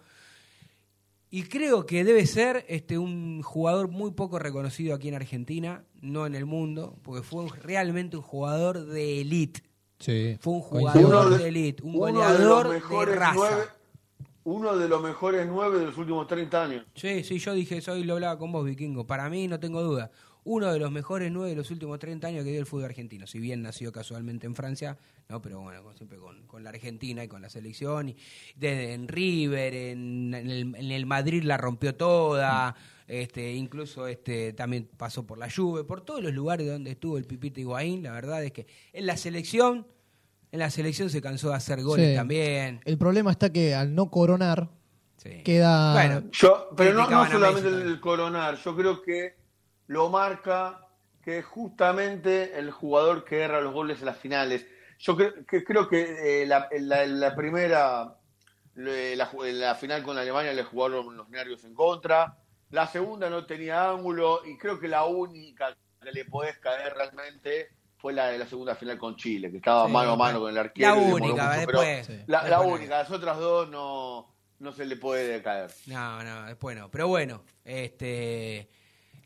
Y 1.31 1.45
creo 1.45 1.87
que 1.87 2.05
debe 2.05 2.27
ser 2.27 2.67
este, 2.69 2.99
un 2.99 3.41
jugador 3.43 3.89
muy 3.89 4.11
poco 4.11 4.39
reconocido 4.39 4.95
aquí 4.95 5.09
en 5.09 5.15
Argentina, 5.15 5.85
no 6.03 6.27
en 6.27 6.35
el 6.35 6.45
mundo, 6.45 6.99
porque 7.03 7.23
fue 7.23 7.45
un- 7.45 7.49
realmente 7.51 8.17
un 8.19 8.23
jugador 8.23 8.85
de 8.85 9.21
elite. 9.23 9.63
Sí. 9.99 10.37
Fue 10.41 10.55
un 10.55 10.61
jugador 10.61 11.05
Uno 11.07 11.31
de, 11.31 11.39
de- 11.39 11.49
elite, 11.49 11.83
un 11.83 11.93
de 11.93 11.99
goleador 11.99 12.65
los 12.65 12.73
de, 12.75 12.81
mejores 12.81 13.17
raza. 13.17 13.35
nueve- 13.35 13.65
uno 14.45 14.77
de 14.77 14.89
los 14.89 15.03
mejores 15.03 15.47
nueve 15.47 15.79
de 15.79 15.87
los 15.87 15.97
últimos 15.97 16.27
30 16.27 16.65
años. 16.65 16.85
Sí, 16.95 17.23
sí, 17.25 17.39
yo 17.39 17.55
dije 17.55 17.77
eso 17.79 17.97
y 17.97 18.05
lo 18.05 18.15
hablaba 18.15 18.39
con 18.39 18.51
vos, 18.53 18.65
Vikingo. 18.65 19.07
Para 19.07 19.29
mí, 19.31 19.47
no 19.49 19.61
tengo 19.61 19.83
duda, 19.83 20.11
uno 20.45 20.73
de 20.73 20.79
los 20.79 20.91
mejores 20.91 21.31
nueve 21.31 21.51
de 21.51 21.57
los 21.57 21.71
últimos 21.71 21.99
30 21.99 22.27
años 22.29 22.45
que 22.45 22.51
dio 22.51 22.61
el 22.61 22.67
fútbol 22.67 22.87
argentino. 22.87 23.27
Si 23.27 23.39
bien 23.39 23.63
nació 23.63 23.93
casualmente 23.93 24.47
en 24.47 24.55
Francia, 24.55 24.97
no, 25.29 25.41
pero 25.43 25.61
bueno, 25.61 25.83
con- 25.83 25.97
siempre 25.97 26.19
con, 26.19 26.47
con 26.47 26.65
la 26.65 26.71
Argentina 26.71 27.23
y 27.23 27.29
con 27.29 27.43
la 27.43 27.51
selección. 27.51 28.09
Y 28.11 28.17
de- 28.57 28.95
en 28.95 29.09
River, 29.09 29.75
en, 29.75 30.35
en 30.35 30.51
el, 30.51 30.75
en 30.77 30.91
el 30.93 31.07
Madrid 31.07 31.43
la 31.43 31.57
rompió 31.57 31.95
toda. 31.95 32.75
Este, 33.07 33.53
incluso 33.55 34.07
este 34.07 34.53
también 34.53 34.89
pasó 34.97 35.27
por 35.27 35.37
la 35.37 35.51
Juve, 35.51 35.83
por 35.85 36.01
todos 36.01 36.23
los 36.23 36.33
lugares 36.33 36.67
donde 36.69 36.93
estuvo 36.93 37.19
el 37.19 37.25
Pipita 37.25 37.61
Higuaín. 37.61 38.03
La 38.05 38.13
verdad 38.13 38.43
es 38.45 38.53
que 38.53 38.67
en 38.93 39.05
la 39.07 39.17
selección, 39.17 39.87
en 40.53 40.59
la 40.61 40.71
selección 40.71 41.11
se 41.11 41.21
cansó 41.21 41.49
de 41.51 41.57
hacer 41.57 41.83
goles 41.83 42.11
Sí. 42.11 42.15
también. 42.15 42.81
El 42.85 42.99
problema 42.99 43.33
está 43.33 43.53
que 43.53 43.75
al 43.75 43.95
no 43.95 44.11
coronar, 44.11 44.69
Sí. 45.17 45.43
queda. 45.45 45.93
Bueno, 45.93 46.31
Yo, 46.33 46.71
pero 46.77 46.95
no, 46.95 47.11
no 47.11 47.29
solamente 47.31 47.69
el, 47.69 48.01
coronar, 48.01 48.57
yo 48.65 48.75
creo 48.77 49.03
que 49.03 49.35
lo 49.91 50.09
marca 50.09 50.87
que 51.21 51.43
justamente 51.43 52.57
el 52.57 52.71
jugador 52.71 53.25
que 53.25 53.41
erra 53.41 53.61
los 53.61 53.73
goles 53.75 53.99
en 53.99 54.07
las 54.07 54.19
finales. 54.19 54.65
Yo 55.01 55.17
creo 55.17 55.45
que, 55.45 55.65
creo 55.65 55.89
que 55.89 56.43
eh, 56.43 56.47
la, 56.47 56.69
la- 56.79 57.07
la 57.07 57.35
primera, 57.35 58.15
la, 58.77 59.29
la 59.35 59.75
final 59.75 60.03
con 60.05 60.17
Alemania 60.17 60.53
le 60.53 60.63
jugaron 60.63 61.17
los 61.17 61.29
nervios 61.29 61.65
en 61.65 61.75
contra. 61.75 62.37
La 62.71 62.87
segunda 62.87 63.29
no 63.29 63.47
tenía 63.47 63.91
ángulo 63.91 64.43
y 64.47 64.57
creo 64.57 64.79
que 64.79 64.87
la 64.87 65.05
única 65.07 65.77
que 66.01 66.13
le 66.13 66.25
podés 66.25 66.57
caer 66.59 66.95
realmente 66.95 67.71
fue 67.97 68.13
la 68.13 68.29
de 68.29 68.39
la 68.39 68.47
segunda 68.47 68.77
final 68.77 68.97
con 68.97 69.17
Chile, 69.17 69.51
que 69.51 69.57
estaba 69.57 69.87
Sí, 69.87 69.93
mano 69.93 70.13
a 70.13 70.17
mano 70.17 70.39
con 70.39 70.51
el 70.51 70.59
arquero. 70.59 70.89
La 70.89 70.95
única, 70.95 71.47
mucho, 71.49 71.59
después. 71.59 72.07
Sí. 72.07 72.21
la, 72.29 72.45
después 72.45 72.69
única, 72.79 72.99
las 72.99 73.11
otras 73.11 73.39
dos 73.39 73.69
no, 73.69 74.33
no 74.61 74.71
se 74.73 74.87
le 74.87 74.95
puede 74.97 75.43
caer. 75.43 75.73
No, 75.87 76.23
no, 76.23 76.47
después 76.47 76.77
no. 76.79 76.89
Pero 76.93 77.09
bueno, 77.09 77.43
este. 77.65 78.71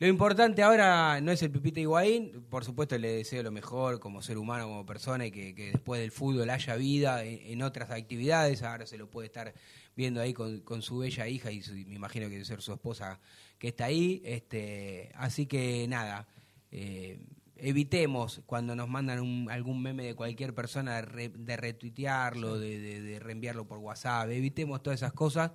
Lo 0.01 0.09
importante 0.09 0.63
ahora 0.63 1.21
no 1.21 1.31
es 1.31 1.41
el 1.43 1.51
Pipita 1.53 1.79
Higuaín, 1.81 2.45
por 2.51 2.65
supuesto 2.65 2.99
le 2.99 3.09
deseo 3.13 3.43
lo 3.45 3.53
mejor 3.53 4.01
como 4.01 4.23
ser 4.23 4.39
humano, 4.39 4.65
como 4.65 4.85
persona 4.85 5.25
y 5.27 5.31
que, 5.31 5.55
que 5.55 5.71
después 5.71 6.01
del 6.01 6.11
fútbol 6.11 6.51
haya 6.51 6.75
vida 6.75 7.25
en, 7.25 7.39
en 7.53 7.63
otras 7.63 7.91
actividades, 7.91 8.63
ahora 8.65 8.87
se 8.87 8.99
lo 8.99 9.09
puede 9.09 9.27
estar 9.27 9.55
viendo 9.97 10.21
ahí 10.21 10.35
con, 10.35 10.61
con 10.61 10.83
su 10.83 10.99
bella 10.99 11.29
hija 11.29 11.53
y 11.53 11.63
su- 11.63 11.75
me 11.75 11.95
imagino 11.95 12.27
que 12.27 12.33
debe 12.33 12.45
ser 12.45 12.61
su 12.61 12.73
esposa 12.73 13.21
que 13.59 13.69
está 13.69 13.85
ahí, 13.85 14.21
este, 14.25 15.13
así 15.15 15.47
que 15.47 15.87
nada, 15.89 16.27
eh, 16.73 17.21
evitemos 17.57 18.43
cuando 18.47 18.75
nos 18.75 18.89
mandan 18.89 19.21
un- 19.21 19.49
algún 19.49 19.81
meme 19.81 20.03
de 20.05 20.15
cualquier 20.17 20.55
persona 20.57 20.97
de, 20.97 21.03
re- 21.03 21.29
de 21.29 21.57
retuitearlo, 21.57 22.59
de, 22.59 22.81
de- 22.81 23.01
de 23.01 23.19
reenviarlo 23.21 23.69
por 23.69 23.79
WhatsApp, 23.79 24.29
evitemos 24.31 24.83
todas 24.83 24.99
esas 24.99 25.13
cosas 25.13 25.53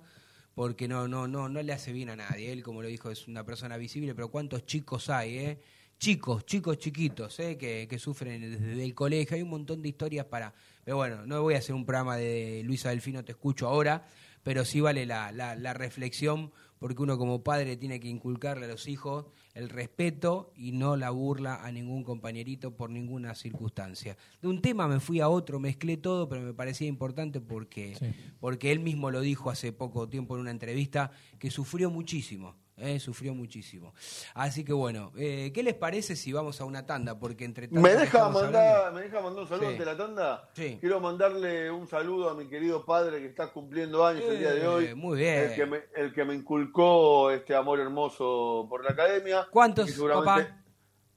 porque 0.54 0.88
no, 0.88 1.08
no, 1.08 1.28
no, 1.28 1.48
no 1.48 1.62
le 1.62 1.72
hace 1.72 1.92
bien 1.92 2.10
a 2.10 2.16
nadie. 2.16 2.52
Él, 2.52 2.62
como 2.62 2.82
lo 2.82 2.88
dijo, 2.88 3.10
es 3.10 3.28
una 3.28 3.44
persona 3.44 3.76
visible, 3.76 4.14
pero 4.14 4.30
¿cuántos 4.30 4.66
chicos 4.66 5.10
hay, 5.10 5.38
eh? 5.38 5.60
Chicos, 5.98 6.46
chicos 6.46 6.78
chiquitos, 6.78 7.38
eh, 7.40 7.58
que, 7.58 7.86
que 7.88 7.98
sufren 7.98 8.40
desde 8.40 8.82
el 8.82 8.94
colegio. 8.94 9.36
Hay 9.36 9.42
un 9.42 9.50
montón 9.50 9.82
de 9.82 9.88
historias 9.90 10.26
para... 10.26 10.54
Pero 10.82 10.96
bueno, 10.96 11.26
no 11.26 11.42
voy 11.42 11.54
a 11.54 11.58
hacer 11.58 11.74
un 11.74 11.84
programa 11.84 12.16
de 12.16 12.62
Luisa 12.64 12.88
Delfino, 12.88 13.22
te 13.22 13.32
escucho 13.32 13.68
ahora, 13.68 14.06
pero 14.42 14.64
sí 14.64 14.80
vale 14.80 15.04
la, 15.04 15.30
la, 15.30 15.54
la 15.54 15.74
reflexión, 15.74 16.52
porque 16.78 17.02
uno 17.02 17.18
como 17.18 17.42
padre 17.42 17.76
tiene 17.76 18.00
que 18.00 18.08
inculcarle 18.08 18.64
a 18.64 18.68
los 18.68 18.88
hijos 18.88 19.26
el 19.54 19.68
respeto 19.68 20.52
y 20.56 20.72
no 20.72 20.96
la 20.96 21.10
burla 21.10 21.64
a 21.64 21.72
ningún 21.72 22.04
compañerito 22.04 22.76
por 22.76 22.90
ninguna 22.90 23.34
circunstancia. 23.34 24.16
De 24.40 24.48
un 24.48 24.60
tema 24.62 24.86
me 24.88 25.00
fui 25.00 25.20
a 25.20 25.28
otro, 25.28 25.58
mezclé 25.58 25.96
todo, 25.96 26.28
pero 26.28 26.42
me 26.42 26.54
parecía 26.54 26.86
importante 26.88 27.40
porque, 27.40 27.96
Sí. 27.96 28.06
porque 28.38 28.72
él 28.72 28.80
mismo 28.80 29.10
lo 29.10 29.20
dijo 29.20 29.50
hace 29.50 29.72
poco 29.72 30.08
tiempo 30.08 30.34
en 30.36 30.42
una 30.42 30.50
entrevista, 30.50 31.10
que 31.38 31.50
sufrió 31.50 31.90
muchísimo. 31.90 32.54
Eh, 32.80 32.98
sufrió 33.00 33.34
muchísimo. 33.34 33.94
Así 34.34 34.64
que 34.64 34.72
bueno, 34.72 35.12
eh, 35.16 35.50
¿qué 35.54 35.62
les 35.62 35.74
parece 35.74 36.16
si 36.16 36.32
vamos 36.32 36.60
a 36.60 36.64
una 36.64 36.86
tanda? 36.86 37.18
Porque 37.18 37.44
entre 37.44 37.68
tanto 37.68 37.80
¿Me 37.80 37.94
deja, 37.94 38.28
mandar, 38.28 38.56
hablando- 38.56 38.92
¿Me 38.98 39.02
deja 39.02 39.20
mandar 39.20 39.42
un 39.42 39.48
saludo 39.48 39.66
Sí. 39.68 39.72
ante 39.72 39.84
la 39.84 39.96
tanda? 39.96 40.50
Sí. 40.54 40.76
Quiero 40.80 41.00
mandarle 41.00 41.70
un 41.70 41.86
saludo 41.88 42.30
a 42.30 42.34
mi 42.34 42.48
querido 42.48 42.84
padre 42.84 43.18
que 43.20 43.26
está 43.26 43.48
cumpliendo 43.52 44.04
años 44.06 44.24
el 44.28 44.38
día 44.38 44.52
de 44.52 44.62
Eh, 44.62 44.66
hoy. 44.66 44.94
muy 44.94 45.18
bien. 45.18 45.38
El 45.50 45.54
que, 45.54 45.66
me, 45.66 45.80
el 45.96 46.12
que 46.12 46.24
me 46.24 46.34
inculcó 46.34 47.30
este 47.30 47.54
amor 47.54 47.80
hermoso 47.80 48.66
por 48.68 48.84
la 48.84 48.90
academia. 48.90 49.46
¿Cuántos, 49.50 49.90
seguramente- 49.90 50.44
papá? 50.50 50.56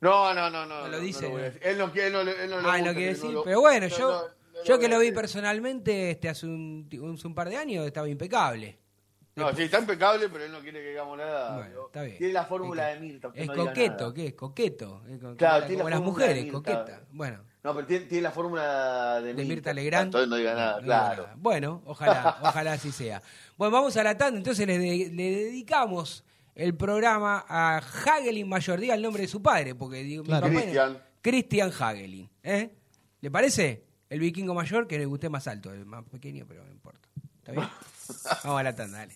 No, 0.01 0.33
no, 0.33 0.49
no, 0.49 0.65
no. 0.65 0.81
No 0.81 0.87
lo 0.89 0.97
no 0.97 0.99
dice. 0.99 1.27
a 1.31 1.37
decir. 1.37 1.61
Él 1.63 1.77
no 1.77 1.91
quiere, 1.91 2.07
él 2.07 2.13
no, 2.13 2.19
él 2.21 2.49
no 2.49 2.55
Ah, 2.57 2.61
gusta 2.61 2.77
no 2.79 2.83
que 2.89 2.93
quiere 2.95 3.13
decir. 3.13 3.29
lo- 3.31 3.43
pero 3.45 3.61
bueno, 3.61 3.87
no, 3.87 3.97
yo, 3.97 4.07
no, 4.11 4.21
no 4.21 4.63
yo 4.65 4.73
lo 4.75 4.79
que 4.81 4.87
lo 4.89 4.99
vi 4.99 5.11
personalmente 5.13 6.11
este, 6.11 6.27
hace, 6.27 6.45
un, 6.45 6.89
hace 7.17 7.27
un 7.27 7.33
par 7.33 7.47
de 7.49 7.55
años 7.55 7.85
estaba 7.87 8.09
impecable. 8.09 8.79
No, 9.35 9.51
sí, 9.55 9.63
está 9.63 9.79
impecable, 9.79 10.29
pero 10.29 10.43
él 10.45 10.51
no 10.51 10.59
quiere 10.59 10.81
que 10.83 10.91
hagamos 10.91 11.17
nada. 11.17 11.55
Bueno, 11.57 11.85
está 11.87 12.03
bien. 12.03 12.17
Tiene 12.19 12.33
la 12.33 12.45
fórmula 12.45 12.91
Es 12.91 12.99
de 13.01 13.07
Mirta. 13.07 13.31
Es 13.33 13.47
no 13.47 13.55
coqueto. 13.65 14.13
¿qué 14.13 14.27
es? 14.27 14.33
Coqueto. 14.35 15.01
es 15.09 15.19
co- 15.19 15.35
Claro, 15.35 15.55
como, 15.55 15.67
tiene 15.67 15.81
como 15.81 15.89
la 15.89 15.95
las 15.95 16.05
mujeres, 16.05 16.51
coqueta. 16.51 17.01
Bueno, 17.11 17.43
No, 17.63 17.73
pero 17.73 17.87
tiene, 17.87 18.05
tiene 18.05 18.21
la 18.21 18.31
fórmula 18.31 19.21
de, 19.21 19.33
de 19.33 19.45
Mirta 19.45 19.73
Legrand. 19.73 20.05
Entonces 20.05 20.29
no 20.29 20.35
diga 20.35 20.53
nada, 20.53 20.75
No 20.77 20.83
claro. 20.83 21.23
nada. 21.23 21.35
Bueno, 21.37 21.81
ojalá, 21.85 22.37
ojalá 22.43 22.73
así 22.73 22.91
sea. 22.91 23.23
Bueno, 23.57 23.71
vamos 23.71 23.97
a 23.97 24.03
la 24.03 24.15
tanda, 24.17 24.37
entonces 24.37 24.67
le, 24.67 24.77
de- 24.77 25.09
le 25.11 25.31
dedicamos 25.31 26.23
el 26.53 26.75
programa 26.75 27.43
a 27.47 27.77
Hagelin 27.77 28.47
Mayor, 28.47 28.79
diga 28.79 28.93
el 28.93 29.01
nombre 29.01 29.23
de 29.23 29.27
su 29.27 29.41
padre, 29.41 29.73
porque 29.73 30.03
digo, 30.03 30.21
mi 30.23 30.27
Claro. 30.29 30.47
Cristian. 30.47 31.01
Cristian 31.21 31.71
Hagelin. 31.71 32.29
¿eh? 32.43 32.69
¿Le 33.21 33.31
parece? 33.31 33.83
El 34.09 34.19
vikingo 34.19 34.53
mayor, 34.53 34.85
que 34.87 34.99
le 34.99 35.05
guste 35.07 35.27
más 35.29 35.47
alto, 35.47 35.73
el 35.73 35.87
más 35.87 36.03
pequeño, 36.03 36.45
pero 36.47 36.63
no 36.63 36.71
importa. 36.71 37.07
¿Está 37.39 37.51
bien? 37.53 37.67
Vamos 38.43 38.59
a 38.59 38.63
la 38.63 38.75
tanda, 38.75 38.97
dale. 38.99 39.15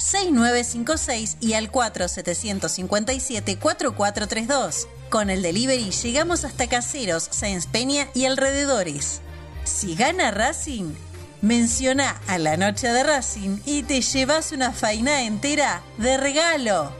6956 0.00 1.36
y 1.40 1.52
al 1.52 1.70
4757 1.70 3.58
4432. 3.58 4.88
Con 5.10 5.28
el 5.28 5.42
delivery 5.42 5.90
llegamos 5.90 6.44
hasta 6.44 6.68
Caseros, 6.68 7.28
Sáenz 7.30 7.66
Peña 7.66 8.08
y 8.14 8.24
alrededores. 8.24 9.20
Si 9.64 9.94
gana 9.94 10.30
Racing, 10.30 10.94
menciona 11.42 12.20
a 12.26 12.38
la 12.38 12.56
noche 12.56 12.88
de 12.88 13.02
Racing 13.02 13.58
y 13.66 13.82
te 13.82 14.00
llevas 14.00 14.52
una 14.52 14.72
faina 14.72 15.22
entera 15.24 15.82
de 15.98 16.16
regalo. 16.16 16.92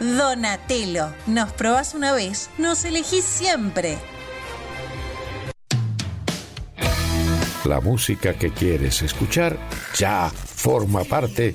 Donatello, 0.00 1.14
nos 1.26 1.52
probás 1.52 1.94
una 1.94 2.12
vez, 2.12 2.50
nos 2.58 2.84
elegís 2.84 3.24
siempre. 3.24 3.98
La 7.64 7.80
música 7.80 8.34
que 8.34 8.52
quieres 8.52 9.02
escuchar 9.02 9.56
ya 9.96 10.30
forma 10.30 11.04
parte 11.04 11.54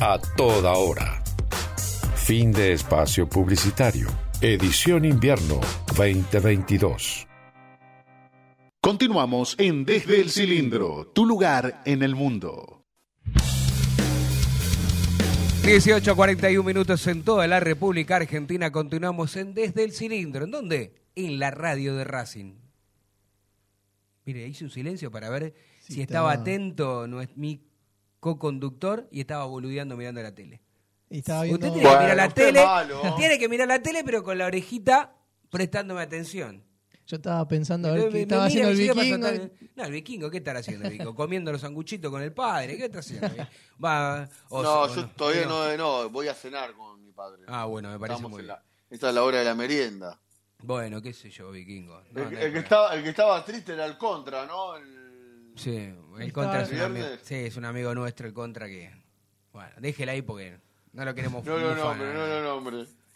a 0.00 0.18
toda 0.36 0.72
hora. 0.74 1.22
Fin 2.16 2.52
de 2.52 2.72
espacio 2.72 3.28
publicitario. 3.28 4.08
Edición 4.40 5.04
invierno 5.04 5.60
2022. 5.96 7.26
Continuamos 8.80 9.56
en 9.58 9.84
Desde 9.84 10.20
el 10.20 10.30
Cilindro, 10.30 11.06
tu 11.14 11.26
lugar 11.26 11.82
en 11.84 12.02
el 12.02 12.14
mundo. 12.14 12.84
18 15.64 16.12
a 16.12 16.14
41 16.14 16.62
minutos 16.66 17.06
en 17.08 17.22
toda 17.24 17.46
la 17.46 17.60
República 17.60 18.16
Argentina. 18.16 18.70
Continuamos 18.70 19.36
en 19.36 19.52
Desde 19.54 19.84
el 19.84 19.92
Cilindro. 19.92 20.44
¿En 20.44 20.50
dónde? 20.50 20.94
En 21.14 21.38
la 21.38 21.50
radio 21.50 21.94
de 21.96 22.04
Racing. 22.04 22.54
Mire, 24.24 24.46
hice 24.46 24.64
un 24.64 24.70
silencio 24.70 25.10
para 25.10 25.28
ver 25.30 25.54
Sí, 25.80 25.94
si 25.94 26.00
estaba 26.02 26.32
estaba- 26.32 26.42
atento 26.42 27.06
no 27.08 27.20
es 27.20 27.36
mi 27.36 27.67
co-conductor 28.20 29.08
y 29.10 29.20
estaba 29.20 29.44
boludeando 29.44 29.96
mirando 29.96 30.22
la 30.22 30.34
tele. 30.34 30.60
Y 31.10 31.18
estaba 31.18 31.42
viendo... 31.44 31.66
Usted 31.66 31.80
tiene 31.80 31.88
que 31.90 31.98
mirar 32.02 32.16
la 32.16 32.28
tele, 32.28 32.64
malo. 32.64 33.14
tiene 33.16 33.38
que 33.38 33.48
mirar 33.48 33.68
la 33.68 33.82
tele, 33.82 34.04
pero 34.04 34.22
con 34.22 34.36
la 34.38 34.46
orejita 34.46 35.14
prestándome 35.50 36.02
atención. 36.02 36.64
Yo 37.06 37.16
estaba 37.16 37.48
pensando 37.48 37.88
a 37.88 37.92
ver 37.92 38.00
Me- 38.02 38.06
qué 38.08 38.12
me 38.14 38.20
estaba 38.22 38.46
mira 38.48 38.68
haciendo 38.68 38.70
el 38.70 38.76
vikingo. 38.94 39.26
pasando- 39.26 39.50
No, 39.76 39.84
el 39.84 39.92
vikingo, 39.92 40.30
¿qué 40.30 40.36
estará 40.38 40.58
haciendo 40.60 40.84
el 40.84 40.90
vikingo? 40.92 41.14
Comiendo 41.14 41.50
los 41.50 41.62
sanguchitos 41.62 42.10
con 42.10 42.20
el 42.20 42.34
padre, 42.34 42.76
¿qué 42.76 42.84
está 42.84 42.98
haciendo? 42.98 43.28
Va, 43.82 44.28
o- 44.50 44.62
no, 44.62 44.80
o 44.82 44.94
yo 44.94 45.06
todavía 45.16 45.46
no. 45.46 45.68
no, 45.68 45.76
no, 46.02 46.10
voy 46.10 46.28
a 46.28 46.34
cenar 46.34 46.74
con 46.74 47.02
mi 47.02 47.12
padre. 47.12 47.44
Ah, 47.46 47.64
bueno, 47.64 47.90
me 47.90 47.98
parece 47.98 48.16
Estamos 48.16 48.30
muy 48.30 48.40
en 48.40 48.46
bien. 48.48 48.56
la- 48.58 48.64
esta 48.90 49.08
es 49.08 49.14
la 49.14 49.22
hora 49.22 49.38
de 49.38 49.44
la 49.46 49.54
merienda. 49.54 50.20
Bueno, 50.62 51.00
qué 51.00 51.14
sé 51.14 51.30
yo, 51.30 51.50
vikingo. 51.50 51.94
No, 51.94 52.00
el, 52.08 52.14
no 52.14 52.20
hay 52.20 52.24
el 52.24 52.30
que 52.30 52.36
problema. 52.40 52.58
estaba, 52.60 52.94
el 52.94 53.02
que 53.04 53.08
estaba 53.08 53.44
triste 53.44 53.72
era 53.72 53.86
el 53.86 53.96
contra, 53.96 54.44
¿no? 54.44 54.76
El- 54.76 54.97
Sí, 55.58 55.92
el 56.20 56.32
contra 56.32 56.62
es 56.62 56.72
un, 56.72 56.80
amigo, 56.80 57.06
sí, 57.22 57.34
es 57.34 57.56
un 57.56 57.64
amigo 57.64 57.94
nuestro, 57.94 58.26
el 58.26 58.32
contra 58.32 58.66
que... 58.66 58.90
Bueno, 59.52 59.72
déjela 59.80 60.12
ahí 60.12 60.22
porque 60.22 60.58
no 60.92 61.04
lo 61.04 61.14
queremos 61.14 61.44
No, 61.44 61.58
no, 61.58 61.66
muy 61.66 61.74
no, 61.74 61.82
fan, 61.82 61.90
hombre, 61.90 62.12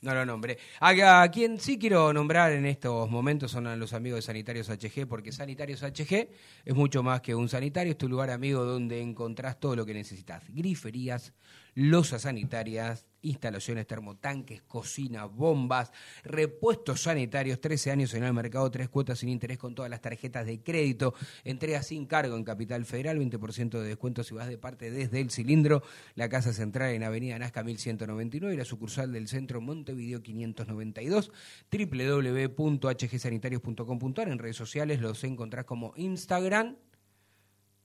no, 0.00 0.14
lo 0.14 0.26
nombré. 0.26 0.58
A, 0.80 1.22
a 1.22 1.30
quien 1.30 1.60
sí 1.60 1.78
quiero 1.78 2.12
nombrar 2.12 2.50
en 2.52 2.66
estos 2.66 3.08
momentos 3.08 3.52
son 3.52 3.68
a 3.68 3.76
los 3.76 3.92
amigos 3.92 4.18
de 4.18 4.22
Sanitarios 4.22 4.68
HG, 4.68 5.06
porque 5.06 5.30
Sanitarios 5.30 5.82
HG 5.82 6.28
es 6.64 6.74
mucho 6.74 7.04
más 7.04 7.20
que 7.20 7.36
un 7.36 7.48
sanitario, 7.48 7.92
es 7.92 7.98
tu 7.98 8.08
lugar 8.08 8.30
amigo 8.30 8.64
donde 8.64 9.00
encontrás 9.00 9.60
todo 9.60 9.76
lo 9.76 9.86
que 9.86 9.94
necesitas. 9.94 10.42
Griferías, 10.48 11.32
losas 11.74 12.22
sanitarias, 12.22 13.06
instalaciones 13.22 13.86
termotanques, 13.86 14.60
cocina, 14.62 15.24
bombas, 15.24 15.90
repuestos 16.24 17.02
sanitarios, 17.02 17.60
13 17.60 17.90
años 17.90 18.14
en 18.14 18.22
el 18.24 18.32
mercado, 18.32 18.70
tres 18.70 18.88
cuotas 18.88 19.18
sin 19.20 19.28
interés 19.28 19.58
con 19.58 19.74
todas 19.74 19.90
las 19.90 20.00
tarjetas 20.00 20.46
de 20.46 20.62
crédito, 20.62 21.14
entrega 21.44 21.82
sin 21.82 22.06
cargo 22.06 22.36
en 22.36 22.44
Capital 22.44 22.84
Federal, 22.84 23.18
20% 23.18 23.80
de 23.80 23.88
descuento 23.88 24.22
si 24.24 24.34
vas 24.34 24.48
de 24.48 24.58
parte 24.58 24.90
desde 24.90 25.20
el 25.20 25.30
cilindro, 25.30 25.82
la 26.14 26.28
casa 26.28 26.52
central 26.52 26.90
en 26.90 27.04
Avenida 27.04 27.38
Nazca 27.38 27.62
1199 27.62 28.54
y 28.54 28.58
la 28.58 28.64
sucursal 28.64 29.12
del 29.12 29.28
centro 29.28 29.60
Montevideo 29.60 30.20
592, 30.22 31.30
www.hgsanitarios.com.ar, 31.70 34.28
en 34.28 34.38
redes 34.38 34.56
sociales 34.56 35.00
los 35.00 35.22
encontrás 35.24 35.64
como 35.64 35.92
Instagram 35.96 36.76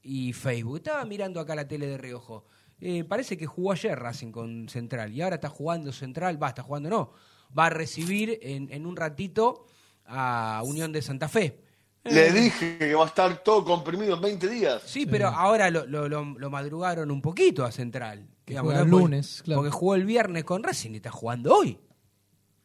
y 0.01 0.33
Facebook. 0.33 0.77
Estaba 0.77 1.05
mirando 1.05 1.39
acá 1.39 1.55
la 1.55 1.67
tele 1.67 1.87
de 1.87 1.97
reojo. 1.97 2.45
Eh, 2.79 3.03
parece 3.03 3.37
que 3.37 3.45
jugó 3.47 3.71
ayer 3.71 3.97
Racing 3.97 4.31
con 4.31 4.69
Central 4.69 5.11
y 5.11 5.21
ahora 5.21 5.35
está 5.35 5.49
jugando 5.49 5.91
Central, 5.91 6.41
va, 6.41 6.49
está 6.49 6.61
jugando 6.63 6.89
no, 6.89 7.11
va 7.57 7.65
a 7.65 7.69
recibir 7.71 8.37
en, 8.41 8.71
en 8.71 8.85
un 8.85 8.95
ratito 8.95 9.65
a 10.05 10.61
Unión 10.65 10.91
de 10.91 11.01
Santa 11.01 11.27
Fe. 11.27 11.61
Le 12.03 12.31
dije 12.31 12.77
que 12.77 12.93
va 12.95 13.03
a 13.03 13.07
estar 13.07 13.43
todo 13.43 13.65
comprimido 13.65 14.15
en 14.15 14.21
20 14.21 14.47
días. 14.49 14.81
Sí, 14.85 15.05
pero 15.05 15.27
ahora 15.27 15.69
lo, 15.69 15.85
lo- 15.87 16.07
lo- 16.07 16.23
lo 16.37 16.49
madrugaron 16.49 17.11
un 17.11 17.21
poquito 17.21 17.65
a 17.65 17.71
Central. 17.71 18.27
Que 18.45 18.53
digamos, 18.53 18.71
juega 18.71 18.85
el 18.85 18.89
Porque- 18.89 19.03
lunes, 19.03 19.41
claro. 19.43 19.61
Porque 19.61 19.71
jugó 19.71 19.95
el 19.95 20.05
viernes 20.05 20.43
con 20.45 20.63
Racing 20.63 20.91
y 20.91 20.95
está 20.97 21.11
jugando 21.11 21.53
hoy. 21.53 21.77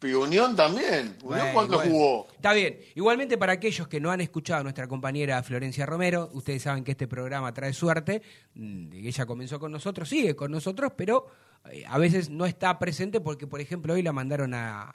Y 0.03 0.15
Unión 0.15 0.57
también. 0.57 1.17
¿Unión 1.23 1.53
Bueno, 1.53 1.53
bueno. 1.53 1.79
jugó? 1.91 2.29
Está 2.35 2.53
bien. 2.53 2.79
Igualmente, 2.95 3.39
para 3.39 3.53
aquellos 3.53 3.89
que 3.89 4.01
no 4.01 4.11
han 4.11 4.21
escuchado 4.21 4.61
a 4.61 4.63
nuestra 4.63 4.89
compañera 4.89 5.43
Florencia 5.43 5.87
Romero, 5.87 6.31
ustedes 6.33 6.63
saben 6.63 6.85
que 6.85 6.93
este 6.93 7.07
programa 7.07 7.53
trae 7.55 7.73
suerte. 7.73 8.23
mm, 8.55 8.93
Ella 8.95 9.27
comenzó 9.27 9.59
con 9.61 9.73
nosotros, 9.73 10.09
sigue 10.09 10.35
con 10.35 10.51
nosotros, 10.51 10.93
pero 10.97 11.27
eh, 11.71 11.85
a 11.87 11.99
veces 11.99 12.31
no 12.31 12.47
está 12.47 12.79
presente 12.79 13.21
porque, 13.21 13.47
por 13.47 13.61
ejemplo, 13.61 13.95
hoy 13.95 14.03
la 14.03 14.13
mandaron 14.13 14.55
a, 14.55 14.95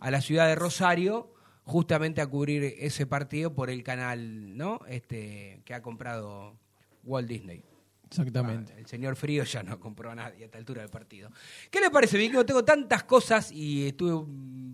a 0.00 0.10
la 0.10 0.20
ciudad 0.20 0.46
de 0.46 0.54
Rosario 0.54 1.32
justamente 1.64 2.20
a 2.20 2.26
cubrir 2.26 2.74
ese 2.78 3.06
partido 3.06 3.54
por 3.54 3.70
el 3.70 3.82
canal 3.82 4.56
¿no? 4.56 4.80
este, 4.88 5.62
que 5.64 5.74
ha 5.74 5.80
comprado 5.82 6.56
Walt 7.04 7.28
Disney. 7.28 7.64
Exactamente. 8.12 8.72
Ah, 8.76 8.78
el 8.78 8.86
señor 8.86 9.16
Frío 9.16 9.44
ya 9.44 9.62
no 9.62 9.80
compró 9.80 10.10
a 10.10 10.14
nadie 10.14 10.42
a 10.42 10.44
esta 10.46 10.58
altura 10.58 10.82
del 10.82 10.90
partido. 10.90 11.30
¿Qué 11.70 11.80
le 11.80 11.90
parece, 11.90 12.18
Vikingo? 12.18 12.44
Tengo 12.44 12.64
tantas 12.64 13.04
cosas 13.04 13.50
y 13.50 13.86
estuve 13.86 14.12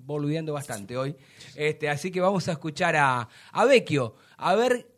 boludeando 0.04 0.52
bastante 0.52 0.96
hoy. 0.96 1.14
Este, 1.54 1.88
así 1.88 2.10
que 2.10 2.20
vamos 2.20 2.48
a 2.48 2.52
escuchar 2.52 2.96
a, 2.96 3.28
a 3.52 3.64
Vecchio. 3.64 4.14
A 4.36 4.54
ver, 4.56 4.88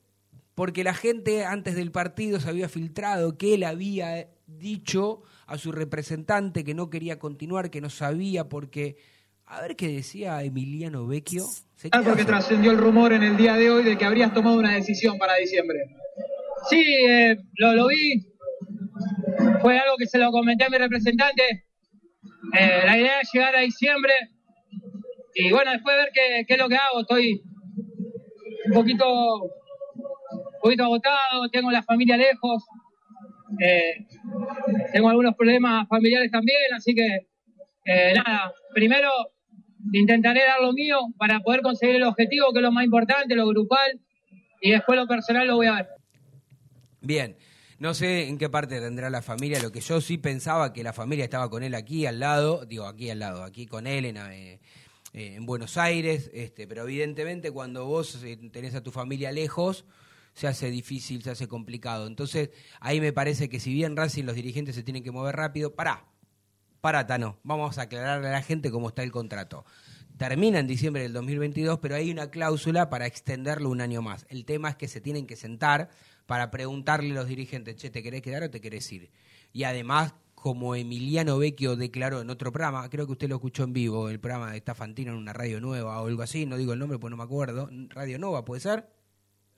porque 0.55 0.85
la 0.85 0.95
gente 0.95 1.45
antes 1.45 1.75
del 1.75 1.91
partido 1.91 2.41
se 2.41 2.49
había 2.49 2.69
filtrado 2.69 3.37
que 3.37 3.55
él 3.55 3.65
había 3.65 4.29
dicho 4.47 5.23
a 5.47 5.59
su 5.59 5.73
representante 5.73 6.65
que 6.65 6.75
no 6.75 6.91
quería 6.91 7.19
continuar, 7.19 7.71
que 7.71 7.81
no 7.81 7.91
sabía, 7.91 8.49
porque... 8.49 8.97
A 9.53 9.61
ver 9.63 9.75
qué 9.75 9.89
decía 9.89 10.41
Emiliano 10.45 11.09
Vecchio. 11.09 11.45
¿Se 11.75 11.89
Ah, 11.91 12.03
porque 12.05 12.25
trascendió 12.25 12.71
el 12.71 12.79
rumor 12.79 13.13
en 13.13 13.25
el 13.25 13.37
día 13.37 13.55
de 13.57 13.69
hoy 13.69 13.83
de 13.83 13.99
que 13.99 14.05
habrías 14.05 14.33
tomado 14.33 14.57
una 14.57 14.75
decisión 14.77 15.19
para 15.19 15.35
diciembre. 15.35 15.81
Sí, 16.69 16.81
eh, 17.09 17.37
lo, 17.55 17.75
lo 17.75 17.89
vi. 17.89 18.30
Fue 19.61 19.79
algo 19.79 19.97
que 19.97 20.07
se 20.07 20.19
lo 20.19 20.31
comenté 20.31 20.65
a 20.65 20.71
mi 20.71 20.79
representante. 20.79 21.67
Eh, 22.59 22.83
la 22.85 22.99
idea 22.99 23.21
es 23.21 23.31
llegar 23.33 23.55
a 23.57 23.61
diciembre. 23.61 24.13
Y 25.35 25.51
bueno, 25.51 25.71
después 25.71 25.97
ver 25.97 26.11
qué, 26.13 26.45
qué 26.47 26.55
es 26.55 26.61
lo 26.61 26.69
que 26.69 26.77
hago. 26.77 27.01
Estoy 27.01 27.43
un 28.67 28.73
poquito, 28.73 29.43
un 29.45 30.61
poquito 30.63 30.85
agotado, 30.85 31.49
tengo 31.51 31.71
la 31.71 31.83
familia 31.83 32.17
lejos. 32.17 32.65
Eh, 33.61 34.07
tengo 34.93 35.09
algunos 35.09 35.35
problemas 35.35 35.89
familiares 35.89 36.31
también, 36.31 36.73
así 36.75 36.95
que 36.95 37.27
eh, 37.85 38.15
nada, 38.15 38.53
primero 38.73 39.11
intentaré 39.93 40.45
dar 40.45 40.61
lo 40.61 40.73
mío 40.73 40.99
para 41.19 41.41
poder 41.41 41.63
conseguir 41.63 41.97
el 41.97 42.05
objetivo, 42.05 42.53
que 42.53 42.59
es 42.59 42.63
lo 42.63 42.73
más 42.73 42.85
importante, 42.85 43.35
lo 43.35 43.49
grupal, 43.49 44.01
y 44.61 44.71
después 44.71 44.99
lo 44.99 45.07
personal 45.07 45.47
lo 45.47 45.57
voy 45.57 45.67
a 45.67 45.75
ver. 45.75 45.87
Bien. 47.01 47.37
No 47.81 47.95
sé 47.95 48.29
en 48.29 48.37
qué 48.37 48.51
parte 48.51 48.79
tendrá 48.79 49.09
la 49.09 49.23
familia. 49.23 49.59
Lo 49.63 49.73
que 49.73 49.81
yo 49.81 50.03
sí 50.03 50.19
pensaba 50.19 50.75
que 50.75 50.83
la 50.83 50.93
familia 50.93 51.25
estaba 51.25 51.49
con 51.49 51.63
él 51.63 51.75
aquí 51.75 52.05
al 52.05 52.21
lado, 52.21 52.67
digo 52.67 52.85
aquí 52.85 53.09
al 53.09 53.21
lado, 53.21 53.43
aquí 53.43 53.67
con 53.67 53.87
él 53.87 54.05
en, 54.05 54.19
eh, 54.19 54.61
eh, 55.15 55.35
en 55.37 55.47
Buenos 55.47 55.79
Aires, 55.79 56.31
este, 56.35 56.69
pero 56.69 56.83
evidentemente 56.83 57.51
cuando 57.51 57.87
vos 57.87 58.23
eh, 58.23 58.39
tenés 58.53 58.75
a 58.75 58.83
tu 58.83 58.91
familia 58.91 59.33
lejos, 59.33 59.87
se 60.35 60.47
hace 60.47 60.71
difícil, 60.71 61.23
se 61.23 61.31
hace 61.31 61.49
complicado. 61.49 62.07
Entonces, 62.07 62.51
ahí 62.81 63.01
me 63.01 63.15
parece 63.15 63.49
que 63.49 63.61
si 63.61 63.73
bien 63.73 63.97
Racing 63.97 64.25
los 64.25 64.35
dirigentes 64.35 64.75
se 64.75 64.83
tienen 64.83 65.03
que 65.03 65.11
mover 65.11 65.37
rápido, 65.37 65.75
pará, 65.75 66.05
pará, 66.83 67.07
Tano, 67.07 67.39
vamos 67.45 67.79
a 67.79 67.83
aclararle 67.83 68.29
a 68.29 68.33
la 68.33 68.43
gente 68.43 68.71
cómo 68.71 68.89
está 68.89 69.03
el 69.03 69.11
contrato. 69.11 69.65
Termina 70.19 70.59
en 70.59 70.67
diciembre 70.67 71.01
del 71.03 71.15
2022, 71.15 71.79
pero 71.79 71.95
hay 71.95 72.11
una 72.11 72.31
cláusula 72.31 72.91
para 72.91 73.07
extenderlo 73.07 73.71
un 73.71 73.81
año 73.81 74.03
más. 74.03 74.27
El 74.29 74.45
tema 74.45 74.69
es 74.69 74.77
que 74.77 74.87
se 74.87 75.01
tienen 75.01 75.27
que 75.27 75.35
sentar 75.35 75.89
para 76.31 76.49
preguntarle 76.53 77.11
a 77.11 77.15
los 77.15 77.27
dirigentes, 77.27 77.75
che, 77.75 77.91
¿te 77.91 78.05
querés 78.05 78.23
quedar 78.23 78.45
o 78.45 78.51
te 78.51 78.61
querés 78.61 78.93
ir? 78.93 79.11
Y 79.53 79.65
además, 79.65 80.15
como 80.37 80.77
Emiliano 80.77 81.37
Vecchio 81.39 81.75
declaró 81.75 82.21
en 82.21 82.31
otro 82.31 82.53
programa, 82.53 82.89
creo 82.89 83.05
que 83.05 83.11
usted 83.15 83.29
lo 83.29 83.35
escuchó 83.35 83.65
en 83.65 83.73
vivo, 83.73 84.09
el 84.09 84.21
programa 84.21 84.53
de 84.53 84.59
Estafantino 84.59 85.11
en 85.11 85.19
una 85.19 85.33
radio 85.33 85.61
nueva 85.61 86.01
o 86.01 86.07
algo 86.07 86.23
así, 86.23 86.47
no 86.47 86.57
digo 86.57 86.73
el 86.73 86.79
nombre 86.79 87.01
porque 87.01 87.11
no 87.11 87.17
me 87.17 87.25
acuerdo, 87.25 87.69
Radio 87.89 88.17
Nova, 88.21 88.45
¿puede 88.45 88.61
ser? 88.61 88.89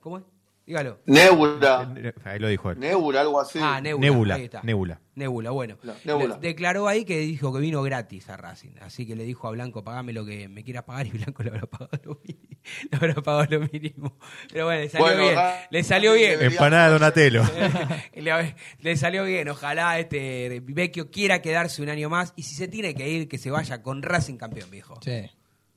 ¿Cómo 0.01 0.17
es? 0.17 0.25
Dígalo. 0.65 1.01
Nebula. 1.07 1.93
Ahí 2.25 2.39
lo 2.39 2.47
dijo 2.49 2.71
él. 2.71 2.79
Nebula, 2.79 3.21
algo 3.23 3.41
así. 3.41 3.59
Ah, 3.61 3.81
Nebula. 3.81 4.07
Nebula, 4.07 4.35
ahí 4.37 4.45
está. 4.45 4.63
Nebula. 4.63 5.01
Nebula, 5.17 5.51
bueno. 5.51 5.77
No, 5.83 5.93
Nebula. 6.05 6.37
Le- 6.41 6.49
declaró 6.49 6.87
ahí 6.87 7.05
que 7.05 7.19
dijo 7.19 7.53
que 7.53 7.59
vino 7.59 7.83
gratis 7.83 8.29
a 8.29 8.37
Racing. 8.37 8.71
Así 8.81 9.05
que 9.05 9.17
le 9.17 9.25
dijo 9.25 9.49
a 9.49 9.51
Blanco, 9.51 9.83
pagame 9.83 10.13
lo 10.13 10.25
que 10.25 10.49
me 10.49 10.63
quieras 10.63 10.85
pagar. 10.85 11.07
Y 11.07 11.11
Blanco 11.11 11.43
le 11.43 11.51
habrá 11.51 11.67
pagado 11.67 11.99
lo 12.05 12.21
mínimo. 12.25 12.53
Le 12.93 12.97
habrá 12.97 13.15
pagado 13.15 13.59
lo 13.59 13.69
mínimo. 13.73 14.17
Pero 14.53 14.67
bueno, 14.67 14.83
le 14.83 14.89
salió 14.89 15.05
Bueno, 15.07 15.23
bien. 15.23 15.39
Le 15.71 15.83
salió 15.83 16.13
bien. 16.15 16.43
Empanada 16.43 16.91
Donatello. 16.91 17.43
le, 18.15 18.55
le 18.79 18.97
salió 18.97 19.25
bien. 19.25 19.49
Ojalá 19.49 19.99
este 19.99 20.61
Vecchio 20.65 21.11
quiera 21.11 21.43
quedarse 21.43 21.83
un 21.83 21.89
año 21.89 22.09
más. 22.09 22.33
Y 22.37 22.45
si 22.45 22.55
se 22.55 22.69
tiene 22.69 22.95
que 22.95 23.09
ir, 23.09 23.29
que 23.29 23.37
se 23.39 23.51
vaya 23.51 23.83
con 23.83 24.01
Racing 24.01 24.37
campeón, 24.37 24.71
viejo. 24.71 24.95
Sí. 25.03 25.29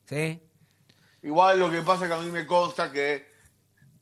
¿Sí? 0.05 0.39
Igual 1.23 1.59
lo 1.59 1.71
que 1.71 1.81
pasa 1.81 2.03
es 2.05 2.11
que 2.11 2.15
a 2.17 2.21
mí 2.21 2.29
me 2.29 2.45
consta 2.45 2.91
que 2.91 3.33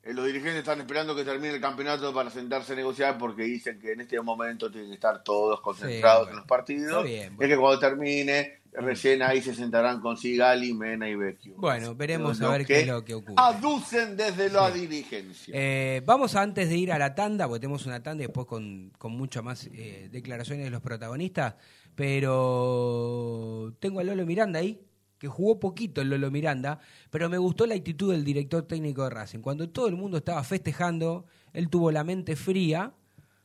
eh, 0.03 0.13
los 0.13 0.25
dirigentes 0.25 0.59
están 0.59 0.81
esperando 0.81 1.15
que 1.15 1.23
termine 1.23 1.53
el 1.53 1.61
campeonato 1.61 2.13
para 2.13 2.29
sentarse 2.29 2.73
a 2.73 2.75
negociar 2.75 3.17
porque 3.17 3.43
dicen 3.43 3.79
que 3.79 3.93
en 3.93 4.01
este 4.01 4.19
momento 4.19 4.69
tienen 4.69 4.89
que 4.89 4.95
estar 4.95 5.23
todos 5.23 5.61
concentrados 5.61 6.23
bueno. 6.23 6.31
en 6.31 6.37
los 6.37 6.45
partidos. 6.45 7.03
Bien, 7.05 7.37
Es 7.39 7.47
que 7.47 7.57
cuando 7.57 7.79
termine, 7.79 8.59
recién 8.73 9.21
ahí 9.21 9.41
se 9.41 9.55
sentarán 9.55 10.01
con 10.01 10.17
Sigali, 10.17 10.73
Mena 10.73 11.07
y 11.07 11.15
Vecchio. 11.15 11.53
Bueno, 11.55 11.95
veremos 11.95 12.41
a 12.41 12.49
ver 12.49 12.65
qué 12.65 12.81
es 12.81 12.87
lo 12.87 13.05
que 13.05 13.13
ocurre. 13.13 13.35
Aducen 13.37 14.17
desde 14.17 14.49
la 14.49 14.71
dirigencia. 14.71 15.53
Eh, 15.55 16.01
vamos 16.05 16.35
antes 16.35 16.67
de 16.67 16.77
ir 16.77 16.91
a 16.91 16.99
la 16.99 17.15
tanda, 17.15 17.47
porque 17.47 17.61
tenemos 17.61 17.85
una 17.85 18.03
tanda 18.03 18.23
y 18.23 18.27
después 18.27 18.45
con, 18.45 18.91
con 18.97 19.13
muchas 19.13 19.41
más 19.41 19.69
eh, 19.71 20.09
declaraciones 20.11 20.65
de 20.65 20.71
los 20.71 20.81
protagonistas, 20.81 21.55
pero 21.95 23.73
tengo 23.79 24.01
a 24.01 24.03
Lolo 24.03 24.25
Miranda 24.25 24.59
ahí, 24.59 24.81
que 25.23 25.29
jugó 25.29 25.57
poquito 25.57 26.01
el 26.01 26.09
Lolo 26.09 26.29
Miranda, 26.29 26.81
pero 27.09 27.29
me 27.29 27.37
gustó 27.37 27.65
la 27.65 27.75
actitud 27.75 28.11
del 28.11 28.25
director 28.25 28.63
técnico 28.63 29.05
de 29.05 29.09
Racing. 29.09 29.39
Cuando 29.39 29.69
todo 29.69 29.87
el 29.87 29.95
mundo 29.95 30.17
estaba 30.17 30.43
festejando, 30.43 31.25
él 31.53 31.69
tuvo 31.69 31.91
la 31.93 32.03
mente 32.03 32.35
fría 32.35 32.91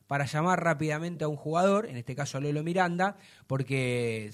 para 0.05 0.25
llamar 0.25 0.61
rápidamente 0.61 1.23
a 1.23 1.29
un 1.29 1.37
jugador, 1.37 1.85
en 1.85 1.95
este 1.95 2.15
caso 2.15 2.37
a 2.37 2.41
Lolo 2.41 2.63
Miranda, 2.63 3.15
porque 3.47 4.33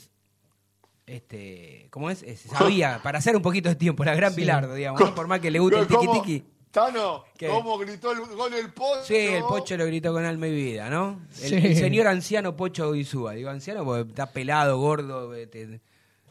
este, 1.06 1.88
¿cómo 1.92 2.10
es? 2.10 2.24
Eh, 2.24 2.36
Se 2.36 2.50
sabía, 2.50 3.00
para 3.04 3.20
hacer 3.20 3.36
un 3.36 3.44
poquito 3.44 3.70
de 3.70 3.76
tiempo, 3.76 4.04
la 4.04 4.16
gran 4.16 4.34
Bilardo, 4.34 4.74
digamos, 4.74 5.00
¿no? 5.00 5.14
por 5.14 5.28
más 5.28 5.40
que 5.40 5.52
le 5.52 5.60
guste 5.60 5.78
el 5.82 5.88
¿Cómo- 5.88 6.14
tiki-tiki. 6.24 6.44
Tano, 6.72 7.24
¿Qué? 7.38 7.48
¿cómo 7.48 7.78
gritó 7.78 8.12
el 8.12 8.20
gol 8.36 8.54
el 8.54 8.74
Pocho? 8.74 9.04
Sí, 9.06 9.16
el 9.16 9.44
Pocho 9.44 9.78
lo 9.78 9.86
gritó 9.86 10.12
con 10.12 10.26
alma 10.26 10.48
y 10.50 10.54
vida, 10.56 10.90
¿no? 10.90 11.22
El, 11.42 11.50
Sí. 11.50 11.56
el 11.68 11.76
señor 11.78 12.08
anciano 12.08 12.58
Pocho 12.58 12.92
Guizúa. 12.92 13.32
Digo 13.32 13.50
anciano 13.50 13.86
porque 13.86 14.10
está 14.10 14.26
pelado, 14.34 14.78
gordo, 14.78 15.34
eh, 15.36 15.48
te- 15.48 15.80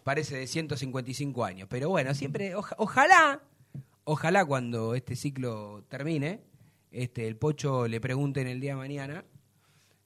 parece 0.04 0.36
de 0.36 0.46
155 0.46 1.44
años. 1.44 1.66
Pero 1.68 1.88
bueno, 1.88 2.14
siempre, 2.14 2.54
oja- 2.54 2.76
ojalá, 2.78 3.40
ojalá 4.04 4.44
cuando 4.44 4.94
este 4.94 5.16
ciclo 5.16 5.84
termine, 5.88 6.40
este, 6.92 7.26
el 7.26 7.36
Pocho 7.36 7.88
le 7.88 8.00
pregunte 8.00 8.40
en 8.40 8.46
el 8.46 8.60
día 8.60 8.72
de 8.72 8.76
mañana, 8.76 9.24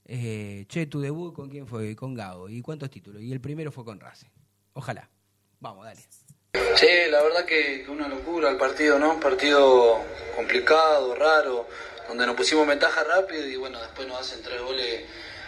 eh, 0.07 0.64
che, 0.68 0.86
tu 0.86 1.01
debut 1.01 1.34
con 1.34 1.51
quién 1.51 1.66
fue? 1.66 1.94
Con 1.94 2.14
Gago. 2.14 2.49
¿Y 2.49 2.62
cuántos 2.62 2.88
títulos? 2.90 3.20
Y 3.20 3.30
el 3.32 3.40
primero 3.42 3.70
fue 3.70 3.84
con 3.84 4.01
Racing. 4.01 4.28
Ojalá. 4.72 5.11
Vamos, 5.61 5.84
dale. 5.84 6.01
Sí, 6.76 6.86
la 7.11 7.22
verdad 7.22 7.44
que, 7.44 7.82
que 7.84 7.90
una 7.90 8.09
locura 8.09 8.49
el 8.49 8.57
partido, 8.57 8.99
¿no? 8.99 9.14
Un 9.14 9.20
partido 9.20 9.99
complicado, 10.36 11.14
raro, 11.14 11.66
donde 12.09 12.24
nos 12.24 12.36
pusimos 12.36 12.66
ventaja 12.66 13.05
rápido 13.05 13.46
y 13.46 13.57
bueno, 13.57 13.78
después 13.80 14.09
nos 14.09 14.20
hacen 14.20 14.42
tres 14.42 14.62
goles 14.62 15.05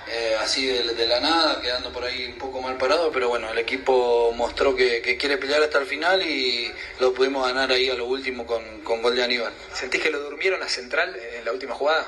eh, 0.09 0.37
así 0.41 0.67
de, 0.67 0.95
de 0.95 1.07
la 1.07 1.21
nada, 1.21 1.61
quedando 1.61 1.93
por 1.93 2.05
ahí 2.05 2.27
un 2.27 2.39
poco 2.39 2.61
mal 2.61 2.77
parado, 2.77 3.11
pero 3.13 3.29
bueno, 3.29 3.51
el 3.51 3.59
equipo 3.59 4.33
mostró 4.33 4.75
que, 4.75 5.03
que 5.03 5.17
quiere 5.17 5.39
pelear 5.39 5.63
hasta 5.63 5.79
el 5.79 5.87
final 5.87 6.23
y 6.23 6.73
lo 6.99 7.13
pudimos 7.13 7.47
ganar 7.47 7.71
ahí 7.71 7.89
a 7.89 7.95
lo 7.95 8.07
último 8.07 8.47
con, 8.47 8.81
con 8.81 9.03
gol 9.03 9.15
de 9.15 9.23
Aníbal. 9.23 9.53
¿Sentís 9.73 10.03
que 10.03 10.11
lo 10.11 10.21
durmieron 10.21 10.63
a 10.63 10.69
Central 10.69 11.17
en 11.37 11.45
la 11.45 11.53
última 11.53 11.75
jugada? 11.75 12.07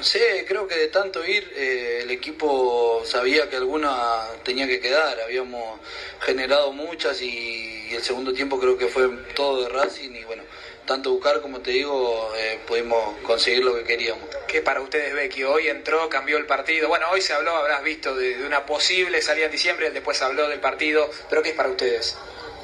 Sí, 0.00 0.20
creo 0.46 0.66
que 0.68 0.76
de 0.76 0.88
tanto 0.88 1.24
ir, 1.24 1.50
eh, 1.56 2.00
el 2.02 2.10
equipo 2.10 3.02
sabía 3.06 3.48
que 3.48 3.56
alguna 3.56 4.26
tenía 4.42 4.66
que 4.66 4.78
quedar. 4.78 5.18
Habíamos 5.20 5.80
generado 6.20 6.72
muchas 6.72 7.22
y, 7.22 7.86
y 7.88 7.94
el 7.94 8.02
segundo 8.02 8.34
tiempo 8.34 8.60
creo 8.60 8.76
que 8.76 8.88
fue 8.88 9.08
todo 9.34 9.62
de 9.62 9.68
Racing 9.70 10.10
y 10.10 10.24
bueno, 10.24 10.42
tanto 10.86 11.10
buscar 11.12 11.40
como 11.40 11.60
te 11.60 11.72
digo, 11.72 12.30
eh, 12.36 12.60
pudimos 12.66 13.16
conseguir 13.22 13.64
lo 13.64 13.74
que 13.74 13.84
queríamos. 13.84 14.24
¿Qué 14.46 14.60
para 14.62 14.80
ustedes 14.80 15.34
que 15.34 15.44
hoy 15.44 15.68
entró, 15.68 16.08
cambió 16.08 16.36
el 16.36 16.46
partido? 16.46 16.88
Bueno, 16.88 17.06
hoy 17.10 17.20
se 17.20 17.32
habló, 17.32 17.56
habrás 17.56 17.82
visto, 17.82 18.14
de, 18.14 18.36
de 18.36 18.46
una 18.46 18.66
posible 18.66 19.20
salida 19.22 19.46
en 19.46 19.52
diciembre, 19.52 19.90
después 19.90 20.20
habló 20.22 20.48
del 20.48 20.60
partido, 20.60 21.10
pero 21.28 21.42
¿qué 21.42 21.50
es 21.50 21.54
para 21.56 21.70
ustedes? 21.70 22.16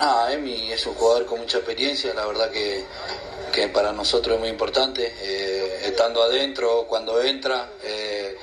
Ah, 0.03 0.29
Emi 0.33 0.73
es 0.73 0.87
un 0.87 0.95
jugador 0.95 1.27
con 1.27 1.41
mucha 1.41 1.59
experiencia, 1.59 2.14
la 2.14 2.27
verdad 2.27 2.51
que, 2.51 2.85
que 3.53 3.68
para 3.68 3.93
nosotros 3.93 4.37
es 4.37 4.41
muy 4.41 4.49
importante, 4.49 5.14
eh, 5.21 5.81
estando 5.85 6.23
adentro, 6.23 6.87
cuando 6.89 7.21
entra, 7.21 7.68
eh, 7.83 8.35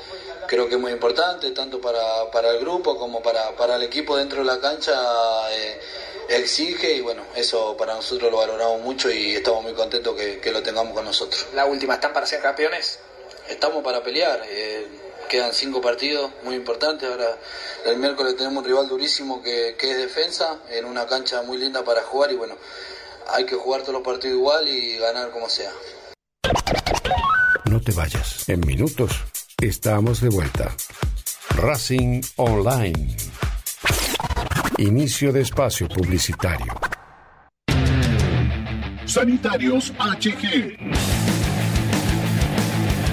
creo 0.47 0.69
que 0.69 0.75
es 0.75 0.79
muy 0.79 0.91
importante, 0.91 1.49
tanto 1.51 1.81
para, 1.81 2.29
para 2.31 2.51
el 2.51 2.59
grupo 2.59 2.95
como 2.97 3.23
para, 3.23 3.55
para 3.55 3.77
el 3.77 3.83
equipo 3.83 4.15
dentro 4.17 4.39
de 4.39 4.45
la 4.45 4.59
cancha, 4.59 4.93
eh, 5.51 5.79
exige 6.29 6.93
y 6.93 7.01
bueno, 7.01 7.23
eso 7.35 7.75
para 7.77 7.95
nosotros 7.95 8.31
lo 8.31 8.37
valoramos 8.37 8.81
mucho 8.81 9.09
y 9.11 9.35
estamos 9.35 9.63
muy 9.63 9.73
contentos 9.73 10.15
que, 10.15 10.39
que 10.39 10.51
lo 10.51 10.61
tengamos 10.61 10.93
con 10.93 11.05
nosotros. 11.05 11.47
La 11.53 11.65
última, 11.65 11.95
¿están 11.95 12.13
para 12.13 12.25
ser 12.25 12.41
campeones? 12.41 12.99
Estamos 13.49 13.83
para 13.83 14.03
pelear, 14.03 14.43
eh, 14.49 14.87
quedan 15.29 15.53
cinco 15.53 15.81
partidos 15.81 16.31
muy 16.43 16.55
importantes. 16.55 17.09
Ahora 17.09 17.37
el 17.85 17.97
miércoles 17.97 18.35
tenemos 18.35 18.63
un 18.63 18.65
rival 18.65 18.87
durísimo 18.87 19.41
que, 19.41 19.75
que 19.77 19.91
es 19.91 19.97
defensa, 19.97 20.59
en 20.69 20.85
una 20.85 21.05
cancha 21.05 21.41
muy 21.43 21.57
linda 21.57 21.83
para 21.83 22.03
jugar 22.03 22.31
y 22.31 22.35
bueno, 22.35 22.55
hay 23.29 23.45
que 23.45 23.55
jugar 23.55 23.81
todos 23.81 23.95
los 23.95 24.03
partidos 24.03 24.37
igual 24.37 24.67
y 24.67 24.97
ganar 24.97 25.31
como 25.31 25.49
sea. 25.49 25.71
No 27.65 27.81
te 27.81 27.91
vayas. 27.91 28.47
En 28.47 28.61
minutos 28.61 29.11
estamos 29.61 30.21
de 30.21 30.29
vuelta. 30.29 30.75
Racing 31.55 32.21
Online. 32.37 33.15
Inicio 34.79 35.33
de 35.33 35.41
espacio 35.41 35.87
publicitario. 35.87 36.71
Sanitarios 39.05 39.91
HG. 39.97 41.16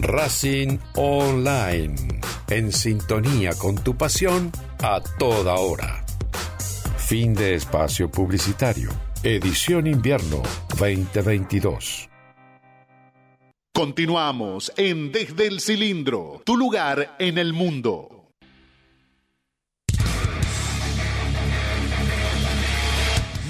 Racing 0.00 0.78
Online. 0.94 1.96
En 2.48 2.72
sintonía 2.72 3.50
con 3.54 3.74
tu 3.74 3.96
pasión 3.96 4.52
a 4.80 5.00
toda 5.18 5.54
hora. 5.54 6.04
Fin 6.96 7.34
de 7.34 7.54
espacio 7.54 8.08
publicitario. 8.08 8.90
Edición 9.24 9.88
invierno 9.88 10.40
2022. 10.78 12.08
Continuamos 13.74 14.72
en 14.76 15.10
Desde 15.10 15.48
el 15.48 15.60
Cilindro, 15.60 16.42
tu 16.44 16.56
lugar 16.56 17.16
en 17.18 17.36
el 17.36 17.52
mundo. 17.52 18.30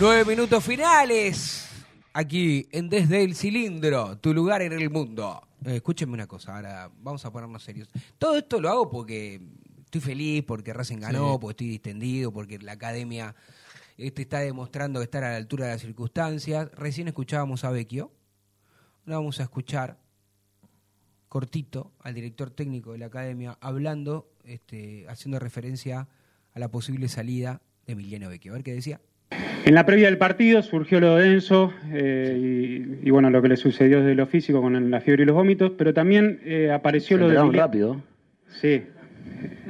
Nueve 0.01 0.25
minutos 0.25 0.65
finales. 0.65 1.69
Aquí 2.15 2.67
en 2.73 2.89
Desde 2.89 3.23
el 3.23 3.37
Cilindro, 3.37 4.17
tu 4.17 4.33
lugar 4.33 4.63
en 4.63 4.73
el 4.73 4.89
mundo. 4.89 5.48
Eh, 5.65 5.77
escúchenme 5.77 6.15
una 6.15 6.27
cosa, 6.27 6.57
ahora 6.57 6.91
vamos 7.01 7.25
a 7.25 7.33
ponernos 7.33 7.63
serios. 7.63 7.89
Todo 8.19 8.37
esto 8.39 8.61
lo 8.61 8.69
hago 8.69 8.89
porque 8.91 9.41
estoy 9.85 10.01
feliz, 10.01 10.45
porque 10.45 10.73
Racing 10.73 10.99
ganó, 10.99 11.33
Sí. 11.35 11.39
porque 11.41 11.53
estoy 11.53 11.69
distendido, 11.69 12.33
porque 12.33 12.59
la 12.59 12.73
academia 12.73 13.35
este, 13.97 14.23
está 14.23 14.39
demostrando 14.39 15.01
que 15.01 15.05
está 15.05 15.19
a 15.19 15.23
la 15.23 15.37
altura 15.37 15.67
de 15.67 15.73
las 15.73 15.81
circunstancias. 15.81 16.71
Recién 16.75 17.09
escuchábamos 17.09 17.65
a 17.65 17.71
Vecchio. 17.71 18.13
Ahora 19.05 19.17
vamos 19.17 19.41
a 19.41 19.45
escuchar 19.45 19.99
cortito 21.29 21.93
al 22.01 22.15
director 22.15 22.51
técnico 22.51 22.93
de 22.93 22.99
la 22.99 23.07
academia 23.07 23.59
hablando, 23.61 24.31
este, 24.45 25.07
haciendo 25.09 25.39
referencia 25.39 26.09
a 26.55 26.59
la 26.59 26.71
posible 26.71 27.09
salida 27.09 27.61
de 27.87 27.93
Emiliano 27.95 28.29
Vecchio. 28.29 28.53
A 28.53 28.55
ver 28.55 28.63
qué 28.65 28.73
decía. 28.75 29.01
En 29.64 29.74
la 29.74 29.85
previa 29.85 30.07
del 30.07 30.16
partido 30.18 30.62
surgió 30.62 31.01
lo 31.01 31.16
denso 31.16 31.72
eh, 31.93 32.37
y, 33.03 33.07
y, 33.07 33.11
bueno, 33.11 33.29
lo 33.29 33.43
que 33.43 33.49
le 33.49 33.57
sucedió 33.57 33.99
desde 34.01 34.14
lo 34.14 34.26
físico 34.26 34.62
con 34.62 34.91
la 34.91 35.01
fiebre 35.01 35.24
y 35.24 35.26
los 35.26 35.35
vómitos, 35.35 35.72
pero 35.76 35.93
también 35.93 36.41
eh, 36.45 36.70
apareció 36.72 37.18
Se 37.18 37.22
lo 37.24 37.51
de... 37.51 37.57
rápido. 37.59 38.01
Sí. 38.61 38.83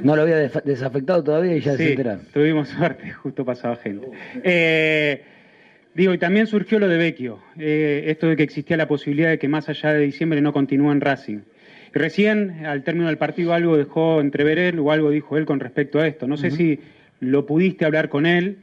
No 0.03 0.15
lo 0.15 0.23
había 0.23 0.37
desafectado 0.37 1.25
todavía 1.25 1.57
y 1.57 1.61
ya 1.61 1.73
se 1.77 1.85
Sí, 1.85 1.91
enteraron. 1.91 2.23
tuvimos 2.33 2.69
suerte, 2.79 3.11
justo 3.13 3.45
pasaba 3.45 3.77
gente. 3.77 4.07
Eh, 4.45 5.23
digo, 5.95 6.15
y 6.15 6.19
también 6.19 6.47
surgió 6.47 6.79
lo 6.79 6.87
de 6.89 6.97
Vecchio, 6.97 7.41
eh, 7.59 8.05
esto 8.07 8.29
de 8.29 8.37
que 8.37 8.45
existía 8.45 8.77
la 8.77 8.87
posibilidad 8.87 9.31
de 9.31 9.39
que 9.41 9.49
más 9.49 9.69
allá 9.69 9.93
de 9.93 10.01
diciembre 10.01 10.41
no 10.41 10.53
continúe 10.53 10.93
en 10.93 11.01
Racing. 11.01 11.41
Y 11.93 11.99
recién, 11.99 12.65
al 12.67 12.85
término 12.85 13.09
del 13.09 13.19
partido, 13.19 13.53
algo 13.53 13.77
dejó 13.77 14.21
entrever 14.21 14.59
él 14.61 14.79
o 14.79 14.93
algo 14.93 15.11
dijo 15.11 15.37
él 15.37 15.45
con 15.45 15.59
respecto 15.59 15.99
a 15.99 16.07
esto. 16.07 16.29
No 16.29 16.37
sé 16.37 16.51
si 16.53 16.79
lo 17.19 17.47
pudiste 17.47 17.85
hablar 17.85 18.09
con 18.11 18.27
él. 18.27 18.59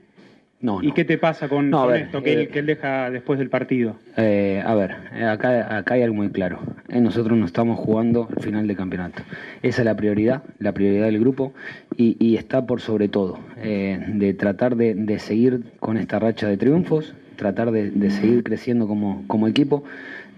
No, 0.65 0.81
¿Y 0.81 0.87
no. 0.87 0.93
qué 0.95 1.05
te 1.05 1.19
pasa 1.19 1.47
con, 1.47 1.69
No, 1.69 1.77
a 1.77 1.83
con 1.83 1.93
ver, 1.93 2.01
esto 2.01 2.23
que, 2.23 2.33
eh, 2.33 2.41
él, 2.41 2.47
que 2.47 2.59
él 2.59 2.65
deja 2.65 3.11
después 3.11 3.37
del 3.37 3.49
partido? 3.49 3.97
Eh, 4.17 4.63
a 4.65 4.73
ver, 4.73 4.95
acá, 5.23 5.77
acá 5.77 5.93
hay 5.93 6.01
algo 6.01 6.15
muy 6.15 6.29
claro. 6.29 6.59
Eh, 6.89 6.99
nosotros 6.99 7.37
no 7.37 7.45
estamos 7.45 7.77
jugando 7.77 8.27
el 8.35 8.41
final 8.43 8.65
de 8.67 8.75
campeonato. 8.75 9.21
Esa 9.61 9.81
es 9.81 9.85
la 9.85 9.95
prioridad, 9.95 10.41
la 10.57 10.71
prioridad 10.71 11.05
del 11.05 11.19
grupo 11.19 11.53
y, 11.95 12.17
y 12.19 12.37
está 12.37 12.65
por 12.65 12.81
sobre 12.81 13.09
todo 13.09 13.37
eh, 13.57 14.03
de 14.07 14.33
tratar 14.33 14.75
de, 14.75 14.95
de 14.95 15.19
seguir 15.19 15.61
con 15.79 15.97
esta 15.97 16.17
racha 16.17 16.47
de 16.47 16.57
triunfos, 16.57 17.13
tratar 17.35 17.69
de, 17.69 17.91
de 17.91 18.09
seguir 18.09 18.43
creciendo 18.43 18.87
como, 18.87 19.23
como 19.27 19.47
equipo. 19.47 19.83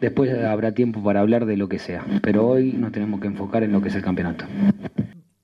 Después 0.01 0.31
habrá 0.43 0.73
tiempo 0.73 1.01
para 1.01 1.21
hablar 1.21 1.45
de 1.45 1.55
lo 1.55 1.69
que 1.69 1.79
sea, 1.79 2.03
pero 2.21 2.47
hoy 2.49 2.73
nos 2.73 2.91
tenemos 2.91 3.21
que 3.21 3.27
enfocar 3.27 3.63
en 3.63 3.71
lo 3.71 3.81
que 3.81 3.87
es 3.87 3.95
el 3.95 4.03
campeonato. 4.03 4.43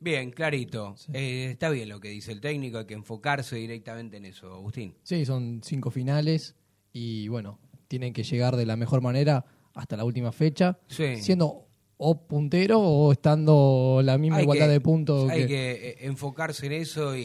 Bien, 0.04 0.32
clarito. 0.32 0.96
Eh, 1.14 1.48
está 1.52 1.70
bien 1.70 1.88
lo 1.88 2.02
que 2.02 2.10
dice 2.10 2.34
el 2.34 2.42
técnico, 2.42 2.78
hay 2.80 2.86
que 2.86 2.94
enfocarse 2.94 3.56
directamente 3.56 4.18
en 4.18 4.26
eso, 4.26 4.54
Agustín. 4.54 4.96
Sí, 5.04 5.26
son 5.26 5.62
cinco 5.64 5.92
finales 5.92 6.56
y 6.92 7.30
bueno, 7.30 7.58
tienen 7.88 8.12
que 8.12 8.24
llegar 8.24 8.58
de 8.58 8.66
la 8.66 8.76
mejor 8.76 9.00
manera 9.02 9.46
hasta 9.74 9.96
la 9.96 10.04
última 10.04 10.34
fecha, 10.34 10.78
Sí. 10.88 11.16
siendo 11.22 11.68
o 11.96 12.28
puntero 12.28 12.82
o 12.82 13.14
estando 13.14 14.02
la 14.04 14.18
misma 14.18 14.38
Hay 14.38 14.44
igualdad 14.44 14.66
que- 14.66 14.72
de 14.74 14.82
puntos. 14.82 15.30
Hay 15.30 15.42
que- 15.44 15.48
que 15.48 15.72
eh, 15.72 15.96
enfocarse 16.02 16.66
en 16.66 16.74
eso 16.74 17.16
y, 17.16 17.22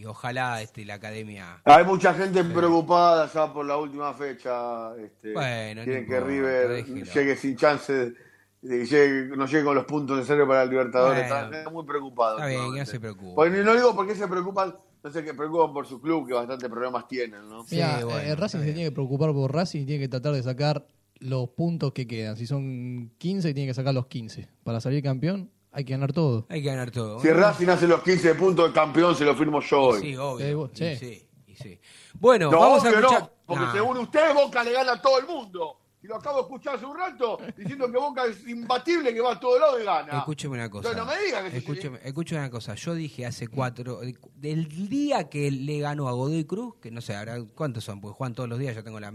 y 0.00 0.04
ojalá 0.04 0.60
este, 0.60 0.84
la 0.84 0.94
academia... 0.94 1.62
Hay 1.64 1.84
mucha 1.86 2.12
gente 2.12 2.44
preocupada 2.44 3.30
ya 3.32 3.50
por 3.50 3.64
la 3.64 3.78
última 3.78 4.12
fecha. 4.12 4.94
Este, 5.02 5.32
Bueno, 5.32 5.80
no 5.80 5.84
quieren 5.84 6.06
que 6.06 6.20
River 6.20 6.84
llegue 6.84 7.36
sin 7.36 7.56
chance 7.56 7.90
de 7.90 8.14
que 8.60 8.84
llegue- 8.86 9.36
no 9.36 9.46
llegue 9.46 9.64
con 9.64 9.74
los 9.74 9.84
puntos 9.84 10.16
necesarios 10.16 10.48
para 10.48 10.62
el 10.64 10.70
Libertadores. 10.70 11.28
Bueno. 11.28 11.56
Están 11.56 11.72
muy 11.72 11.84
preocupados. 11.84 12.40
Está 12.40 12.46
bien, 12.48 12.74
ya 12.76 12.86
se 12.86 12.98
preocupa. 13.00 13.34
Porque 13.36 13.62
no 13.62 13.74
digo 13.74 13.94
porque 13.94 14.14
se 14.14 14.26
preocupan, 14.28 14.74
no 15.02 15.10
sé, 15.10 15.24
que 15.24 15.34
preocupan 15.34 15.72
por 15.72 15.86
su 15.86 16.00
club, 16.00 16.26
que 16.26 16.34
bastante 16.34 16.68
problemas 16.68 17.06
tienen, 17.08 17.48
¿no? 17.48 17.64
Mira, 17.70 18.00
eh, 18.24 18.34
Racing 18.34 18.58
se 18.60 18.64
tiene 18.66 18.84
que 18.84 18.92
preocupar 18.92 19.32
por 19.32 19.52
Racing 19.54 19.82
y 19.82 19.86
tiene 19.86 20.02
que 20.02 20.08
tratar 20.08 20.32
de 20.32 20.42
sacar 20.42 20.86
los 21.20 21.48
puntos 21.50 21.92
que 21.92 22.06
quedan. 22.06 22.36
Si 22.36 22.46
son 22.46 23.10
15, 23.18 23.52
tiene 23.54 23.68
que 23.68 23.74
sacar 23.74 23.94
los 23.94 24.06
15. 24.06 24.48
Para 24.64 24.80
salir 24.80 25.02
campeón, 25.02 25.50
hay 25.72 25.84
que 25.84 25.92
ganar 25.92 26.12
todo. 26.12 26.46
Hay 26.48 26.62
que 26.62 26.68
ganar 26.68 26.90
todo. 26.90 27.20
Si 27.20 27.28
Racing 27.28 27.68
hace 27.68 27.86
los 27.86 28.02
15 28.02 28.34
puntos 28.34 28.68
de 28.68 28.72
campeón, 28.72 29.14
se 29.16 29.24
lo 29.24 29.34
firmo 29.36 29.60
yo 29.60 29.80
hoy. 29.82 30.00
Sí, 30.00 30.16
obvio. 30.16 30.70
Eh, 30.78 30.96
sí. 30.96 30.96
sí, 30.96 31.28
y 31.46 31.54
sí. 31.54 31.80
Bueno, 32.14 32.50
No, 32.50 32.58
vamos 32.60 32.84
a 32.84 32.88
escuchar... 32.90 33.20
no, 33.22 33.30
porque 33.46 33.64
Nah. 33.64 33.72
según 33.72 33.98
usted, 33.98 34.34
Boca 34.34 34.62
le 34.64 34.72
gana 34.72 34.92
a 34.92 35.02
todo 35.02 35.18
el 35.20 35.26
mundo. 35.26 35.77
Y 36.00 36.06
lo 36.06 36.14
acabo 36.16 36.36
de 36.36 36.42
escuchar 36.42 36.76
hace 36.76 36.86
un 36.86 36.96
rato 36.96 37.38
diciendo 37.56 37.90
que 37.90 37.98
Boca 37.98 38.24
es 38.26 38.46
imbatible, 38.46 39.12
que 39.12 39.20
va 39.20 39.32
a 39.32 39.40
todo 39.40 39.58
lado 39.58 39.80
y 39.80 39.84
gana. 39.84 40.18
Escúcheme 40.18 40.54
una 40.54 40.70
cosa. 40.70 40.90
Entonces 40.90 41.04
no 41.16 41.20
me 41.20 41.26
diga 41.26 41.42
que 41.44 41.50
se- 41.50 41.56
escúcheme, 41.58 41.98
escúcheme 42.04 42.40
una 42.40 42.50
cosa. 42.50 42.74
Yo 42.76 42.94
dije 42.94 43.26
hace 43.26 43.48
cuatro. 43.48 44.00
Del 44.36 44.68
día 44.88 45.28
que 45.28 45.50
le 45.50 45.80
ganó 45.80 46.08
a 46.08 46.12
Godoy 46.12 46.44
Cruz, 46.44 46.76
que 46.80 46.90
no 46.92 47.00
sé, 47.00 47.16
ahora 47.16 47.36
¿cuántos 47.54 47.82
son? 47.82 48.00
Pues 48.00 48.14
Juan 48.14 48.32
todos 48.32 48.48
los 48.48 48.58
días, 48.60 48.76
yo 48.76 48.84
tengo 48.84 49.00
la 49.00 49.12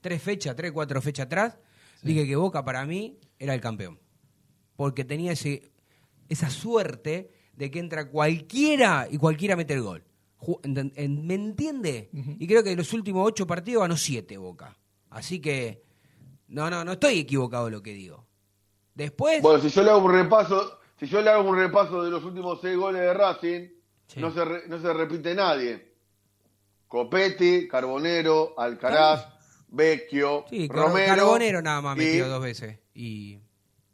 tres 0.00 0.22
fechas, 0.22 0.54
tres, 0.54 0.70
cuatro 0.70 1.02
fechas 1.02 1.26
atrás. 1.26 1.58
Dije 2.02 2.24
que 2.26 2.36
Boca 2.36 2.64
para 2.64 2.86
mí 2.86 3.18
era 3.38 3.52
el 3.52 3.60
campeón. 3.60 3.98
Porque 4.76 5.04
tenía 5.04 5.32
ese, 5.32 5.72
esa 6.28 6.48
suerte 6.48 7.32
de 7.54 7.70
que 7.72 7.80
entra 7.80 8.08
cualquiera 8.08 9.08
y 9.10 9.18
cualquiera 9.18 9.56
mete 9.56 9.74
el 9.74 9.82
gol. 9.82 10.04
¿Me 10.64 11.34
entiende? 11.34 12.08
Y 12.38 12.46
creo 12.46 12.62
que 12.62 12.70
de 12.70 12.76
los 12.76 12.92
últimos 12.92 13.26
ocho 13.26 13.46
partidos 13.46 13.82
ganó 13.82 13.96
siete 13.96 14.38
Boca. 14.38 14.78
Así 15.10 15.40
que. 15.40 15.82
No, 16.50 16.68
no, 16.70 16.84
no 16.84 16.92
estoy 16.92 17.18
equivocado 17.20 17.66
en 17.68 17.72
lo 17.74 17.82
que 17.82 17.92
digo. 17.94 18.26
Después. 18.94 19.40
Bueno, 19.42 19.60
si 19.62 19.68
yo 19.70 19.82
le 19.82 19.90
hago 19.90 20.04
un 20.04 20.12
repaso, 20.12 20.78
si 20.98 21.06
yo 21.06 21.20
le 21.22 21.30
hago 21.30 21.48
un 21.48 21.56
repaso 21.56 22.02
de 22.02 22.10
los 22.10 22.22
últimos 22.24 22.60
seis 22.60 22.76
goles 22.76 23.00
de 23.00 23.14
Racing, 23.14 23.68
no, 24.16 24.32
se 24.32 24.44
re- 24.44 24.62
no 24.68 24.78
se 24.80 24.92
repite 24.92 25.34
nadie. 25.34 25.94
Copetti, 26.88 27.68
Carbonero, 27.68 28.54
Alcaraz, 28.58 29.26
Vecchio, 29.68 30.44
Sí, 30.50 30.66
Romero. 30.68 31.14
Carbonero 31.14 31.62
nada 31.62 31.80
más 31.80 31.96
metió 31.96 32.28
dos 32.28 32.42
veces. 32.42 32.78
Y, 32.94 33.38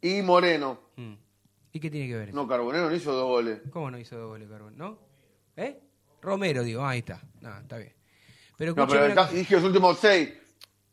Y 0.01 0.21
Moreno. 0.23 0.79
¿Y 1.71 1.79
qué 1.79 1.91
tiene 1.91 2.07
que 2.07 2.15
ver 2.17 2.29
eso? 2.29 2.35
No, 2.35 2.47
Carbonero 2.47 2.89
no 2.89 2.95
hizo 2.95 3.13
dos 3.13 3.25
goles. 3.27 3.61
¿Cómo 3.71 3.91
no 3.91 3.99
hizo 3.99 4.17
dos 4.17 4.29
goles 4.29 4.49
Carbonero? 4.49 4.77
¿No? 4.77 4.99
¿Eh? 5.55 5.79
Romero, 6.21 6.63
digo, 6.63 6.83
ahí 6.83 6.99
está. 6.99 7.21
No, 7.39 7.55
está 7.59 7.77
bien. 7.77 7.93
Pero 8.57 8.73
No, 8.73 8.87
pero 8.87 9.27
dije 9.27 9.55
los 9.55 9.63
últimos 9.65 9.99
seis. 9.99 10.33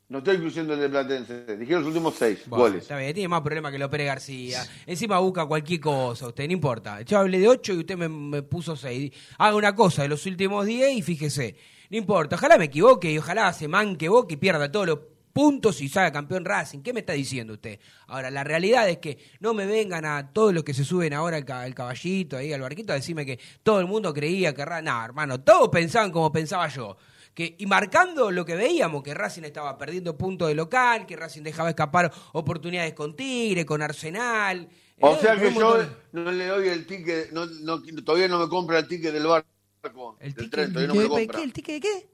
No 0.08 0.18
estoy 0.18 0.36
incluyendo 0.36 0.74
el 0.74 0.80
de 0.80 0.88
Platense. 0.90 1.56
Dijeron 1.56 1.82
los 1.82 1.88
últimos 1.88 2.14
seis 2.16 2.40
Bueno, 2.46 2.64
goles. 2.64 2.82
Está 2.82 2.98
bien, 2.98 3.14
tiene 3.14 3.28
más 3.28 3.40
problema 3.40 3.72
que 3.72 3.78
López 3.78 4.04
García. 4.04 4.62
Encima 4.86 5.18
busca 5.18 5.46
cualquier 5.46 5.80
cosa, 5.80 6.28
usted, 6.28 6.46
no 6.46 6.52
importa. 6.52 7.00
Yo 7.02 7.18
hablé 7.18 7.38
de 7.40 7.48
8 7.48 7.72
y 7.72 7.78
usted 7.78 7.96
me, 7.96 8.08
me 8.08 8.42
puso 8.42 8.76
6. 8.76 9.10
Haga 9.38 9.56
una 9.56 9.74
cosa 9.74 10.02
de 10.02 10.08
los 10.08 10.24
últimos 10.26 10.66
10 10.66 10.92
y 10.98 11.02
fíjese. 11.02 11.56
No 11.90 11.96
importa, 11.96 12.36
ojalá 12.36 12.58
me 12.58 12.66
equivoque 12.66 13.10
y 13.12 13.18
ojalá 13.18 13.52
se 13.52 13.66
manque 13.68 14.08
boca 14.08 14.34
y 14.34 14.36
pierda 14.36 14.70
todos 14.70 14.86
los 14.86 14.98
puntos 15.32 15.80
y 15.80 15.88
salga 15.88 16.12
campeón 16.12 16.44
Racing. 16.44 16.80
¿Qué 16.80 16.92
me 16.92 17.00
está 17.00 17.12
diciendo 17.14 17.54
usted? 17.54 17.80
Ahora, 18.06 18.30
la 18.30 18.44
realidad 18.44 18.88
es 18.88 18.98
que 18.98 19.18
no 19.40 19.52
me 19.54 19.66
vengan 19.66 20.04
a 20.04 20.32
todos 20.32 20.52
los 20.54 20.62
que 20.64 20.74
se 20.74 20.84
suben 20.84 21.12
ahora 21.12 21.36
al, 21.38 21.44
ca- 21.44 21.62
al 21.62 21.74
caballito, 21.74 22.36
ahí 22.36 22.52
al 22.52 22.60
barquito, 22.60 22.92
a 22.92 22.96
decirme 22.96 23.26
que 23.26 23.38
todo 23.62 23.80
el 23.80 23.86
mundo 23.86 24.12
creía 24.14 24.54
que. 24.54 24.64
No, 24.82 25.04
hermano, 25.04 25.40
todos 25.40 25.70
pensaban 25.70 26.10
como 26.12 26.30
pensaba 26.30 26.68
yo. 26.68 26.96
Que, 27.34 27.56
y 27.58 27.66
marcando 27.66 28.30
lo 28.30 28.44
que 28.44 28.54
veíamos, 28.54 29.02
que 29.02 29.12
Racing 29.12 29.42
estaba 29.42 29.76
perdiendo 29.76 30.16
puntos 30.16 30.46
de 30.48 30.54
local, 30.54 31.04
que 31.04 31.16
Racing 31.16 31.42
dejaba 31.42 31.68
escapar 31.70 32.12
oportunidades 32.32 32.94
con 32.94 33.16
Tigre, 33.16 33.66
con 33.66 33.82
Arsenal. 33.82 34.68
O 35.00 35.14
Eh, 35.14 35.18
sea 35.20 35.36
que 35.36 35.52
yo 35.52 35.84
no 36.12 36.30
le 36.30 36.46
doy 36.46 36.68
el 36.68 36.86
ticket, 36.86 37.32
no, 37.32 37.46
no- 37.46 37.82
todavía 38.04 38.28
no 38.28 38.38
me 38.38 38.48
compra 38.48 38.78
el 38.78 38.86
ticket 38.86 39.12
del 39.12 39.26
barco. 39.26 40.16
El 40.20 40.32
del 40.32 40.48
tren, 40.48 40.72
todavía 40.72 40.88
no 40.88 40.94
me 40.94 41.02
lo 41.02 41.08
compra. 41.08 41.42
¿El 41.42 41.52
ticket 41.52 41.74
de 41.74 41.80
qué? 41.80 42.08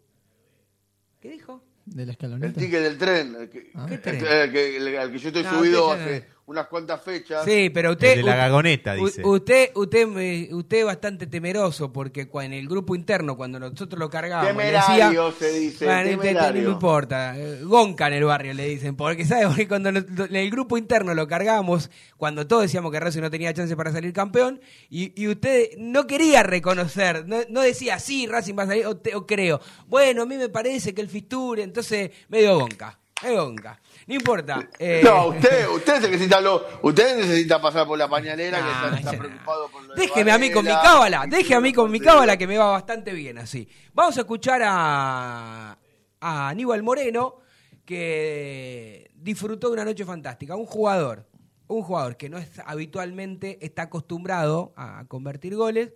¿Qué 1.21 1.29
dijo? 1.31 1.63
De 1.85 1.97
la 1.97 2.03
El 2.05 2.11
escaloneta. 2.11 2.59
ticket 2.61 2.81
del 2.83 2.97
tren, 2.99 3.37
el 3.41 3.51
que, 3.51 3.71
Ah. 3.75 3.85
¿Qué 3.87 3.95
el- 3.97 4.01
tren? 4.03 4.25
el 4.27 4.53
que- 4.53 4.77
el- 4.79 4.97
al 4.99 5.13
que 5.13 5.19
yo 5.19 5.29
estoy 5.29 5.43
No, 5.43 5.51
subido 5.59 5.93
hace 5.93 6.25
unas 6.51 6.67
cuantas 6.67 7.01
fechas. 7.01 7.45
Sí, 7.45 7.71
pero 7.71 7.93
usted. 7.93 8.11
El 8.19 8.25
de 8.25 8.31
la 8.31 8.35
gagoneta, 8.37 8.95
dice. 8.95 9.23
Usted, 9.25 9.71
usted, 9.77 10.07
me- 10.09 10.49
usted 10.53 10.79
es 10.79 10.85
bastante 10.85 11.29
temeroso 11.29 11.93
porque 11.93 12.29
en 12.43 12.53
el 12.53 12.69
grupo 12.69 12.97
interno, 12.97 13.37
cuando 13.37 13.61
nosotros 13.61 13.97
lo 14.01 14.11
cargábamos, 14.11 14.51
Temerario 14.57 15.27
decía, 15.27 15.49
se 15.49 15.59
dice, 15.61 15.85
Bueno, 15.85 16.03
te- 16.03 16.11
te- 16.17 16.23
temerario. 16.23 16.63
no 16.65 16.71
importa, 16.73 17.39
eh, 17.39 17.61
Gonca 17.63 18.09
en 18.09 18.15
el 18.15 18.25
barrio 18.25 18.53
le 18.55 18.67
dicen, 18.67 18.97
porque 18.97 19.25
¿sabe? 19.25 19.47
Porque 19.47 19.69
cuando 19.69 19.91
en 19.91 20.37
el 20.37 20.51
grupo 20.51 20.77
interno 20.77 21.15
lo 21.15 21.29
cargábamos, 21.29 21.89
cuando 22.17 22.47
todos 22.49 22.63
decíamos 22.63 22.91
que 22.91 22.99
Racing 22.99 23.21
no 23.21 23.31
tenía 23.31 23.55
chance 23.55 23.77
para 23.77 23.93
salir 23.93 24.13
campeón, 24.13 24.61
y, 24.89 25.13
y 25.23 25.29
usted 25.29 25.69
no 25.79 26.09
quería 26.09 26.43
reconocer, 26.43 27.29
no, 27.29 27.37
no 27.49 27.61
decía, 27.61 28.01
sí, 28.01 28.27
Racing 28.27 28.57
va 28.59 28.65
a 28.65 28.67
salir, 28.67 28.87
o, 28.87 28.97
te- 28.97 29.15
o 29.15 29.25
creo. 29.25 29.61
Bueno, 29.87 30.23
a 30.23 30.27
mí 30.27 30.37
me 30.37 30.49
parece 30.49 30.93
que 30.95 31.01
el 31.01 31.09
Fisture, 31.09 31.63
entonces 31.63 32.11
medio 32.29 32.59
Gonca, 32.59 32.99
medio 33.23 33.45
Gonca. 33.45 33.81
No 34.11 34.17
importa. 34.17 34.69
eh, 34.81 35.03
No, 35.05 35.29
usted, 35.29 35.69
usted 35.69 36.01
necesita 36.01 36.41
lo, 36.41 36.67
usted 36.83 37.17
necesita 37.17 37.63
pasar 37.63 37.87
por 37.87 37.97
la 37.97 38.09
pañalera 38.09 38.59
que 38.59 38.99
está, 38.99 39.13
preocupado 39.17 39.69
por 39.71 39.85
lo 39.85 39.95
de 39.95 40.01
Déjeme 40.03 40.33
a 40.33 40.39
mí 40.39 40.51
con 40.51 40.65
mi 40.65 40.73
cábala, 40.73 41.27
deje 41.29 41.55
a 41.55 41.61
mí 41.61 41.73
con 41.73 41.89
mi 41.93 42.01
cábala 42.01 42.37
que 42.37 42.49
me 42.49 42.59
va 42.59 42.73
bastante 42.73 43.13
bien 43.13 43.39
así. 43.39 43.69
Vamos 43.95 44.17
a 44.19 44.23
escuchar 44.23 44.63
a, 44.65 45.79
a 46.19 46.49
Aníbal 46.49 46.83
Moreno 46.83 47.37
que 47.85 49.13
disfrutó 49.15 49.69
de 49.69 49.75
una 49.75 49.85
noche 49.85 50.05
fantástica. 50.05 50.57
Un 50.57 50.67
jugador, 50.67 51.29
un 51.69 51.83
jugador 51.83 52.17
que 52.17 52.29
no 52.29 52.37
es 52.39 52.49
habitualmente 52.67 53.65
está 53.65 53.83
acostumbrado 53.83 54.73
a 54.77 55.05
convertir 55.07 55.55
goles. 55.55 55.93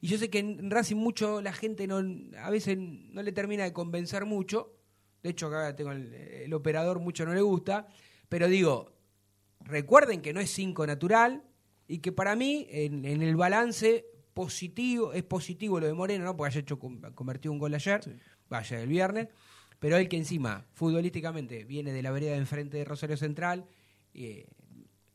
Y 0.00 0.08
yo 0.08 0.18
sé 0.18 0.30
que 0.30 0.40
en 0.40 0.68
Racing 0.68 0.96
mucho 0.96 1.40
la 1.40 1.52
gente 1.52 1.86
no, 1.86 2.02
a 2.42 2.50
veces 2.50 2.76
no 2.76 3.22
le 3.22 3.30
termina 3.30 3.62
de 3.62 3.72
convencer 3.72 4.24
mucho. 4.24 4.72
De 5.22 5.30
hecho, 5.30 5.46
acá 5.46 5.74
tengo 5.76 5.92
el, 5.92 6.12
el 6.14 6.54
operador, 6.54 6.98
mucho 7.00 7.24
no 7.24 7.34
le 7.34 7.42
gusta. 7.42 7.86
Pero 8.28 8.48
digo, 8.48 8.92
recuerden 9.60 10.22
que 10.22 10.32
no 10.32 10.40
es 10.40 10.50
5 10.50 10.86
natural 10.86 11.42
y 11.86 11.98
que 11.98 12.12
para 12.12 12.34
mí 12.36 12.66
en, 12.70 13.04
en 13.04 13.22
el 13.22 13.36
balance 13.36 14.06
positivo 14.34 15.12
es 15.12 15.22
positivo 15.22 15.80
lo 15.80 15.86
de 15.86 15.92
Moreno, 15.92 16.24
¿no? 16.24 16.36
Porque 16.36 16.52
haya 16.52 16.60
hecho 16.60 16.78
convertido 16.78 17.52
un 17.52 17.58
gol 17.58 17.74
ayer, 17.74 18.00
vaya 18.48 18.80
el 18.80 18.88
viernes, 18.88 19.28
pero 19.78 19.96
él 19.96 20.08
que 20.08 20.16
encima 20.16 20.64
futbolísticamente 20.72 21.64
viene 21.64 21.92
de 21.92 22.02
la 22.02 22.10
vereda 22.10 22.32
de 22.32 22.38
enfrente 22.38 22.78
de 22.78 22.84
Rosario 22.84 23.16
Central, 23.16 23.66
eh, 24.14 24.46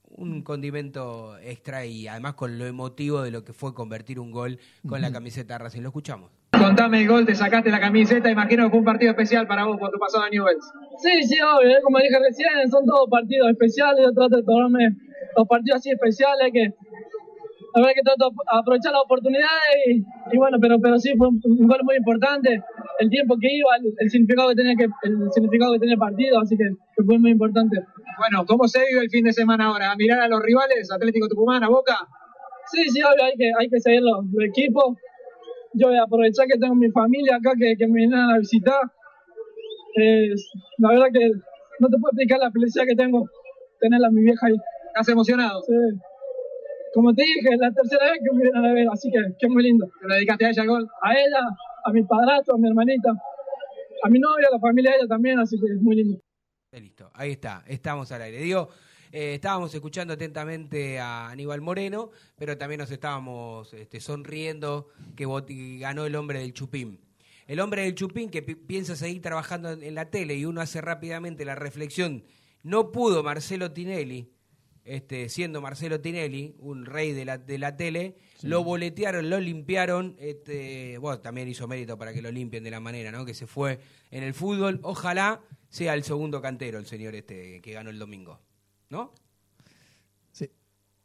un 0.10 0.42
condimento 0.42 1.38
extra 1.40 1.86
y 1.86 2.08
además 2.08 2.36
con 2.36 2.58
lo 2.58 2.66
emotivo 2.66 3.22
de 3.22 3.32
lo 3.32 3.44
que 3.44 3.54
fue 3.54 3.74
convertir 3.74 4.20
un 4.20 4.32
gol 4.32 4.60
con 4.88 5.02
la 5.02 5.12
camiseta 5.12 5.56
de 5.56 5.60
Racing. 5.60 5.82
Lo 5.82 5.90
escuchamos. 5.90 6.32
Contame 6.52 7.02
el 7.02 7.08
gol, 7.08 7.26
te 7.26 7.36
sacaste 7.36 7.70
la 7.70 7.80
camiseta, 7.80 8.30
imagino 8.30 8.64
que 8.64 8.70
fue 8.70 8.80
un 8.80 8.86
partido 8.86 9.12
especial 9.12 9.48
para 9.48 9.66
vos 9.66 9.78
cuando 9.80 9.98
pasó 10.00 10.22
a 10.22 10.30
Newell's. 10.30 10.66
Sí, 11.00 11.24
sí, 11.24 11.38
obvio, 11.42 11.70
eh, 11.70 11.82
como 11.84 12.00
dije 12.00 12.18
recién, 12.20 12.70
son 12.72 12.86
todos 12.86 13.10
partidos 13.10 13.50
especiales, 13.52 14.06
yo 14.06 14.14
trato 14.14 14.38
de 14.38 14.44
tomarme 14.44 14.96
los 15.36 15.48
partidos 15.48 15.80
así 15.80 15.92
especiales, 15.92 16.50
que 16.52 16.74
la 17.76 17.82
verdad 17.82 17.94
que 17.96 18.02
trato 18.02 18.30
de 18.32 18.36
aprovechar 18.48 18.92
las 18.94 19.02
oportunidades 19.04 19.76
y, 19.88 20.04
y 20.34 20.38
bueno, 20.38 20.58
pero 20.60 20.80
pero 20.82 20.98
sí 20.98 21.14
fue 21.18 21.28
un, 21.28 21.40
un 21.44 21.68
gol 21.68 21.82
muy 21.84 21.98
importante, 21.98 22.64
el 23.00 23.10
tiempo 23.10 23.36
que 23.40 23.54
iba, 23.54 23.76
el, 23.78 23.94
el 24.00 24.10
significado 24.10 24.50
que 24.50 24.56
tenía 24.56 24.76
que 24.76 24.88
el 25.04 25.32
significado 25.32 25.74
que 25.74 25.80
tenía 25.80 25.94
el 25.94 26.00
partido, 26.00 26.40
así 26.40 26.58
que, 26.58 26.64
que 26.96 27.04
fue 27.04 27.20
muy 27.20 27.32
importante. 27.32 27.78
Bueno, 28.18 28.46
¿cómo 28.48 28.68
se 28.68 28.80
vive 28.88 29.02
el 29.02 29.10
fin 29.10 29.26
de 29.26 29.34
semana 29.34 29.66
ahora? 29.66 29.92
¿A 29.92 29.96
mirar 29.96 30.22
a 30.22 30.28
los 30.28 30.42
rivales, 30.42 30.90
Atlético 30.92 31.28
Tucumán, 31.28 31.64
a 31.64 31.70
Boca? 31.70 32.08
Sí, 32.72 32.84
sí, 32.90 33.02
obvio, 33.04 33.24
hay 33.24 33.36
que, 33.38 33.52
hay 33.60 33.70
que 33.70 33.80
seguir 33.80 34.02
los, 34.02 34.26
los 34.32 34.46
equipos. 34.46 34.98
Yo 35.78 35.88
voy 35.88 35.98
a 35.98 36.04
aprovechar 36.04 36.48
que 36.48 36.58
tengo 36.58 36.76
mi 36.76 36.90
familia 36.92 37.36
acá 37.36 37.52
que, 37.58 37.76
que 37.78 37.88
me 37.88 37.94
vienen 38.02 38.20
a 38.20 38.38
visitar. 38.40 38.82
Eh, 40.00 40.34
la 40.80 40.90
verdad 40.90 41.08
que 41.14 41.32
no 41.80 41.88
te 41.88 41.98
puedo 41.98 42.12
explicar 42.12 42.40
la 42.40 42.52
felicidad 42.52 42.86
que 42.86 42.96
tengo 42.96 43.30
tenerla 43.80 44.08
a 44.08 44.12
mi 44.12 44.22
vieja 44.22 44.48
ahí. 44.48 44.56
¿Estás 44.88 45.10
emocionado? 45.10 45.62
Sí. 45.62 45.74
Como 46.94 47.14
te 47.14 47.24
dije, 47.24 47.50
es 47.54 47.60
la 47.60 47.72
tercera 47.72 48.06
vez 48.06 48.20
que 48.24 48.36
me 48.36 48.42
vienen 48.44 48.66
a 48.66 48.74
ver, 48.74 48.88
así 48.92 49.12
que, 49.12 49.20
que 49.38 49.46
es 49.46 49.52
muy 49.52 49.64
lindo. 49.64 49.88
¿Te 50.02 50.08
le 50.08 50.16
dedicaste 50.16 50.46
a 50.46 50.50
ella 50.50 50.62
el 50.64 50.68
gol? 50.68 50.88
A 51.02 51.14
ella, 51.14 51.42
a 51.86 51.92
mi 51.92 52.04
padrastro, 52.04 52.56
a 52.56 52.58
mi 52.58 52.68
hermanita, 52.68 53.12
a 54.04 54.10
mi 54.10 54.20
novia, 54.20 54.48
a 54.50 54.56
la 54.56 54.60
familia 54.60 54.92
de 54.92 54.98
ella 54.98 55.08
también, 55.08 55.40
así 55.40 55.58
que 55.60 55.74
es 55.74 55.82
muy 55.82 55.96
lindo. 55.96 56.20
Listo, 56.72 57.10
ahí 57.14 57.32
está, 57.32 57.64
estamos 57.68 58.12
al 58.12 58.22
aire. 58.24 58.38
Digo, 58.40 58.70
eh, 59.20 59.34
estábamos 59.34 59.74
escuchando 59.74 60.14
atentamente 60.14 61.00
a 61.00 61.30
Aníbal 61.30 61.62
Moreno, 61.62 62.12
pero 62.38 62.56
también 62.56 62.80
nos 62.80 62.92
estábamos 62.92 63.74
este, 63.74 64.00
sonriendo 64.00 64.90
que 65.16 65.26
ganó 65.80 66.06
el 66.06 66.16
hombre 66.16 66.40
del 66.40 66.54
Chupín. 66.54 67.00
El 67.48 67.60
hombre 67.62 67.82
del 67.82 67.96
Chupín 67.96 68.30
que 68.30 68.44
pi- 68.44 68.54
piensa 68.56 68.96
seguir 68.96 69.22
trabajando 69.22 69.72
en, 69.72 69.82
en 69.82 69.96
la 69.96 70.12
tele 70.12 70.36
y 70.36 70.46
uno 70.46 70.62
hace 70.62 70.82
rápidamente 70.82 71.46
la 71.46 71.56
reflexión, 71.56 72.26
no 72.62 72.92
pudo 72.92 73.24
Marcelo 73.24 73.72
Tinelli, 73.72 74.30
este, 74.86 75.30
siendo 75.30 75.62
Marcelo 75.62 76.00
Tinelli, 76.00 76.56
un 76.60 76.86
rey 76.86 77.12
de 77.12 77.26
la, 77.26 77.38
de 77.38 77.58
la 77.58 77.76
tele, 77.76 78.18
lo 78.44 78.64
boletearon, 78.64 79.30
lo 79.30 79.40
limpiaron, 79.40 80.16
este, 80.20 80.98
bueno, 81.00 81.20
también 81.22 81.48
hizo 81.48 81.68
mérito 81.68 81.98
para 81.98 82.14
que 82.14 82.22
lo 82.22 82.32
limpien 82.32 82.64
de 82.64 82.72
la 82.72 82.80
manera, 82.80 83.12
¿no? 83.12 83.26
Que 83.26 83.34
se 83.34 83.48
fue 83.48 83.80
en 84.12 84.24
el 84.24 84.34
fútbol. 84.34 84.80
Ojalá 84.84 85.42
sea 85.70 85.94
el 85.96 86.04
segundo 86.04 86.42
cantero 86.42 86.78
el 86.78 86.86
señor 86.86 87.16
este 87.16 87.62
que 87.62 87.72
ganó 87.74 87.90
el 87.90 88.00
domingo, 88.00 88.40
¿no? 88.90 89.14
Sí. 90.32 90.50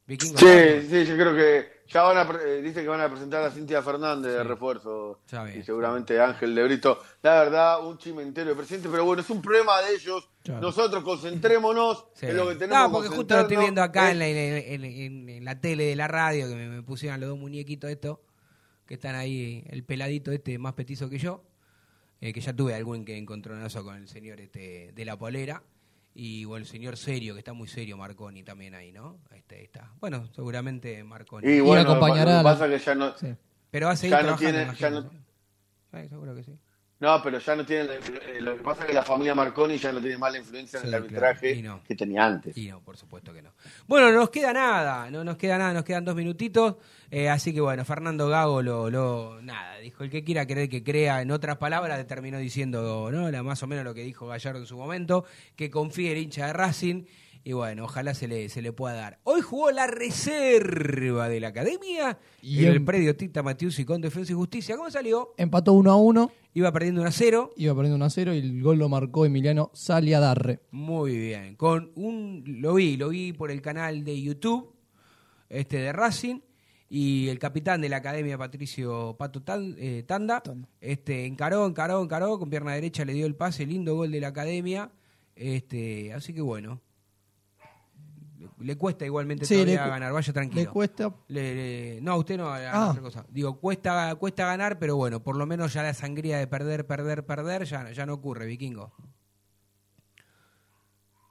Vikingo, 0.07 0.39
Sí, 0.39 0.45
¿no? 0.47 0.83
sí, 0.91 1.05
yo 1.07 1.15
creo 1.17 1.35
que 1.35 1.83
ya 1.89 2.03
van 2.03 2.17
a, 2.19 2.27
pre- 2.29 2.59
eh, 2.59 2.63
dice 2.63 2.83
que 2.83 2.89
van 2.89 3.01
a 3.01 3.09
presentar 3.11 3.43
a 3.45 3.51
Cintia 3.51 3.83
Fernández 3.83 4.33
de 4.33 4.43
Sí. 4.43 4.49
refuerzo 4.49 5.21
Ya 5.29 5.43
ves. 5.43 5.57
y 5.57 5.63
seguramente 5.63 6.21
Ángel 6.21 6.55
de 6.55 6.65
Brito. 6.65 7.03
La 7.23 7.35
verdad, 7.43 7.87
un 7.87 7.99
chimentero 7.99 8.51
de 8.51 8.57
presidente, 8.57 8.89
pero 8.91 9.05
bueno, 9.05 9.23
es 9.23 9.31
un 9.31 9.43
problema 9.43 9.81
de 9.83 9.95
ellos. 9.95 10.29
Claro. 10.43 10.61
Nosotros 10.61 11.05
concentrémonos 11.05 12.07
Sí. 12.15 12.27
en 12.27 12.37
lo 12.37 12.49
que 12.49 12.55
tenemos 12.57 12.79
No, 12.83 12.89
que 12.89 12.93
porque 12.93 13.09
justo 13.17 13.35
lo 13.35 13.41
estoy 13.43 13.57
viendo 13.59 13.83
acá 13.83 14.07
Es- 14.07 14.13
en 14.13 14.19
la, 14.19 14.29
en, 14.29 14.85
en- 14.85 14.85
en- 14.85 15.29
en 15.29 15.45
la 15.45 15.61
tele 15.61 15.85
de 15.85 15.97
la 15.97 16.09
radio, 16.09 16.49
que 16.49 16.55
me, 16.55 16.69
me 16.69 16.83
pusieron 16.83 17.21
los 17.21 17.29
dos 17.31 17.39
muñequitos 17.39 17.91
estos, 17.91 18.19
que 18.87 18.95
están 18.95 19.15
ahí, 19.15 19.65
el 19.69 19.85
peladito 19.85 20.33
este 20.33 20.59
más 20.59 20.73
petizo 20.75 21.09
que 21.09 21.19
yo, 21.19 21.45
eh, 22.21 22.33
que 22.33 22.41
ya 22.41 22.53
tuve 22.55 22.75
algún 22.75 23.05
que 23.05 23.17
encontronazo 23.17 23.85
con 23.85 23.97
el 23.97 24.09
señor 24.09 24.41
este 24.41 24.93
de 24.95 25.05
la 25.05 25.17
polera, 25.17 25.63
y 26.15 26.45
bueno, 26.45 26.63
el 26.65 26.69
señor 26.69 26.97
serio, 26.97 27.35
que 27.35 27.39
está 27.41 27.53
muy 27.53 27.69
serio, 27.69 27.97
Marconi 27.97 28.43
también 28.43 28.75
ahí, 28.75 28.93
¿no? 28.93 29.19
Este, 29.35 29.65
está. 29.65 29.93
Bueno, 30.01 30.27
seguramente 30.35 31.03
Marconi. 31.05 31.49
Y 31.51 31.61
bueno, 31.61 31.83
acompañará 31.83 32.33
lo 32.33 32.39
que 32.39 32.45
la- 32.45 32.51
pasa 32.53 32.67
es 32.67 32.81
que 32.81 32.87
ya 32.87 32.95
no, 32.95 33.17
Sí. 33.19 33.35
Pero 33.71 33.87
va 33.87 33.93
a 33.93 33.97
seguir 33.97 34.17
ya 34.17 34.23
no 34.23 34.37
tiene, 34.37 34.69
ya 34.79 34.91
no, 34.91 35.03
¿sí? 35.03 35.09
Sí, 35.95 36.09
seguro 36.09 36.35
que 36.35 36.43
sí. 36.43 36.59
No, 37.03 37.21
pero 37.21 37.41
ya 37.41 37.57
no 37.57 37.67
tiene, 37.67 37.95
eh, 37.95 38.41
lo 38.41 38.57
que 38.57 38.63
pasa 38.63 38.83
es 38.83 38.87
que 38.87 38.93
la 38.93 39.03
familia 39.03 39.35
Marconi 39.35 39.77
ya 39.77 39.91
no 39.91 40.01
tiene 40.01 40.17
mala 40.17 40.39
influencia 40.39 40.79
en 40.79 40.87
el 40.87 40.95
arbitraje 40.95 41.61
no. 41.61 41.83
que 41.83 41.97
tenía 41.97 42.25
antes. 42.25 42.57
Y 42.57 42.69
no, 42.69 42.79
por 42.79 42.97
supuesto 42.97 43.35
que 43.35 43.43
no. 43.43 43.51
Bueno, 43.89 44.13
no 44.13 44.21
nos 44.21 44.31
queda 44.31 44.53
nada, 44.53 45.11
no 45.11 45.25
nos 45.25 45.37
queda 45.37 45.59
nada, 45.59 45.73
nos 45.73 45.83
quedan 45.83 46.05
dos 46.05 46.15
minutitos. 46.15 46.77
eh, 47.11 47.29
así 47.29 47.53
que 47.53 47.61
bueno, 47.61 47.85
Fernando 47.85 48.29
Gago 48.29 48.63
lo, 48.63 48.89
lo, 48.89 49.43
nada, 49.43 49.79
dijo 49.79 50.05
el 50.05 50.11
que 50.11 50.23
quiera 50.23 50.47
creer 50.47 50.69
que 50.69 50.85
crea, 50.85 51.23
en 51.23 51.33
otras 51.33 51.57
palabras, 51.57 52.07
terminó 52.07 52.39
diciendo, 52.39 53.11
¿no? 53.11 53.33
La, 53.33 53.43
más 53.43 53.61
o 53.65 53.67
menos 53.67 53.85
lo 53.85 53.95
que 53.95 54.05
dijo 54.05 54.29
Gallardo 54.29 54.61
en 54.61 54.67
su 54.67 54.77
momento, 54.77 55.25
que 55.57 55.73
confíe 55.73 56.13
el 56.13 56.19
hincha 56.19 56.47
de 56.47 56.53
Racing. 56.53 57.03
Y 57.45 57.53
bueno, 57.55 57.85
ojalá 57.85 58.15
se 58.15 58.29
le, 58.29 58.49
se 58.49 58.63
le 58.63 58.73
pueda 58.73 58.95
dar. 58.95 59.19
Hoy 59.25 59.41
jugó 59.41 59.71
la 59.73 59.87
reserva 59.89 61.29
de 61.29 61.41
la 61.41 61.49
academia 61.49 62.19
Y 62.41 62.61
en 62.61 62.71
el 62.71 62.77
en- 62.77 62.85
predio 62.85 63.17
Tita 63.17 63.43
Matiusi 63.43 63.85
con 63.85 64.01
Defensa 64.01 64.33
y 64.33 64.35
Justicia. 64.37 64.77
¿Cómo 64.77 64.91
salió? 64.91 65.35
Empató 65.37 65.73
1 65.73 65.91
a 65.91 65.97
1, 65.97 66.31
Iba 66.55 66.71
perdiendo 66.73 67.01
1 67.01 67.09
a 67.09 67.13
0. 67.13 67.51
iba 67.57 67.75
perdiendo 67.75 67.97
1 67.97 68.05
a 68.05 68.11
0 68.11 68.35
y 68.35 68.39
el 68.39 68.63
gol 68.63 68.79
lo 68.79 68.89
marcó 68.89 69.25
Emiliano 69.27 69.71
Saliadarre. 69.75 70.61
Muy 70.71 71.17
bien. 71.17 71.57
Con 71.57 71.91
un 71.97 72.45
lo 72.61 72.75
vi, 72.75 72.97
lo 72.97 73.09
vi 73.09 73.33
por 73.33 73.51
el 73.51 73.61
canal 73.63 74.05
de 74.05 74.21
YouTube 74.21 74.73
este 75.49 75.79
de 75.79 75.93
Racing 75.93 76.41
y 76.89 77.29
el 77.29 77.39
capitán 77.39 77.81
de 77.81 77.89
la 77.89 77.97
academia 77.97 78.39
Patricio 78.39 79.17
Pato 79.19 79.43
Tan- 79.43 79.75
eh, 79.79 80.05
Tanda, 80.07 80.43
este 80.81 81.25
encaró, 81.27 81.67
encaró, 81.67 82.03
encaró 82.03 82.39
con 82.39 82.51
pierna 82.51 82.73
derecha 82.75 83.05
le 83.05 83.15
dio 83.15 83.27
el 83.27 83.35
pase, 83.35 83.67
lindo 83.67 83.97
gol 83.97 84.13
de 84.13 84.21
la 84.21 84.29
academia. 84.29 84.93
Este, 85.35 86.13
así 86.13 86.33
que 86.35 86.43
bueno. 86.43 86.81
Le, 88.59 88.77
cuesta 88.77 89.05
igualmente 89.05 89.45
Sí, 89.47 89.55
todavía 89.55 89.87
ganar, 89.87 90.13
vaya 90.13 90.33
tranquilo. 90.33 90.61
le 90.63 90.67
cuesta- 90.69 91.15
Le- 91.29 91.55
le- 91.97 92.01
no, 92.01 92.17
usted 92.17 92.37
no, 92.37 92.49
Ah. 92.53 92.89
otra 92.91 93.03
cosa. 93.03 93.25
Digo, 93.29 93.59
cuesta, 93.61 94.15
cuesta 94.17 94.47
ganar, 94.47 94.79
pero 94.79 94.97
bueno, 94.97 95.23
por 95.23 95.37
lo 95.37 95.47
menos 95.47 95.73
ya 95.73 95.83
la 95.83 95.95
sangría 95.95 96.39
de 96.39 96.47
perder, 96.47 96.87
perder, 96.87 97.25
perder, 97.27 97.65
ya, 97.65 97.91
ya 97.93 98.07
no 98.07 98.15
ocurre, 98.15 98.47
vikingo. 98.47 98.93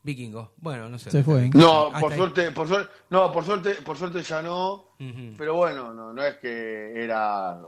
Vikingo. 0.03 0.53
Bueno, 0.57 0.89
no 0.89 0.97
sé. 0.97 1.11
Se 1.11 1.23
fue. 1.23 1.49
No, 1.53 1.87
Hasta 1.87 1.99
por 1.99 2.11
ahí. 2.11 2.17
suerte, 2.17 2.51
por 2.51 2.67
suerte, 2.67 2.91
no, 3.11 3.31
por 3.31 3.43
suerte, 3.45 3.75
por 3.85 3.97
suerte 3.97 4.23
ya 4.23 4.41
no. 4.41 4.95
Pero 5.37 5.55
bueno, 5.55 5.93
no, 5.93 6.11
no 6.13 6.23
es 6.23 6.37
que 6.37 7.03
era 7.03 7.59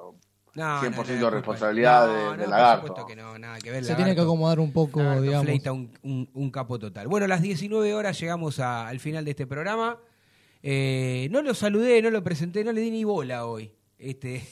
No, 0.55 0.81
100% 0.81 1.07
no, 1.15 1.19
no, 1.19 1.29
responsabilidad 1.31 2.05
no, 2.07 2.13
de, 2.13 2.23
no, 2.25 2.31
de 2.33 2.37
por 2.37 2.49
Lagarto. 2.49 2.87
supuesto 2.87 3.07
que 3.07 3.15
no, 3.15 3.39
nada 3.39 3.57
que 3.59 3.71
ver. 3.71 3.83
Se 3.83 3.95
tiene 3.95 4.13
que 4.13 4.21
acomodar 4.21 4.59
un 4.59 4.71
poco, 4.71 4.99
Lagarto 4.99 5.21
digamos. 5.23 5.45
Fleita 5.45 5.71
un, 5.71 5.91
un- 6.03 6.29
un 6.33 6.51
capo 6.51 6.77
total. 6.77 7.07
Bueno, 7.07 7.25
a 7.25 7.27
las 7.27 7.41
19 7.41 7.93
horas 7.95 8.19
llegamos 8.19 8.59
a- 8.59 8.87
al 8.87 8.99
final 8.99 9.25
de 9.25 9.31
este 9.31 9.47
programa. 9.47 9.97
Eh, 10.61 11.27
no 11.31 11.41
lo 11.41 11.53
saludé, 11.55 12.01
no 12.01 12.09
lo 12.11 12.23
presenté, 12.23 12.63
no 12.63 12.71
le 12.71 12.81
di 12.81 12.91
ni 12.91 13.03
bola 13.03 13.45
hoy. 13.47 13.71
Este, 13.97 14.45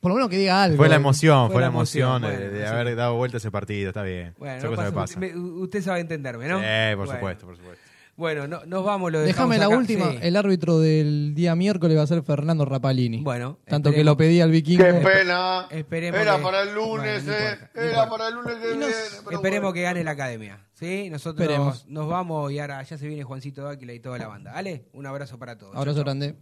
Por 0.00 0.10
lo 0.10 0.16
menos 0.16 0.30
que 0.30 0.38
diga 0.38 0.62
algo. 0.62 0.76
Fue 0.76 0.88
la 0.88 0.96
emoción, 0.96 1.46
Fue 1.48 1.54
fue, 1.54 1.60
la 1.62 1.66
emoción, 1.68 2.22
emoción, 2.22 2.30
de, 2.30 2.36
bueno, 2.46 2.58
de 2.58 2.66
sí. 2.66 2.72
haber 2.74 2.96
dado 2.96 3.16
vuelta 3.16 3.36
ese 3.38 3.50
partido, 3.50 3.88
está 3.88 4.02
bien. 4.02 4.34
bueno, 4.38 4.56
Esa 4.56 4.64
no 4.66 4.70
cosa 4.70 4.82
me 4.84 4.92
pasa- 4.92 5.20
pasa. 5.20 5.20
me- 5.20 5.36
usted 5.62 5.82
sabe 5.82 6.00
entenderme, 6.00 6.46
¿no? 6.48 6.58
Sí, 6.58 6.64
por 6.96 7.06
Bueno. 7.06 7.12
supuesto, 7.12 7.46
por 7.46 7.56
supuesto. 7.56 7.89
Bueno, 8.20 8.46
no- 8.46 8.60
nos 8.66 8.84
vamos. 8.84 9.10
Lo 9.10 9.20
Déjame 9.20 9.56
la 9.56 9.64
acá. 9.64 9.76
última. 9.78 10.10
Sí. 10.10 10.18
El 10.20 10.36
árbitro 10.36 10.78
del 10.78 11.32
día 11.34 11.54
miércoles 11.56 11.96
va 11.96 12.02
a 12.02 12.06
ser 12.06 12.22
Fernando 12.22 12.66
Rapalini. 12.66 13.22
Bueno, 13.22 13.58
Tanto 13.66 13.90
que 13.92 14.04
lo 14.04 14.14
pedía 14.14 14.44
el 14.44 14.50
vikingo. 14.50 14.84
Qué 14.84 14.92
pena. 14.92 15.66
Esperemos 15.70 16.20
Era 16.20 16.36
que- 16.36 16.42
para 16.42 16.60
el 16.62 16.74
lunes, 16.74 17.24
Bueno, 17.24 17.38
no 17.40 17.46
eh. 17.46 17.58
no 17.74 17.80
Era 17.82 18.10
para 18.10 18.28
el 18.28 18.34
lunes 18.34 18.54
que 18.56 18.66
viene. 18.68 18.86
pero 19.24 19.36
Esperemos 19.36 19.60
bueno. 19.70 19.72
que 19.72 19.82
gane 19.82 20.04
la 20.04 20.10
academia. 20.10 20.66
¿sí? 20.74 21.08
Nosotros 21.08 21.40
Esperemos. 21.48 21.86
nos 21.88 22.08
vamos 22.08 22.52
y 22.52 22.58
ahora 22.58 22.82
ya 22.82 22.98
se 22.98 23.08
viene 23.08 23.24
Juancito 23.24 23.62
Dáquila 23.64 23.94
y 23.94 24.00
toda 24.00 24.18
la 24.18 24.28
banda. 24.28 24.52
¿Vale? 24.52 24.84
Un 24.92 25.06
abrazo 25.06 25.38
para 25.38 25.56
todos. 25.56 25.74
Abrazo 25.74 26.04
Chau, 26.04 26.04
chau. 26.04 26.18
grande. 26.20 26.36